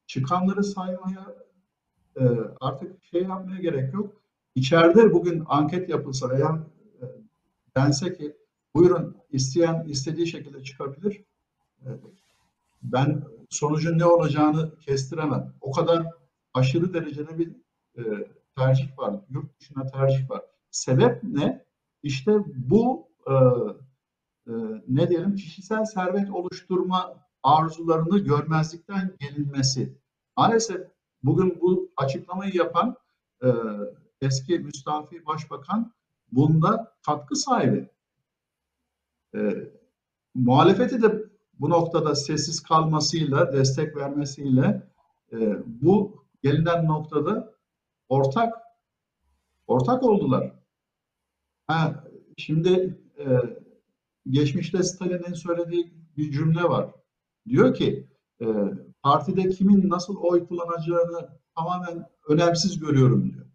çıkanları 0.07 0.63
saymaya 0.63 1.35
e, 2.19 2.23
artık 2.61 3.03
şey 3.03 3.23
yapmaya 3.23 3.61
gerek 3.61 3.93
yok. 3.93 4.21
İçeride 4.55 5.13
bugün 5.13 5.43
anket 5.47 5.89
yapılsa 5.89 6.29
veya 6.29 6.67
e, 7.01 7.05
dense 7.77 8.13
ki 8.13 8.37
buyurun 8.75 9.17
isteyen 9.31 9.85
istediği 9.87 10.27
şekilde 10.27 10.63
çıkabilir. 10.63 11.23
E, 11.81 11.87
ben 12.81 13.23
sonucun 13.49 13.99
ne 13.99 14.05
olacağını 14.05 14.79
kestiremem. 14.79 15.53
O 15.61 15.71
kadar 15.71 16.07
aşırı 16.53 16.93
derecede 16.93 17.37
bir 17.37 17.51
e, 17.97 18.27
tercih 18.57 18.97
var. 18.97 19.15
Yurt 19.29 19.59
dışına 19.59 19.85
tercih 19.85 20.29
var. 20.29 20.41
Sebep 20.71 21.23
ne? 21.23 21.65
İşte 22.03 22.31
bu 22.55 23.07
e, 23.27 23.33
e, 23.33 24.53
ne 24.87 25.09
diyelim 25.09 25.35
kişisel 25.35 25.85
servet 25.85 26.31
oluşturma 26.31 27.15
arzularını 27.43 28.19
görmezlikten 28.19 29.13
gelinmesi. 29.19 29.97
Maalesef 30.37 30.87
bugün 31.23 31.61
bu 31.61 31.91
açıklamayı 31.97 32.55
yapan 32.55 32.95
e, 33.43 33.47
eski 34.21 34.59
müstafi 34.59 35.25
başbakan 35.25 35.93
bunda 36.31 36.95
katkı 37.05 37.35
sahibi. 37.35 37.89
E, 39.35 39.39
muhalefeti 40.35 41.01
de 41.01 41.23
bu 41.59 41.69
noktada 41.69 42.15
sessiz 42.15 42.63
kalmasıyla, 42.63 43.53
destek 43.53 43.95
vermesiyle 43.95 44.87
e, 45.33 45.37
bu 45.65 46.25
gelinen 46.43 46.85
noktada 46.85 47.56
ortak 48.09 48.53
ortak 49.67 50.03
oldular. 50.03 50.51
Ha, 51.67 52.03
şimdi 52.37 52.99
e, 53.19 53.25
geçmişte 54.29 54.83
Stalin'in 54.83 55.33
söylediği 55.33 55.93
bir 56.17 56.31
cümle 56.31 56.63
var. 56.63 56.91
Diyor 57.47 57.73
ki 57.73 58.07
e, 58.41 58.45
partide 59.03 59.49
kimin 59.49 59.89
nasıl 59.89 60.15
oy 60.15 60.47
kullanacağını 60.47 61.29
tamamen 61.55 62.09
önemsiz 62.27 62.79
görüyorum 62.79 63.33
diyor. 63.33 63.45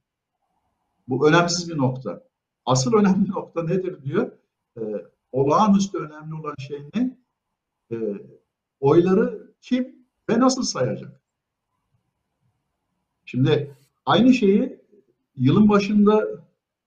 Bu 1.09 1.29
önemsiz 1.29 1.71
bir 1.71 1.77
nokta. 1.77 2.29
Asıl 2.65 2.95
önemli 2.95 3.31
nokta 3.31 3.63
nedir 3.63 4.03
diyor. 4.03 4.33
E, 4.77 4.81
olağanüstü 5.33 5.99
önemli 5.99 6.35
olan 6.35 6.55
şey 6.59 6.83
ne? 6.95 7.19
E, 7.93 7.97
oyları 8.81 9.53
kim 9.61 10.07
ve 10.31 10.41
nasıl 10.41 10.63
sayacak? 10.63 11.23
Şimdi 13.25 13.77
aynı 14.07 14.35
şeyi 14.35 14.81
yılın 15.37 15.69
başında 15.69 16.25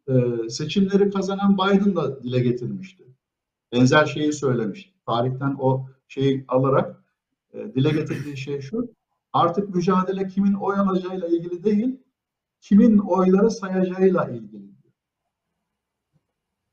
e, 0.08 0.14
seçimleri 0.50 1.10
kazanan 1.10 1.58
Biden 1.58 1.96
da 1.96 2.24
dile 2.24 2.40
getirmişti. 2.40 3.04
Benzer 3.72 4.06
şeyi 4.06 4.34
söylemişti. 4.34 4.92
Tarihten 5.06 5.56
o 5.60 5.88
şeyi 6.08 6.46
alarak 6.48 7.04
e, 7.54 7.74
dile 7.76 7.90
getirdiği 7.90 8.38
şey 8.38 8.62
şu. 8.62 8.90
Artık 9.34 9.76
mücadele 9.76 10.28
kimin 10.28 10.54
oy 10.54 10.76
alacağıyla 10.76 11.28
ilgili 11.28 11.64
değil, 11.64 12.00
kimin 12.62 12.98
oyları 12.98 13.52
sayacağıyla 13.52 14.30
ilgili. 14.30 14.76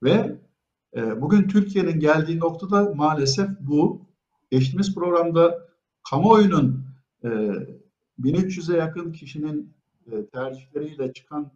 Ve 0.02 0.38
e, 0.96 1.20
bugün 1.20 1.48
Türkiye'nin 1.48 2.00
geldiği 2.00 2.38
noktada 2.38 2.94
maalesef 2.94 3.48
bu. 3.60 4.02
Geçtiğimiz 4.50 4.94
programda 4.94 5.68
kamuoyunun 6.10 6.86
e, 7.24 7.28
1300'e 8.20 8.76
yakın 8.76 9.12
kişinin 9.12 9.74
e, 10.12 10.26
tercihleriyle 10.26 11.12
çıkan 11.12 11.50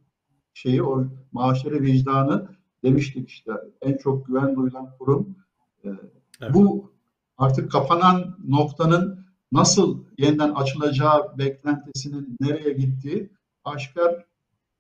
şeyi 0.55 0.83
o 0.83 1.07
maaşları 1.33 1.83
vicdanı 1.83 2.49
demiştik 2.85 3.29
işte 3.29 3.53
en 3.83 3.97
çok 3.97 4.27
güven 4.27 4.57
duyulan 4.57 4.97
kurum. 4.99 5.37
E, 5.85 5.89
evet. 6.41 6.55
Bu 6.55 6.93
artık 7.39 7.73
kapanan 7.73 8.37
noktanın 8.49 9.27
nasıl 9.53 10.05
yeniden 10.19 10.51
açılacağı 10.51 11.39
beklentisinin 11.39 12.37
nereye 12.41 12.73
gittiği 12.73 13.31
aşikar 13.65 14.25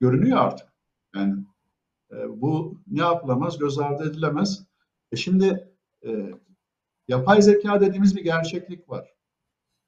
görünüyor 0.00 0.38
artık. 0.38 0.68
Yani 1.14 1.44
e, 2.12 2.40
bu 2.40 2.80
ne 2.86 3.00
yapılamaz, 3.00 3.58
göz 3.58 3.78
ardı 3.78 4.10
edilemez. 4.10 4.66
E 5.12 5.16
şimdi 5.16 5.70
e, 6.06 6.30
yapay 7.08 7.42
zeka 7.42 7.80
dediğimiz 7.80 8.16
bir 8.16 8.24
gerçeklik 8.24 8.90
var. 8.90 9.14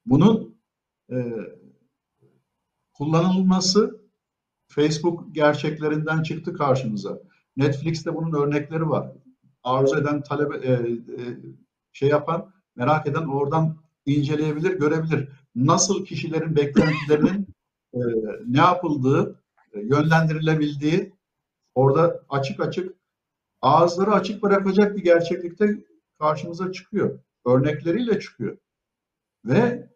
Bunun 0.07 0.59
e, 1.11 1.17
kullanılması 2.99 4.01
Facebook 4.69 5.35
gerçeklerinden 5.35 6.23
çıktı 6.23 6.55
karşımıza. 6.55 7.19
Netflix'te 7.57 8.15
bunun 8.15 8.43
örnekleri 8.43 8.89
var. 8.89 9.13
Arzu 9.63 9.97
eden, 9.97 10.23
talebe, 10.23 10.57
e, 10.57 10.73
e, 10.73 11.23
şey 11.93 12.09
yapan 12.09 12.53
merak 12.77 13.07
eden 13.07 13.27
oradan 13.27 13.77
inceleyebilir, 14.07 14.79
görebilir. 14.79 15.29
Nasıl 15.55 16.05
kişilerin 16.05 16.57
beklentilerinin 16.57 17.47
e, 17.95 17.99
ne 18.47 18.59
yapıldığı, 18.59 19.43
e, 19.73 19.81
yönlendirilebildiği 19.81 21.13
orada 21.75 22.23
açık 22.29 22.61
açık 22.61 22.95
ağızları 23.63 24.13
açık 24.13 24.43
bırakacak 24.43 24.97
bir 24.97 25.03
gerçeklikte 25.05 25.85
karşımıza 26.19 26.73
çıkıyor. 26.73 27.19
Örnekleriyle 27.47 28.21
çıkıyor. 28.21 28.59
Ve 29.45 29.89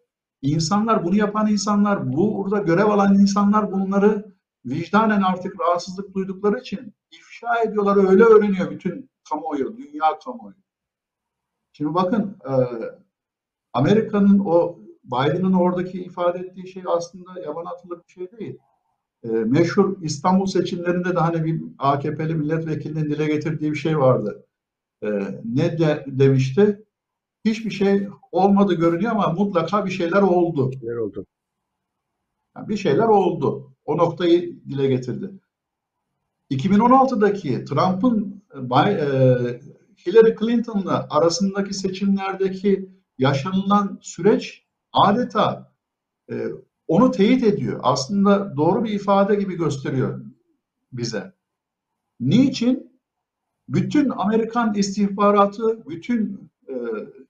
insanlar, 0.43 1.05
bunu 1.05 1.15
yapan 1.15 1.47
insanlar, 1.47 2.13
bu 2.13 2.37
burada 2.37 2.57
görev 2.57 2.85
alan 2.85 3.13
insanlar 3.13 3.71
bunları 3.71 4.33
vicdanen 4.65 5.21
artık 5.21 5.59
rahatsızlık 5.59 6.15
duydukları 6.15 6.59
için 6.59 6.93
ifşa 7.11 7.63
ediyorlar. 7.63 8.09
Öyle 8.09 8.23
öğreniyor 8.23 8.71
bütün 8.71 9.09
kamuoyu, 9.29 9.77
dünya 9.77 10.19
kamuoyu. 10.25 10.55
Şimdi 11.73 11.93
bakın 11.93 12.37
e, 12.49 12.53
Amerika'nın 13.73 14.39
o 14.39 14.79
Biden'ın 15.03 15.53
oradaki 15.53 16.03
ifade 16.03 16.39
ettiği 16.39 16.67
şey 16.67 16.83
aslında 16.87 17.39
yaban 17.45 17.65
atılık 17.65 18.07
bir 18.07 18.13
şey 18.13 18.31
değil. 18.31 18.57
E, 19.23 19.27
meşhur 19.27 20.01
İstanbul 20.01 20.45
seçimlerinde 20.45 21.15
de 21.15 21.19
hani 21.19 21.45
bir 21.45 21.61
AKP'li 21.79 22.35
milletvekilinin 22.35 23.09
dile 23.09 23.25
getirdiği 23.25 23.71
bir 23.71 23.77
şey 23.77 23.99
vardı. 23.99 24.45
E, 25.03 25.07
ne 25.45 25.79
de, 25.79 26.05
demişti? 26.07 26.82
Hiçbir 27.45 27.71
şey 27.71 28.07
olmadı 28.31 28.73
görünüyor 28.73 29.11
ama 29.11 29.27
mutlaka 29.27 29.85
bir 29.85 29.91
şeyler 29.91 30.21
oldu. 30.21 30.71
Bir 30.71 30.79
şeyler 30.79 30.95
oldu. 30.95 31.25
Yani 32.57 32.69
bir 32.69 32.77
şeyler 32.77 33.07
oldu. 33.07 33.73
O 33.85 33.97
noktayı 33.97 34.63
dile 34.69 34.87
getirdi. 34.87 35.31
2016'daki 36.51 37.65
Trump'ın 37.65 38.43
e, 38.53 39.61
Hillary 40.05 40.35
Clinton'la 40.39 41.07
arasındaki 41.09 41.73
seçimlerdeki 41.73 42.89
yaşanılan 43.17 43.99
süreç 44.01 44.65
adeta 44.93 45.73
e, 46.31 46.47
onu 46.87 47.11
teyit 47.11 47.43
ediyor. 47.43 47.79
Aslında 47.83 48.57
doğru 48.57 48.83
bir 48.83 48.91
ifade 48.91 49.35
gibi 49.35 49.57
gösteriyor 49.57 50.25
bize. 50.91 51.33
Niçin? 52.19 52.93
Bütün 53.69 54.09
Amerikan 54.09 54.73
istihbaratı, 54.73 55.85
bütün 55.89 56.51
e, 56.69 56.73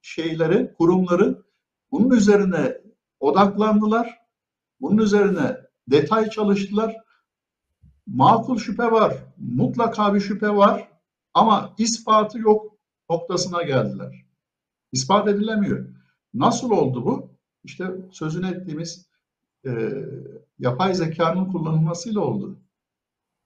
şeyleri, 0.03 0.73
kurumları 0.77 1.43
bunun 1.91 2.09
üzerine 2.09 2.77
odaklandılar. 3.19 4.17
Bunun 4.81 4.97
üzerine 4.97 5.57
detay 5.87 6.29
çalıştılar. 6.29 6.95
Makul 8.07 8.57
şüphe 8.57 8.91
var, 8.91 9.17
mutlaka 9.37 10.13
bir 10.13 10.19
şüphe 10.19 10.49
var 10.49 10.91
ama 11.33 11.75
ispatı 11.77 12.39
yok 12.39 12.77
noktasına 13.09 13.63
geldiler. 13.63 14.25
İspat 14.91 15.27
edilemiyor. 15.27 15.89
Nasıl 16.33 16.71
oldu 16.71 17.05
bu? 17.05 17.29
İşte 17.63 17.85
sözünü 18.11 18.47
ettiğimiz 18.47 19.07
e, 19.65 19.71
yapay 20.59 20.93
zekanın 20.93 21.45
kullanılmasıyla 21.45 22.21
oldu. 22.21 22.59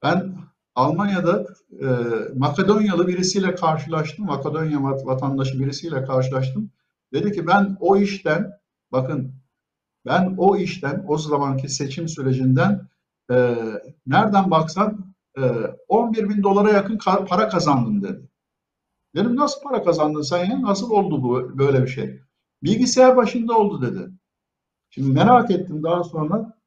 Ben 0.03 0.37
Almanya'da 0.77 1.47
e, 1.81 1.87
Makedonyalı 2.35 3.07
birisiyle 3.07 3.55
karşılaştım. 3.55 4.25
Makedonya 4.25 4.83
vatandaşı 4.83 5.59
birisiyle 5.59 6.05
karşılaştım. 6.05 6.71
Dedi 7.13 7.31
ki 7.31 7.47
ben 7.47 7.77
o 7.79 7.97
işten, 7.97 8.53
bakın 8.91 9.33
ben 10.05 10.35
o 10.37 10.57
işten, 10.57 11.05
o 11.07 11.17
zamanki 11.17 11.69
seçim 11.69 12.07
sürecinden 12.07 12.87
e, 13.31 13.55
nereden 14.07 14.51
baksan 14.51 15.13
e, 15.37 15.41
11 15.87 16.29
bin 16.29 16.43
dolara 16.43 16.69
yakın 16.69 16.97
para 17.27 17.49
kazandım 17.49 18.01
dedi. 18.01 18.29
Dedim 19.15 19.35
nasıl 19.35 19.61
para 19.61 19.83
kazandın 19.83 20.21
sen 20.21 20.45
ya? 20.45 20.61
Nasıl 20.61 20.91
oldu 20.91 21.23
bu 21.23 21.57
böyle 21.57 21.83
bir 21.83 21.87
şey? 21.87 22.19
Bilgisayar 22.63 23.17
başında 23.17 23.57
oldu 23.57 23.81
dedi. 23.81 24.11
Şimdi 24.89 25.11
merak 25.11 25.51
ettim 25.51 25.83
daha 25.83 26.03
sonra 26.03 26.57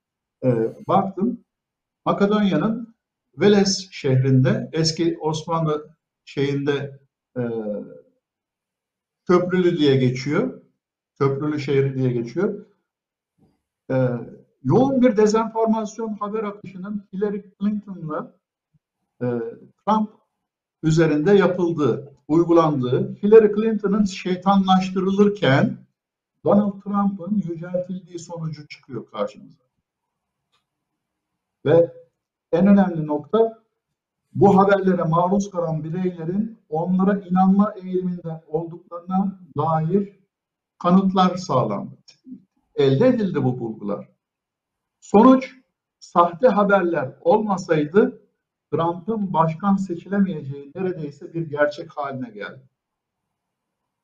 e, 0.44 0.48
baktım 0.88 1.40
Makedonya'nın 2.06 2.89
Veles 3.40 3.90
şehrinde 3.90 4.70
eski 4.72 5.18
Osmanlı 5.20 5.96
şeyinde 6.24 7.00
e, 7.36 7.42
Köprülü 9.30 9.78
diye 9.78 9.96
geçiyor. 9.96 10.62
Köprülü 11.18 11.60
şehri 11.60 11.94
diye 11.94 12.12
geçiyor. 12.12 12.66
E, 13.90 14.08
yoğun 14.62 15.02
bir 15.02 15.16
dezenformasyon 15.16 16.14
haber 16.14 16.44
akışının 16.44 17.06
Hillary 17.12 17.42
Clinton'la 17.60 18.36
e, 19.22 19.26
Trump 19.86 20.10
üzerinde 20.82 21.32
yapıldığı, 21.32 22.12
uygulandığı, 22.28 23.14
Hillary 23.22 23.54
Clinton'ın 23.54 24.04
şeytanlaştırılırken 24.04 25.86
Donald 26.44 26.82
Trump'ın 26.82 27.42
yüceltildiği 27.48 28.18
sonucu 28.18 28.68
çıkıyor 28.68 29.10
karşımıza. 29.10 29.62
Ve 31.64 31.92
en 32.52 32.66
önemli 32.66 33.06
nokta 33.06 33.62
bu 34.34 34.58
haberlere 34.58 35.02
maruz 35.02 35.50
kalan 35.50 35.84
bireylerin 35.84 36.58
onlara 36.68 37.20
inanma 37.20 37.74
eğiliminde 37.82 38.44
olduklarına 38.48 39.38
dair 39.56 40.18
kanıtlar 40.78 41.36
sağlandı. 41.36 41.98
Elde 42.74 43.06
edildi 43.06 43.44
bu 43.44 43.60
bulgular. 43.60 44.08
Sonuç 45.00 45.56
sahte 46.00 46.48
haberler 46.48 47.16
olmasaydı 47.20 48.20
Trump'ın 48.72 49.32
başkan 49.32 49.76
seçilemeyeceği 49.76 50.72
neredeyse 50.74 51.34
bir 51.34 51.50
gerçek 51.50 51.90
haline 51.90 52.30
geldi. 52.30 52.68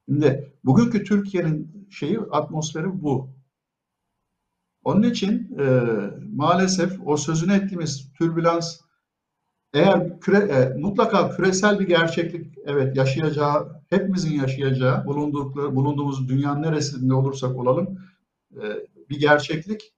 Şimdi 0.08 0.52
bugünkü 0.64 1.04
Türkiye'nin 1.04 1.88
şeyi 1.90 2.20
atmosferi 2.20 3.02
bu. 3.02 3.35
Onun 4.86 5.02
için 5.02 5.58
e, 5.58 5.64
maalesef 6.34 6.92
o 7.06 7.16
sözünü 7.16 7.52
ettiğimiz 7.52 8.12
türbülans 8.18 8.80
eğer 9.72 10.20
küre, 10.20 10.36
e, 10.36 10.78
mutlaka 10.78 11.30
küresel 11.30 11.78
bir 11.80 11.86
gerçeklik 11.86 12.58
evet 12.66 12.96
yaşayacağı, 12.96 13.82
hepimizin 13.90 14.34
yaşayacağı, 14.34 15.06
bulundukları, 15.06 15.76
bulunduğumuz 15.76 16.28
dünyanın 16.28 16.62
neresinde 16.62 17.14
olursak 17.14 17.56
olalım 17.56 17.98
e, 18.52 18.62
bir 19.10 19.20
gerçeklik, 19.20 19.94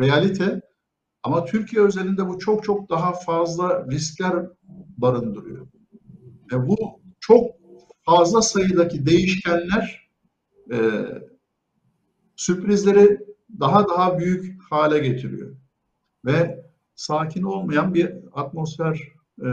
realite 0.00 0.60
ama 1.22 1.44
Türkiye 1.44 1.82
özelinde 1.82 2.28
bu 2.28 2.38
çok 2.38 2.64
çok 2.64 2.90
daha 2.90 3.12
fazla 3.12 3.86
riskler 3.90 4.46
barındırıyor. 4.96 5.66
Ve 6.52 6.68
bu 6.68 6.76
çok 7.20 7.50
fazla 8.02 8.42
sayıdaki 8.42 9.06
değişkenler 9.06 10.10
e, 10.72 10.78
sürprizleri 12.36 13.31
daha 13.60 13.88
daha 13.88 14.18
büyük 14.18 14.62
hale 14.70 14.98
getiriyor. 14.98 15.56
Ve 16.24 16.64
sakin 16.94 17.42
olmayan 17.42 17.94
bir 17.94 18.14
atmosfer 18.32 19.12
e, 19.42 19.48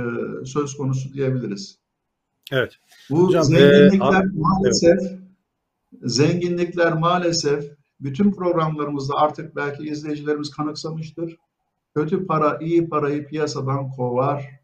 söz 0.45 0.77
konusu 0.77 1.13
diyebiliriz. 1.13 1.79
Evet. 2.51 2.79
Bu 3.09 3.27
Hocam, 3.27 3.43
zenginlikler 3.43 4.23
e, 4.23 4.27
maalesef 4.33 4.99
evet. 5.01 5.19
zenginlikler 6.01 6.93
maalesef 6.93 7.79
bütün 7.99 8.31
programlarımızda 8.31 9.15
artık 9.15 9.55
belki 9.55 9.83
izleyicilerimiz 9.83 10.51
kanıksamıştır. 10.51 11.37
Kötü 11.95 12.25
para 12.25 12.57
iyi 12.61 12.89
parayı 12.89 13.27
piyasadan 13.27 13.91
kovar. 13.91 14.59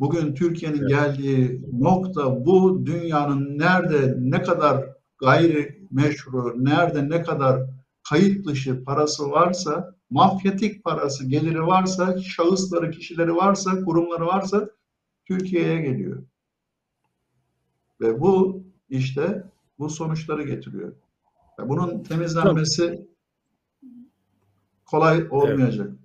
Bugün 0.00 0.34
Türkiye'nin 0.34 0.78
evet. 0.78 0.88
geldiği 0.88 1.62
nokta 1.72 2.46
bu 2.46 2.86
dünyanın 2.86 3.58
nerede 3.58 4.14
ne 4.18 4.42
kadar 4.42 4.93
gayri 5.24 5.88
meşru, 5.90 6.64
nerede 6.64 7.08
ne 7.08 7.22
kadar 7.22 7.62
kayıt 8.08 8.46
dışı 8.46 8.84
parası 8.84 9.30
varsa, 9.30 9.94
mafyatik 10.10 10.84
parası, 10.84 11.28
geliri 11.28 11.66
varsa, 11.66 12.18
şahısları, 12.18 12.90
kişileri 12.90 13.36
varsa, 13.36 13.84
kurumları 13.84 14.26
varsa 14.26 14.70
Türkiye'ye 15.24 15.80
geliyor. 15.80 16.22
Ve 18.00 18.20
bu 18.20 18.62
işte 18.88 19.44
bu 19.78 19.90
sonuçları 19.90 20.42
getiriyor. 20.42 20.92
Bunun 21.58 22.02
temizlenmesi 22.02 23.08
kolay 24.86 25.26
olmayacak. 25.30 25.88
Evet. 25.90 26.03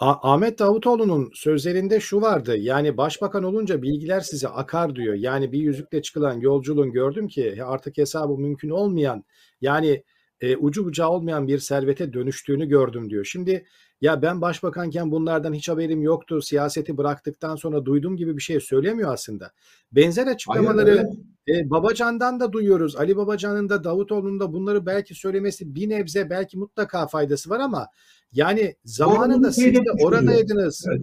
Ahmet 0.00 0.58
Davutoğlu'nun 0.58 1.30
sözlerinde 1.34 2.00
şu 2.00 2.20
vardı. 2.20 2.56
Yani 2.56 2.96
başbakan 2.96 3.44
olunca 3.44 3.82
bilgiler 3.82 4.20
size 4.20 4.48
akar 4.48 4.96
diyor. 4.96 5.14
Yani 5.14 5.52
bir 5.52 5.58
yüzükle 5.58 6.02
çıkılan 6.02 6.40
yolculuğun 6.40 6.92
gördüm 6.92 7.28
ki 7.28 7.64
artık 7.64 7.98
hesabı 7.98 8.38
mümkün 8.38 8.70
olmayan 8.70 9.24
yani 9.60 10.04
e, 10.40 10.56
ucu 10.56 10.84
bucağı 10.84 11.10
olmayan 11.10 11.48
bir 11.48 11.58
servete 11.58 12.12
dönüştüğünü 12.12 12.68
gördüm 12.68 13.10
diyor. 13.10 13.24
Şimdi 13.24 13.66
ya 14.00 14.22
ben 14.22 14.40
başbakanken 14.40 15.10
bunlardan 15.10 15.52
hiç 15.52 15.68
haberim 15.68 16.02
yoktu. 16.02 16.42
Siyaseti 16.42 16.96
bıraktıktan 16.96 17.56
sonra 17.56 17.84
duydum 17.84 18.16
gibi 18.16 18.36
bir 18.36 18.42
şey 18.42 18.60
söylemiyor 18.60 19.12
aslında. 19.12 19.52
Benzer 19.92 20.26
açıklamaları 20.26 21.10
e, 21.48 21.70
Babacan'dan 21.70 22.40
da 22.40 22.52
duyuyoruz. 22.52 22.96
Ali 22.96 23.16
Babacan'ın 23.16 23.68
da 23.68 23.84
Davutoğlu'nun 23.84 24.40
da 24.40 24.52
bunları 24.52 24.86
belki 24.86 25.14
söylemesi 25.14 25.74
bir 25.74 25.88
nebze 25.88 26.30
belki 26.30 26.58
mutlaka 26.58 27.06
faydası 27.06 27.50
var 27.50 27.60
ama 27.60 27.86
yani 28.32 28.76
zamanında 28.84 29.52
siz 29.52 29.74
de 29.74 29.90
oradaydınız. 30.02 30.84
Evet. 30.88 31.00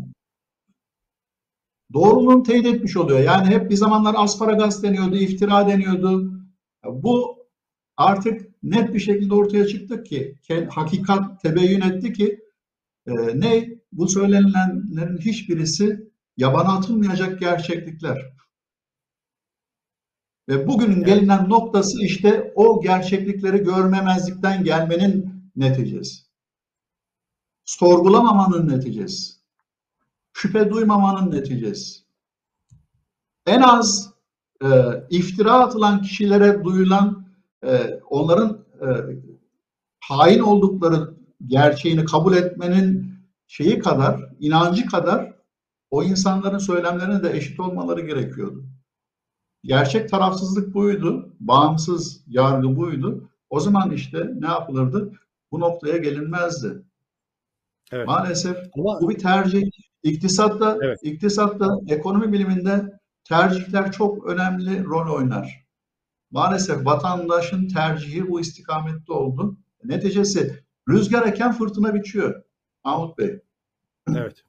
Doğruluğunu 1.93 2.43
teyit 2.43 2.66
etmiş 2.66 2.98
oluyor. 2.98 3.20
Yani 3.20 3.48
hep 3.48 3.70
bir 3.70 3.76
zamanlar 3.76 4.16
asparagas 4.18 4.84
deniyordu, 4.84 5.16
iftira 5.16 5.68
deniyordu. 5.68 6.32
Bu 6.86 7.38
artık 7.98 8.64
net 8.64 8.93
bir 8.93 9.00
şekilde 9.00 9.34
ortaya 9.34 9.68
çıktı 9.68 10.04
ki, 10.04 10.36
hakikat 10.70 11.41
tebeyyün 11.41 11.82
etti 11.82 12.14
ki 12.14 12.47
e, 13.08 13.39
ne? 13.39 13.78
Bu 13.91 14.08
söylenilenlerin 14.08 15.18
hiçbirisi 15.18 16.12
yabana 16.38 16.78
atılmayacak 16.78 17.39
gerçeklikler. 17.39 18.38
Ve 20.49 20.68
bugünün 20.68 21.03
gelinen 21.03 21.49
noktası 21.49 22.01
işte 22.01 22.53
o 22.55 22.82
gerçeklikleri 22.82 23.58
görmemezlikten 23.58 24.64
gelmenin 24.64 25.43
neticesi. 25.55 26.24
Sorgulamamanın 27.66 28.70
neticesi. 28.70 29.34
Şüphe 30.34 30.70
duymamanın 30.70 31.32
neticesi. 31.32 31.99
En 33.45 33.62
az 33.62 34.14
e, 34.64 34.68
iftira 35.10 35.53
atılan 35.53 36.01
kişilere 36.01 36.64
duyulan 36.64 37.28
e, 37.64 37.99
onların 38.10 38.66
e, 38.82 38.88
hain 39.99 40.39
oldukları 40.39 41.16
gerçeğini 41.46 42.06
kabul 42.06 42.36
etmenin 42.36 43.18
şeyi 43.48 43.80
kadar, 43.80 44.30
inancı 44.40 44.86
kadar 44.86 45.34
o 45.92 46.04
insanların 46.04 46.58
söylemlerine 46.58 47.24
de 47.24 47.38
eşit 47.38 47.60
olmaları 47.60 48.02
gerekiyordu. 48.02 48.66
Gerçek 49.64 50.10
tarafsızlık 50.10 50.74
buydu, 50.74 51.36
bağımsız 51.40 52.24
yargı 52.28 52.76
buydu. 52.76 53.30
O 53.50 53.60
zaman 53.60 53.92
işte 53.92 54.32
ne 54.40 54.48
yapılırdı? 54.48 55.12
Bu 55.52 55.60
noktaya 55.60 55.98
gelinmezdi. 55.98 56.84
Evet. 57.92 58.08
Maalesef 58.08 58.58
Ama... 58.78 59.02
bu 59.02 59.10
bir 59.10 59.18
tercih. 59.18 59.70
İktisatta, 60.04 60.78
evet. 60.82 61.00
iktisatta, 61.04 61.80
ekonomi 61.88 62.34
biliminde 62.34 63.00
tercihler 63.24 63.92
çok 63.92 64.26
önemli 64.26 64.84
rol 64.84 65.16
oynar. 65.16 65.66
Maalesef 66.32 66.86
vatandaşın 66.86 67.68
tercihi 67.68 68.30
bu 68.30 68.40
istikamette 68.40 69.14
oldu. 69.14 69.58
Neticesi 69.84 70.64
rüzgar 70.90 71.28
eken 71.28 71.52
fırtına 71.52 71.94
biçiyor. 71.94 72.44
Mahmut 72.86 73.18
Bey. 73.18 73.40
Evet. 74.16 74.44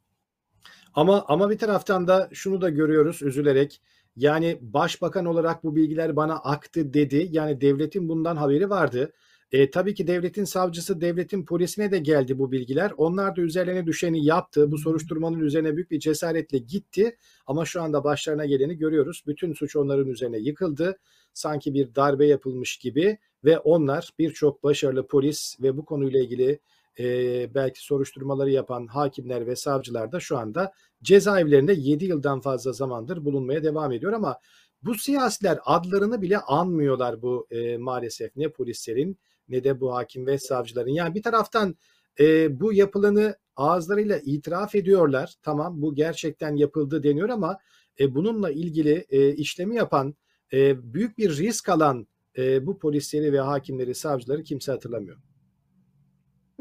Ama 0.95 1.25
ama 1.29 1.51
bir 1.51 1.59
taraftan 1.59 2.09
da 2.09 2.29
şunu 2.33 2.61
da 2.61 2.69
görüyoruz 2.69 3.23
üzülerek. 3.23 3.81
Yani 4.17 4.59
başbakan 4.61 5.25
olarak 5.25 5.65
bu 5.65 5.77
bilgiler 5.77 6.17
bana 6.17 6.35
aktı 6.35 6.95
dedi. 6.95 7.29
Yani 7.31 7.61
devletin 7.61 8.09
bundan 8.09 8.37
haberi 8.37 8.71
vardı. 8.71 9.13
E, 9.53 9.71
tabii 9.71 9.95
ki 9.95 10.07
devletin 10.07 10.45
savcısı, 10.45 11.01
devletin 11.01 11.45
polisine 11.45 11.91
de 11.91 11.99
geldi 11.99 12.39
bu 12.39 12.53
bilgiler. 12.53 12.93
Onlar 12.97 13.37
da 13.37 13.41
üzerlerine 13.41 13.87
düşeni 13.87 14.25
yaptı. 14.25 14.73
Bu 14.73 14.79
soruşturmanın 14.79 15.41
üzerine 15.41 15.77
büyük 15.77 15.91
bir 15.91 16.01
cesaretle 16.01 16.59
gitti. 16.59 17.17
Ama 17.47 17.65
şu 17.65 17.83
anda 17.83 18.05
başlarına 18.05 18.47
geleni 18.47 18.77
görüyoruz. 18.77 19.23
Bütün 19.27 19.53
suç 19.53 19.77
onların 19.77 20.09
üzerine 20.09 20.39
yıkıldı. 20.39 20.99
Sanki 21.33 21.75
bir 21.75 21.95
darbe 21.95 22.27
yapılmış 22.27 22.77
gibi 22.77 23.19
ve 23.45 23.59
onlar 23.59 24.11
birçok 24.19 24.63
başarılı 24.63 25.07
polis 25.07 25.57
ve 25.63 25.77
bu 25.77 25.85
konuyla 25.85 26.21
ilgili 26.21 26.61
e, 26.99 27.55
belki 27.55 27.85
soruşturmaları 27.85 28.51
yapan 28.51 28.87
hakimler 28.87 29.47
ve 29.47 29.57
savcılar 29.57 30.13
da 30.13 30.21
şu 30.21 30.39
anda 30.39 30.73
cezaevlerinde 31.03 31.73
7 31.73 32.05
yıldan 32.05 32.41
fazla 32.41 32.73
zamandır 32.73 33.25
bulunmaya 33.25 33.63
devam 33.63 33.93
ediyor 33.93 34.13
ama 34.13 34.39
bu 34.83 34.95
siyasiler 34.95 35.59
adlarını 35.65 36.23
bile 36.23 36.39
anmıyorlar 36.39 37.23
bu 37.23 37.47
e, 37.51 37.77
maalesef 37.79 38.37
ne 38.37 38.49
polislerin 38.49 39.19
ne 39.49 39.65
de 39.65 39.81
bu 39.81 39.95
hakim 39.95 40.27
ve 40.27 40.39
savcıların. 40.39 40.91
Yani 40.91 41.15
bir 41.15 41.23
taraftan 41.23 41.77
e, 42.21 42.61
bu 42.61 42.73
yapılanı 42.73 43.37
ağızlarıyla 43.57 44.19
itiraf 44.19 44.75
ediyorlar. 44.75 45.35
Tamam 45.43 45.83
bu 45.83 45.95
gerçekten 45.95 46.57
yapıldı 46.57 47.03
deniyor 47.03 47.29
ama 47.29 47.59
e, 48.01 48.15
bununla 48.15 48.51
ilgili 48.51 49.07
e, 49.11 49.35
işlemi 49.35 49.77
yapan 49.77 50.15
e, 50.53 50.93
büyük 50.95 51.19
bir 51.19 51.37
risk 51.37 51.69
alan 51.69 52.07
e, 52.39 52.67
bu 52.67 52.79
polisleri 52.79 53.33
ve 53.33 53.41
hakimleri, 53.41 53.95
savcıları 53.95 54.43
kimse 54.43 54.73
hatırlamıyor. 54.73 55.17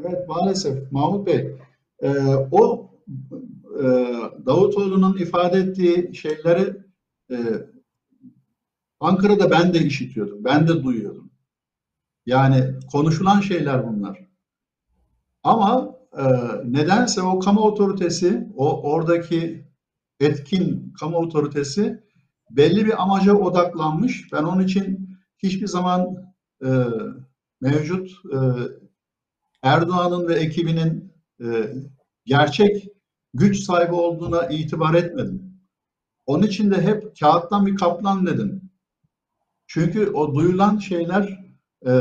Evet 0.04 0.28
maalesef 0.28 0.92
Mahmut 0.92 1.26
Bey. 1.26 1.56
E, 2.02 2.08
o 2.52 2.90
e, 3.80 3.84
Davutoğlu'nun 4.46 5.18
ifade 5.18 5.58
ettiği 5.58 6.14
şeyleri 6.14 6.76
e, 7.30 7.36
Ankara'da 9.00 9.50
ben 9.50 9.74
de 9.74 9.78
işitiyordum. 9.78 10.44
Ben 10.44 10.68
de 10.68 10.82
duyuyordum. 10.82 11.17
Yani 12.28 12.74
konuşulan 12.92 13.40
şeyler 13.40 13.88
bunlar. 13.88 14.28
Ama 15.42 15.96
e, 16.18 16.24
nedense 16.64 17.22
o 17.22 17.38
kamu 17.38 17.60
otoritesi, 17.60 18.48
o 18.56 18.82
oradaki 18.90 19.68
etkin 20.20 20.92
kamu 21.00 21.16
otoritesi 21.16 22.04
belli 22.50 22.86
bir 22.86 23.02
amaca 23.02 23.34
odaklanmış. 23.34 24.32
Ben 24.32 24.42
onun 24.42 24.62
için 24.62 25.10
hiçbir 25.38 25.66
zaman 25.66 26.16
e, 26.64 26.68
mevcut 27.60 28.10
e, 28.10 28.38
Erdoğan'ın 29.62 30.28
ve 30.28 30.34
ekibinin 30.34 31.12
e, 31.40 31.46
gerçek 32.24 32.88
güç 33.34 33.58
sahibi 33.58 33.94
olduğuna 33.94 34.46
itibar 34.46 34.94
etmedim. 34.94 35.60
Onun 36.26 36.42
için 36.42 36.70
de 36.70 36.82
hep 36.82 37.20
kağıttan 37.20 37.66
bir 37.66 37.76
kaplan 37.76 38.26
dedim. 38.26 38.70
Çünkü 39.66 40.10
o 40.10 40.34
duyulan 40.34 40.78
şeyler 40.78 41.47
e, 41.86 41.92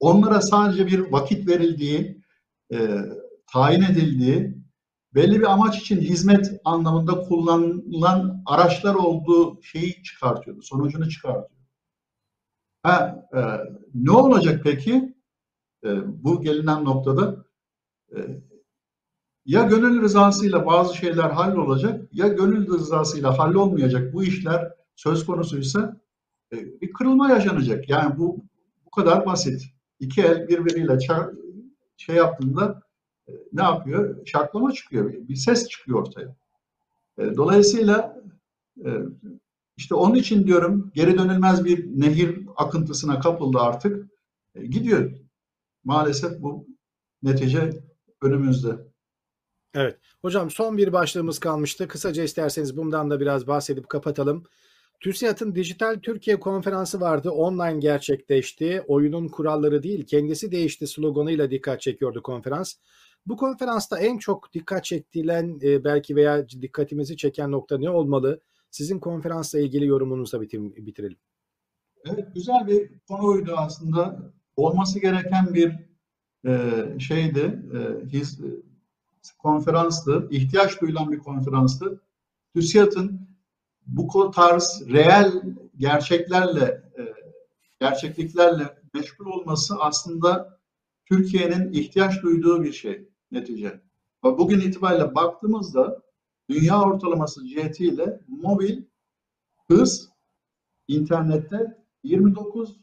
onlara 0.00 0.40
sadece 0.40 0.86
bir 0.86 0.98
vakit 1.12 1.48
verildiği, 1.48 2.22
e, 2.72 2.98
tayin 3.52 3.82
edildiği, 3.82 4.54
belli 5.14 5.40
bir 5.40 5.52
amaç 5.52 5.78
için 5.78 6.00
hizmet 6.00 6.60
anlamında 6.64 7.20
kullanılan 7.20 8.42
araçlar 8.46 8.94
olduğu 8.94 9.62
şeyi 9.62 10.02
çıkartıyordu, 10.02 10.62
sonucunu 10.62 11.10
çıkartıyor. 11.10 11.60
Ha, 12.82 13.26
e, 13.34 13.40
ne 13.94 14.10
olacak 14.10 14.60
peki? 14.64 15.14
E, 15.84 15.88
bu 16.24 16.40
gelinen 16.40 16.84
noktada 16.84 17.44
e, 18.16 18.18
ya 19.46 19.62
gönül 19.62 20.02
rızasıyla 20.02 20.66
bazı 20.66 20.96
şeyler 20.96 21.30
hallolacak 21.30 22.14
ya 22.14 22.28
gönül 22.28 22.66
rızasıyla 22.66 23.38
hallolmayacak 23.38 24.12
bu 24.12 24.24
işler 24.24 24.72
söz 24.96 25.26
konusuysa 25.26 26.00
e, 26.52 26.80
bir 26.80 26.92
kırılma 26.92 27.30
yaşanacak. 27.30 27.88
Yani 27.88 28.18
bu 28.18 28.44
bu 28.96 29.00
kadar 29.00 29.26
basit. 29.26 29.62
İki 30.00 30.22
el 30.22 30.48
birbiriyle 30.48 30.98
şey 31.96 32.16
yaptığında 32.16 32.82
e, 33.28 33.32
ne 33.52 33.62
yapıyor? 33.62 34.26
Şaklama 34.26 34.72
çıkıyor. 34.72 35.12
Bir 35.12 35.36
ses 35.36 35.68
çıkıyor 35.68 35.98
ortaya. 35.98 36.36
E, 37.18 37.36
dolayısıyla 37.36 38.22
e, 38.84 38.90
işte 39.76 39.94
onun 39.94 40.14
için 40.14 40.46
diyorum 40.46 40.90
geri 40.94 41.18
dönülmez 41.18 41.64
bir 41.64 42.00
nehir 42.00 42.46
akıntısına 42.56 43.20
kapıldı 43.20 43.58
artık. 43.58 44.10
Gidiyor. 44.54 45.10
Maalesef 45.84 46.42
bu 46.42 46.66
netice 47.22 47.70
önümüzde. 48.22 48.76
Evet. 49.74 49.98
Hocam 50.22 50.50
son 50.50 50.76
bir 50.76 50.92
başlığımız 50.92 51.38
kalmıştı. 51.38 51.88
Kısaca 51.88 52.22
isterseniz 52.22 52.76
bundan 52.76 53.10
da 53.10 53.20
biraz 53.20 53.46
bahsedip 53.46 53.88
kapatalım. 53.88 54.44
TÜSİAD'ın 55.00 55.54
Dijital 55.54 56.00
Türkiye 56.02 56.40
konferansı 56.40 57.00
vardı. 57.00 57.30
Online 57.30 57.78
gerçekleşti. 57.78 58.82
Oyunun 58.88 59.28
kuralları 59.28 59.82
değil, 59.82 60.06
kendisi 60.06 60.52
değişti 60.52 60.86
sloganıyla 60.86 61.50
dikkat 61.50 61.80
çekiyordu 61.80 62.22
konferans. 62.22 62.74
Bu 63.26 63.36
konferansta 63.36 63.98
en 63.98 64.18
çok 64.18 64.52
dikkat 64.52 64.84
çektilen 64.84 65.58
e, 65.62 65.84
belki 65.84 66.16
veya 66.16 66.48
dikkatimizi 66.48 67.16
çeken 67.16 67.52
nokta 67.52 67.78
ne 67.78 67.90
olmalı? 67.90 68.40
Sizin 68.70 68.98
konferansla 68.98 69.58
ilgili 69.58 69.86
yorumunuzla 69.86 70.40
bitirelim. 70.40 71.18
Evet, 72.04 72.34
güzel 72.34 72.66
bir 72.66 72.90
konuydu 73.08 73.54
aslında. 73.56 74.32
Olması 74.56 75.00
gereken 75.00 75.54
bir 75.54 75.72
e, 76.46 76.84
şeydi, 76.98 77.62
e, 77.74 78.08
his, 78.08 78.40
e, 78.40 78.44
konferanstı, 79.38 80.28
ihtiyaç 80.30 80.80
duyulan 80.80 81.12
bir 81.12 81.18
konferanstı. 81.18 82.00
TÜSİAD'ın 82.54 83.33
bu 83.86 84.30
tarz 84.30 84.82
reel 84.88 85.42
gerçeklerle, 85.76 86.82
e, 86.98 87.02
gerçekliklerle 87.80 88.78
meşgul 88.94 89.26
olması 89.26 89.74
aslında 89.80 90.58
Türkiye'nin 91.06 91.72
ihtiyaç 91.72 92.22
duyduğu 92.22 92.62
bir 92.62 92.72
şey 92.72 93.08
netice. 93.30 93.80
Bugün 94.22 94.60
itibariyle 94.60 95.14
baktığımızda 95.14 96.02
dünya 96.50 96.82
ortalaması 96.82 97.46
cihetiyle 97.46 98.20
mobil 98.28 98.82
hız 99.68 100.08
internette 100.88 101.84
29 102.02 102.76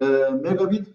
e, 0.00 0.06
megabit 0.42 0.88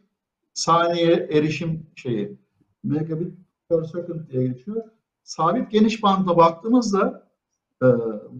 saniye 0.53 1.13
erişim 1.31 1.87
şeyi 1.95 2.37
megabit 2.83 3.33
per 3.69 3.83
second 3.83 4.29
diye 4.29 4.47
geçiyor. 4.47 4.83
Sabit 5.23 5.71
geniş 5.71 6.03
banda 6.03 6.37
baktığımızda 6.37 7.26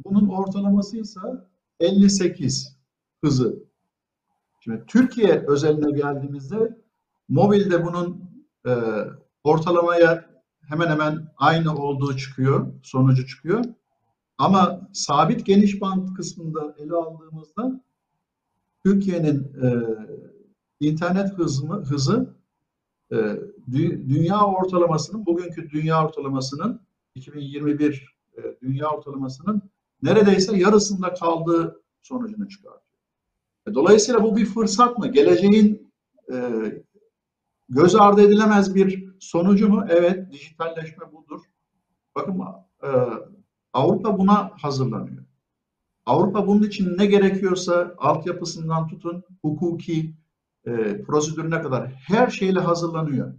bunun 0.06 0.28
ortalaması 0.30 0.98
ise 0.98 1.20
58 1.80 2.78
hızı. 3.24 3.64
Şimdi 4.60 4.84
Türkiye 4.88 5.46
özeline 5.48 5.92
geldiğimizde 5.92 6.78
mobilde 7.30 7.86
bunun 7.86 8.32
e, 8.68 8.72
ortalamaya 9.44 10.26
hemen 10.62 10.88
hemen 10.88 11.34
aynı 11.38 11.76
olduğu 11.76 12.18
çıkıyor, 12.18 12.68
sonucu 12.84 13.28
çıkıyor. 13.28 13.66
Ama 14.38 14.90
sabit 14.94 15.46
geniş 15.46 15.82
band 15.82 16.16
kısmında 16.16 16.76
ele 16.78 16.94
aldığımızda 16.94 17.84
Türkiye'nin 18.86 19.44
e, 19.64 19.70
internet 20.80 21.34
hızı, 21.38 21.68
hızı 21.68 22.36
e, 23.12 23.16
dü, 23.72 24.10
dünya 24.10 24.46
ortalamasının, 24.46 25.26
bugünkü 25.26 25.70
dünya 25.70 26.06
ortalamasının 26.06 26.82
2021 27.16 28.17
e, 28.38 28.42
dünya 28.62 28.90
ortalamasının 28.90 29.62
neredeyse 30.04 30.58
yarısında 30.58 31.14
kaldığı 31.14 31.82
sonucunu 32.02 32.50
çıkartıyor. 32.50 33.02
E, 33.68 33.74
dolayısıyla 33.74 34.24
bu 34.24 34.38
bir 34.38 34.46
fırsat 34.46 34.98
mı? 34.98 35.08
Geleceğin 35.08 35.92
e, 36.32 36.36
göz 37.70 37.96
ardı 37.96 38.22
edilemez 38.22 38.76
bir 38.76 39.14
sonucu 39.20 39.70
mu? 39.70 39.86
Evet, 39.90 40.32
dijitalleşme 40.32 41.12
budur. 41.12 41.42
Bakın 42.16 42.44
Avrupa 43.74 44.18
buna 44.18 44.52
hazırlanıyor. 44.62 45.24
Avrupa 46.06 46.48
bunun 46.48 46.64
için 46.64 46.98
ne 46.98 47.06
gerekiyorsa 47.06 47.96
altyapısından 47.98 48.88
tutun, 48.88 49.24
hukuki 49.42 50.14
e, 50.66 51.02
prosedürüne 51.02 51.62
kadar 51.62 51.88
her 51.88 52.30
şeyle 52.30 52.60
hazırlanıyor. 52.60 53.34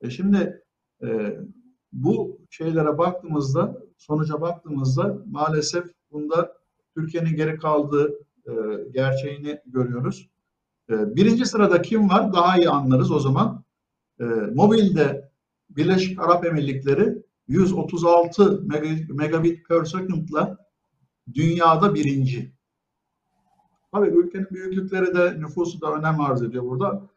E 0.00 0.10
şimdi 0.10 0.62
e, 1.02 1.38
bu 1.92 2.40
şeylere 2.50 2.98
baktığımızda, 2.98 3.82
sonuca 3.96 4.40
baktığımızda 4.40 5.18
maalesef 5.30 5.84
bunda 6.10 6.52
Türkiye'nin 6.94 7.36
geri 7.36 7.56
kaldığı 7.56 8.18
e, 8.46 8.52
gerçeğini 8.90 9.60
görüyoruz. 9.66 10.28
E, 10.90 11.16
birinci 11.16 11.46
sırada 11.46 11.82
kim 11.82 12.10
var? 12.10 12.32
Daha 12.32 12.58
iyi 12.58 12.68
anlarız 12.68 13.10
o 13.10 13.18
zaman. 13.18 13.64
E, 14.20 14.24
mobilde 14.54 15.30
Birleşik 15.70 16.20
Arap 16.20 16.46
Emirlikleri 16.46 17.22
136 17.48 18.62
megabit 19.08 19.68
per 19.68 19.84
second'la 19.84 20.66
dünyada 21.34 21.94
birinci. 21.94 22.56
Tabii 23.92 24.08
ülkenin 24.08 24.50
büyüklükleri 24.50 25.14
de 25.14 25.40
nüfusu 25.40 25.80
da 25.80 25.92
önem 25.92 26.20
arz 26.20 26.42
ediyor 26.42 26.64
burada. 26.64 27.08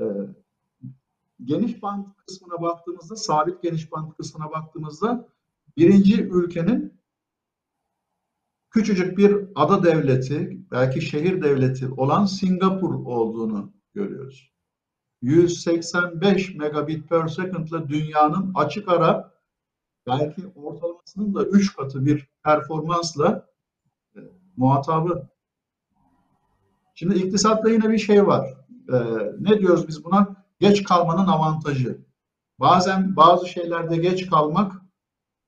Ee, 0.00 0.04
geniş 1.44 1.82
band 1.82 2.04
kısmına 2.26 2.62
baktığımızda, 2.62 3.16
sabit 3.16 3.62
geniş 3.62 3.92
band 3.92 4.12
kısmına 4.12 4.50
baktığımızda 4.50 5.28
birinci 5.76 6.22
ülkenin 6.22 7.00
küçücük 8.70 9.18
bir 9.18 9.36
ada 9.54 9.82
devleti, 9.82 10.60
belki 10.70 11.00
şehir 11.00 11.42
devleti 11.42 11.88
olan 11.88 12.24
Singapur 12.24 12.94
olduğunu 12.94 13.72
görüyoruz. 13.94 14.50
185 15.22 16.54
megabit 16.54 17.08
per 17.08 17.28
second 17.28 17.68
ile 17.68 17.88
dünyanın 17.88 18.52
açık 18.54 18.88
ara 18.88 19.32
belki 20.06 20.46
ortalamasının 20.54 21.34
da 21.34 21.44
3 21.44 21.76
katı 21.76 22.06
bir 22.06 22.28
performansla 22.44 23.46
e, 24.16 24.20
muhatabı. 24.56 25.28
Şimdi 26.94 27.18
iktisatta 27.18 27.70
yine 27.70 27.90
bir 27.90 27.98
şey 27.98 28.26
var. 28.26 28.46
E, 28.92 28.96
ne 29.40 29.58
diyoruz 29.58 29.88
biz 29.88 30.04
buna? 30.04 30.36
Geç 30.60 30.84
kalmanın 30.84 31.26
avantajı. 31.26 31.98
Bazen 32.58 33.16
bazı 33.16 33.48
şeylerde 33.48 33.96
geç 33.96 34.30
kalmak 34.30 34.79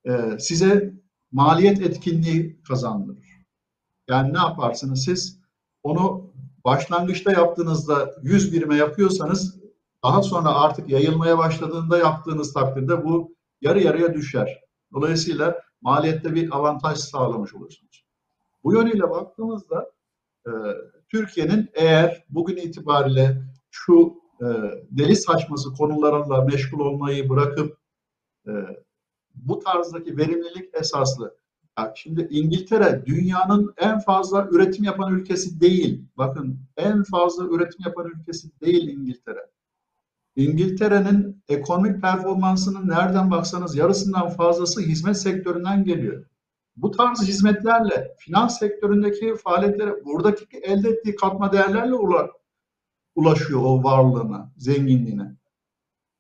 e, 0.07 0.39
size 0.39 0.95
maliyet 1.33 1.81
etkinliği 1.81 2.63
kazandırır. 2.63 3.45
Yani 4.09 4.35
ne 4.35 4.39
yaparsınız 4.39 5.05
siz? 5.05 5.41
Onu 5.83 6.33
başlangıçta 6.65 7.33
yaptığınızda 7.33 8.15
100 8.23 8.53
birime 8.53 8.77
yapıyorsanız 8.77 9.63
daha 10.05 10.23
sonra 10.23 10.55
artık 10.55 10.89
yayılmaya 10.89 11.39
başladığında 11.39 11.99
yaptığınız 11.99 12.53
takdirde 12.53 13.05
bu 13.05 13.37
yarı 13.61 13.81
yarıya 13.81 14.15
düşer. 14.15 14.61
Dolayısıyla 14.93 15.61
maliyette 15.81 16.35
bir 16.35 16.57
avantaj 16.57 16.99
sağlamış 16.99 17.55
olursunuz. 17.55 18.07
Bu 18.65 18.75
yönüyle 18.75 19.11
baktığımızda 19.11 19.91
e, 20.47 20.51
Türkiye'nin 21.09 21.71
eğer 21.75 22.25
bugün 22.29 22.57
itibariyle 22.57 23.43
şu 23.71 24.15
e, 24.41 24.47
deli 24.91 25.17
saçması 25.17 25.73
konularla 25.73 26.45
meşgul 26.45 26.81
olmayı 26.81 27.29
bırakıp 27.29 27.79
e, 28.47 28.51
bu 29.35 29.59
tarzdaki 29.59 30.17
verimlilik 30.17 30.75
esaslı. 30.75 31.37
Yani 31.79 31.91
şimdi 31.95 32.29
İngiltere 32.31 33.03
dünyanın 33.07 33.75
en 33.77 33.99
fazla 33.99 34.49
üretim 34.51 34.85
yapan 34.85 35.15
ülkesi 35.15 35.61
değil. 35.61 36.05
Bakın 36.17 36.59
en 36.77 37.03
fazla 37.03 37.45
üretim 37.45 37.85
yapan 37.85 38.07
ülkesi 38.07 38.61
değil 38.61 38.89
İngiltere. 38.89 39.47
İngiltere'nin 40.37 41.43
ekonomik 41.49 42.03
performansının 42.03 42.89
nereden 42.89 43.31
baksanız 43.31 43.77
yarısından 43.77 44.29
fazlası 44.29 44.81
hizmet 44.81 45.17
sektöründen 45.17 45.85
geliyor. 45.85 46.25
Bu 46.77 46.91
tarz 46.91 47.23
hizmetlerle 47.23 48.15
finans 48.19 48.59
sektöründeki 48.59 49.35
faaliyetlere 49.35 50.05
buradaki 50.05 50.59
elde 50.59 50.89
ettiği 50.89 51.17
katma 51.17 51.53
değerlerle 51.53 51.95
ulaşıyor 53.15 53.61
o 53.63 53.85
varlığına, 53.85 54.53
zenginliğine. 54.57 55.37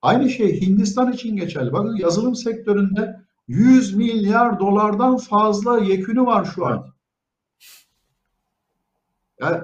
Aynı 0.03 0.31
şey 0.31 0.61
Hindistan 0.61 1.13
için 1.13 1.37
geçerli. 1.37 1.73
Bakın 1.73 1.97
yazılım 1.97 2.35
sektöründe 2.35 3.21
100 3.49 3.95
milyar 3.95 4.61
dolardan 4.61 5.17
fazla 5.17 5.79
yekünü 5.79 6.27
var 6.27 6.45
şu 6.45 6.67
an. 6.67 6.87
Yani, 9.41 9.63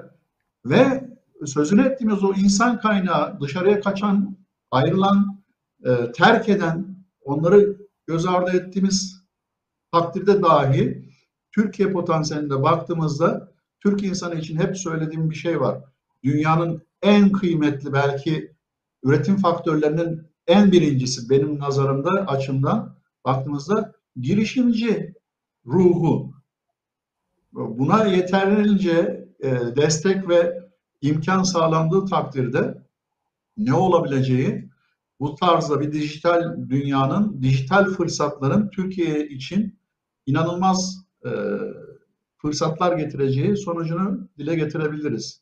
ve 0.65 1.09
sözünü 1.45 1.81
ettiğimiz 1.81 2.23
o 2.23 2.33
insan 2.33 2.79
kaynağı 2.79 3.41
dışarıya 3.41 3.79
kaçan, 3.79 4.37
ayrılan, 4.71 5.43
e, 5.85 6.11
terk 6.11 6.49
eden, 6.49 7.05
onları 7.23 7.77
göz 8.07 8.25
ardı 8.25 8.51
ettiğimiz 8.51 9.23
takdirde 9.91 10.41
dahi 10.41 11.09
Türkiye 11.51 11.91
potansiyelinde 11.91 12.63
baktığımızda 12.63 13.51
Türk 13.79 14.03
insanı 14.03 14.35
için 14.35 14.57
hep 14.57 14.77
söylediğim 14.77 15.29
bir 15.29 15.35
şey 15.35 15.61
var. 15.61 15.83
Dünyanın 16.23 16.81
en 17.01 17.31
kıymetli 17.31 17.93
belki 17.93 18.55
üretim 19.03 19.37
faktörlerinin 19.37 20.28
en 20.49 20.71
birincisi 20.71 21.29
benim 21.29 21.59
nazarımda 21.59 22.09
açımdan 22.09 22.95
baktığımızda 23.25 23.93
girişimci 24.21 25.13
ruhu. 25.65 26.33
Buna 27.51 28.05
yeterince 28.05 29.27
e, 29.39 29.51
destek 29.75 30.29
ve 30.29 30.69
imkan 31.01 31.43
sağlandığı 31.43 32.05
takdirde 32.05 32.83
ne 33.57 33.73
olabileceği 33.73 34.69
bu 35.19 35.35
tarzda 35.35 35.79
bir 35.79 35.91
dijital 35.91 36.69
dünyanın, 36.69 37.41
dijital 37.41 37.85
fırsatların 37.85 38.69
Türkiye 38.69 39.27
için 39.27 39.79
inanılmaz 40.25 41.05
e, 41.25 41.29
fırsatlar 42.37 42.97
getireceği 42.97 43.57
sonucunu 43.57 44.29
dile 44.37 44.55
getirebiliriz. 44.55 45.41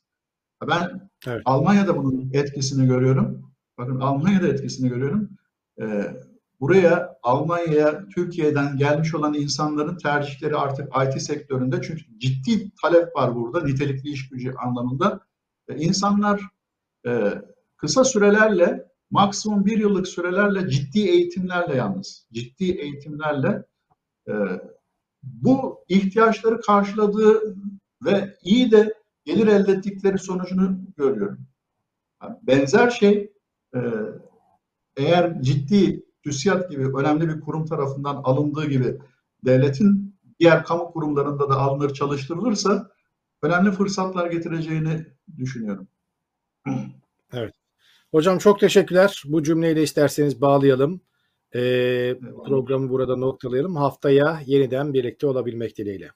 Ben 0.68 1.10
evet. 1.26 1.42
Almanya'da 1.44 1.96
bunun 1.96 2.30
etkisini 2.32 2.86
görüyorum. 2.86 3.47
Bakın 3.78 4.00
Almanya'da 4.00 4.48
etkisini 4.48 4.88
görüyorum. 4.88 5.30
Ee, 5.80 6.16
buraya 6.60 7.18
Almanya'ya 7.22 8.08
Türkiye'den 8.08 8.76
gelmiş 8.76 9.14
olan 9.14 9.34
insanların 9.34 9.96
tercihleri 9.96 10.56
artık 10.56 10.92
IT 11.06 11.22
sektöründe 11.22 11.82
çünkü 11.82 12.18
ciddi 12.18 12.70
talep 12.82 13.16
var 13.16 13.34
burada 13.34 13.64
nitelikli 13.64 14.10
iş 14.10 14.28
gücü 14.28 14.54
anlamında. 14.54 15.20
Ee, 15.68 15.76
insanlar 15.76 16.40
e, 17.06 17.34
kısa 17.76 18.04
sürelerle 18.04 18.88
maksimum 19.10 19.66
bir 19.66 19.78
yıllık 19.78 20.08
sürelerle 20.08 20.70
ciddi 20.70 21.00
eğitimlerle 21.00 21.76
yalnız 21.76 22.28
ciddi 22.32 22.64
eğitimlerle 22.64 23.64
e, 24.28 24.32
bu 25.22 25.84
ihtiyaçları 25.88 26.60
karşıladığı 26.60 27.56
ve 28.04 28.36
iyi 28.42 28.70
de 28.70 28.94
gelir 29.24 29.46
elde 29.46 29.72
ettikleri 29.72 30.18
sonucunu 30.18 30.80
görüyorum. 30.96 31.38
Benzer 32.42 32.90
şey 32.90 33.32
e, 33.74 33.80
eğer 34.96 35.42
ciddi 35.42 36.04
TÜSİAD 36.24 36.70
gibi 36.70 36.96
önemli 36.96 37.28
bir 37.28 37.40
kurum 37.40 37.66
tarafından 37.66 38.16
alındığı 38.16 38.66
gibi 38.66 38.98
devletin 39.44 40.18
diğer 40.40 40.64
kamu 40.64 40.92
kurumlarında 40.92 41.48
da 41.48 41.56
alınır 41.56 41.94
çalıştırılırsa 41.94 42.90
önemli 43.42 43.70
fırsatlar 43.70 44.30
getireceğini 44.30 45.06
düşünüyorum. 45.36 45.88
Evet. 47.32 47.54
Hocam 48.10 48.38
çok 48.38 48.60
teşekkürler. 48.60 49.22
Bu 49.26 49.42
cümleyle 49.42 49.82
isterseniz 49.82 50.40
bağlayalım. 50.40 51.00
Ee, 51.54 52.16
programı 52.46 52.90
burada 52.90 53.16
noktalayalım. 53.16 53.76
Haftaya 53.76 54.40
yeniden 54.46 54.94
birlikte 54.94 55.26
olabilmek 55.26 55.78
dileğiyle. 55.78 56.10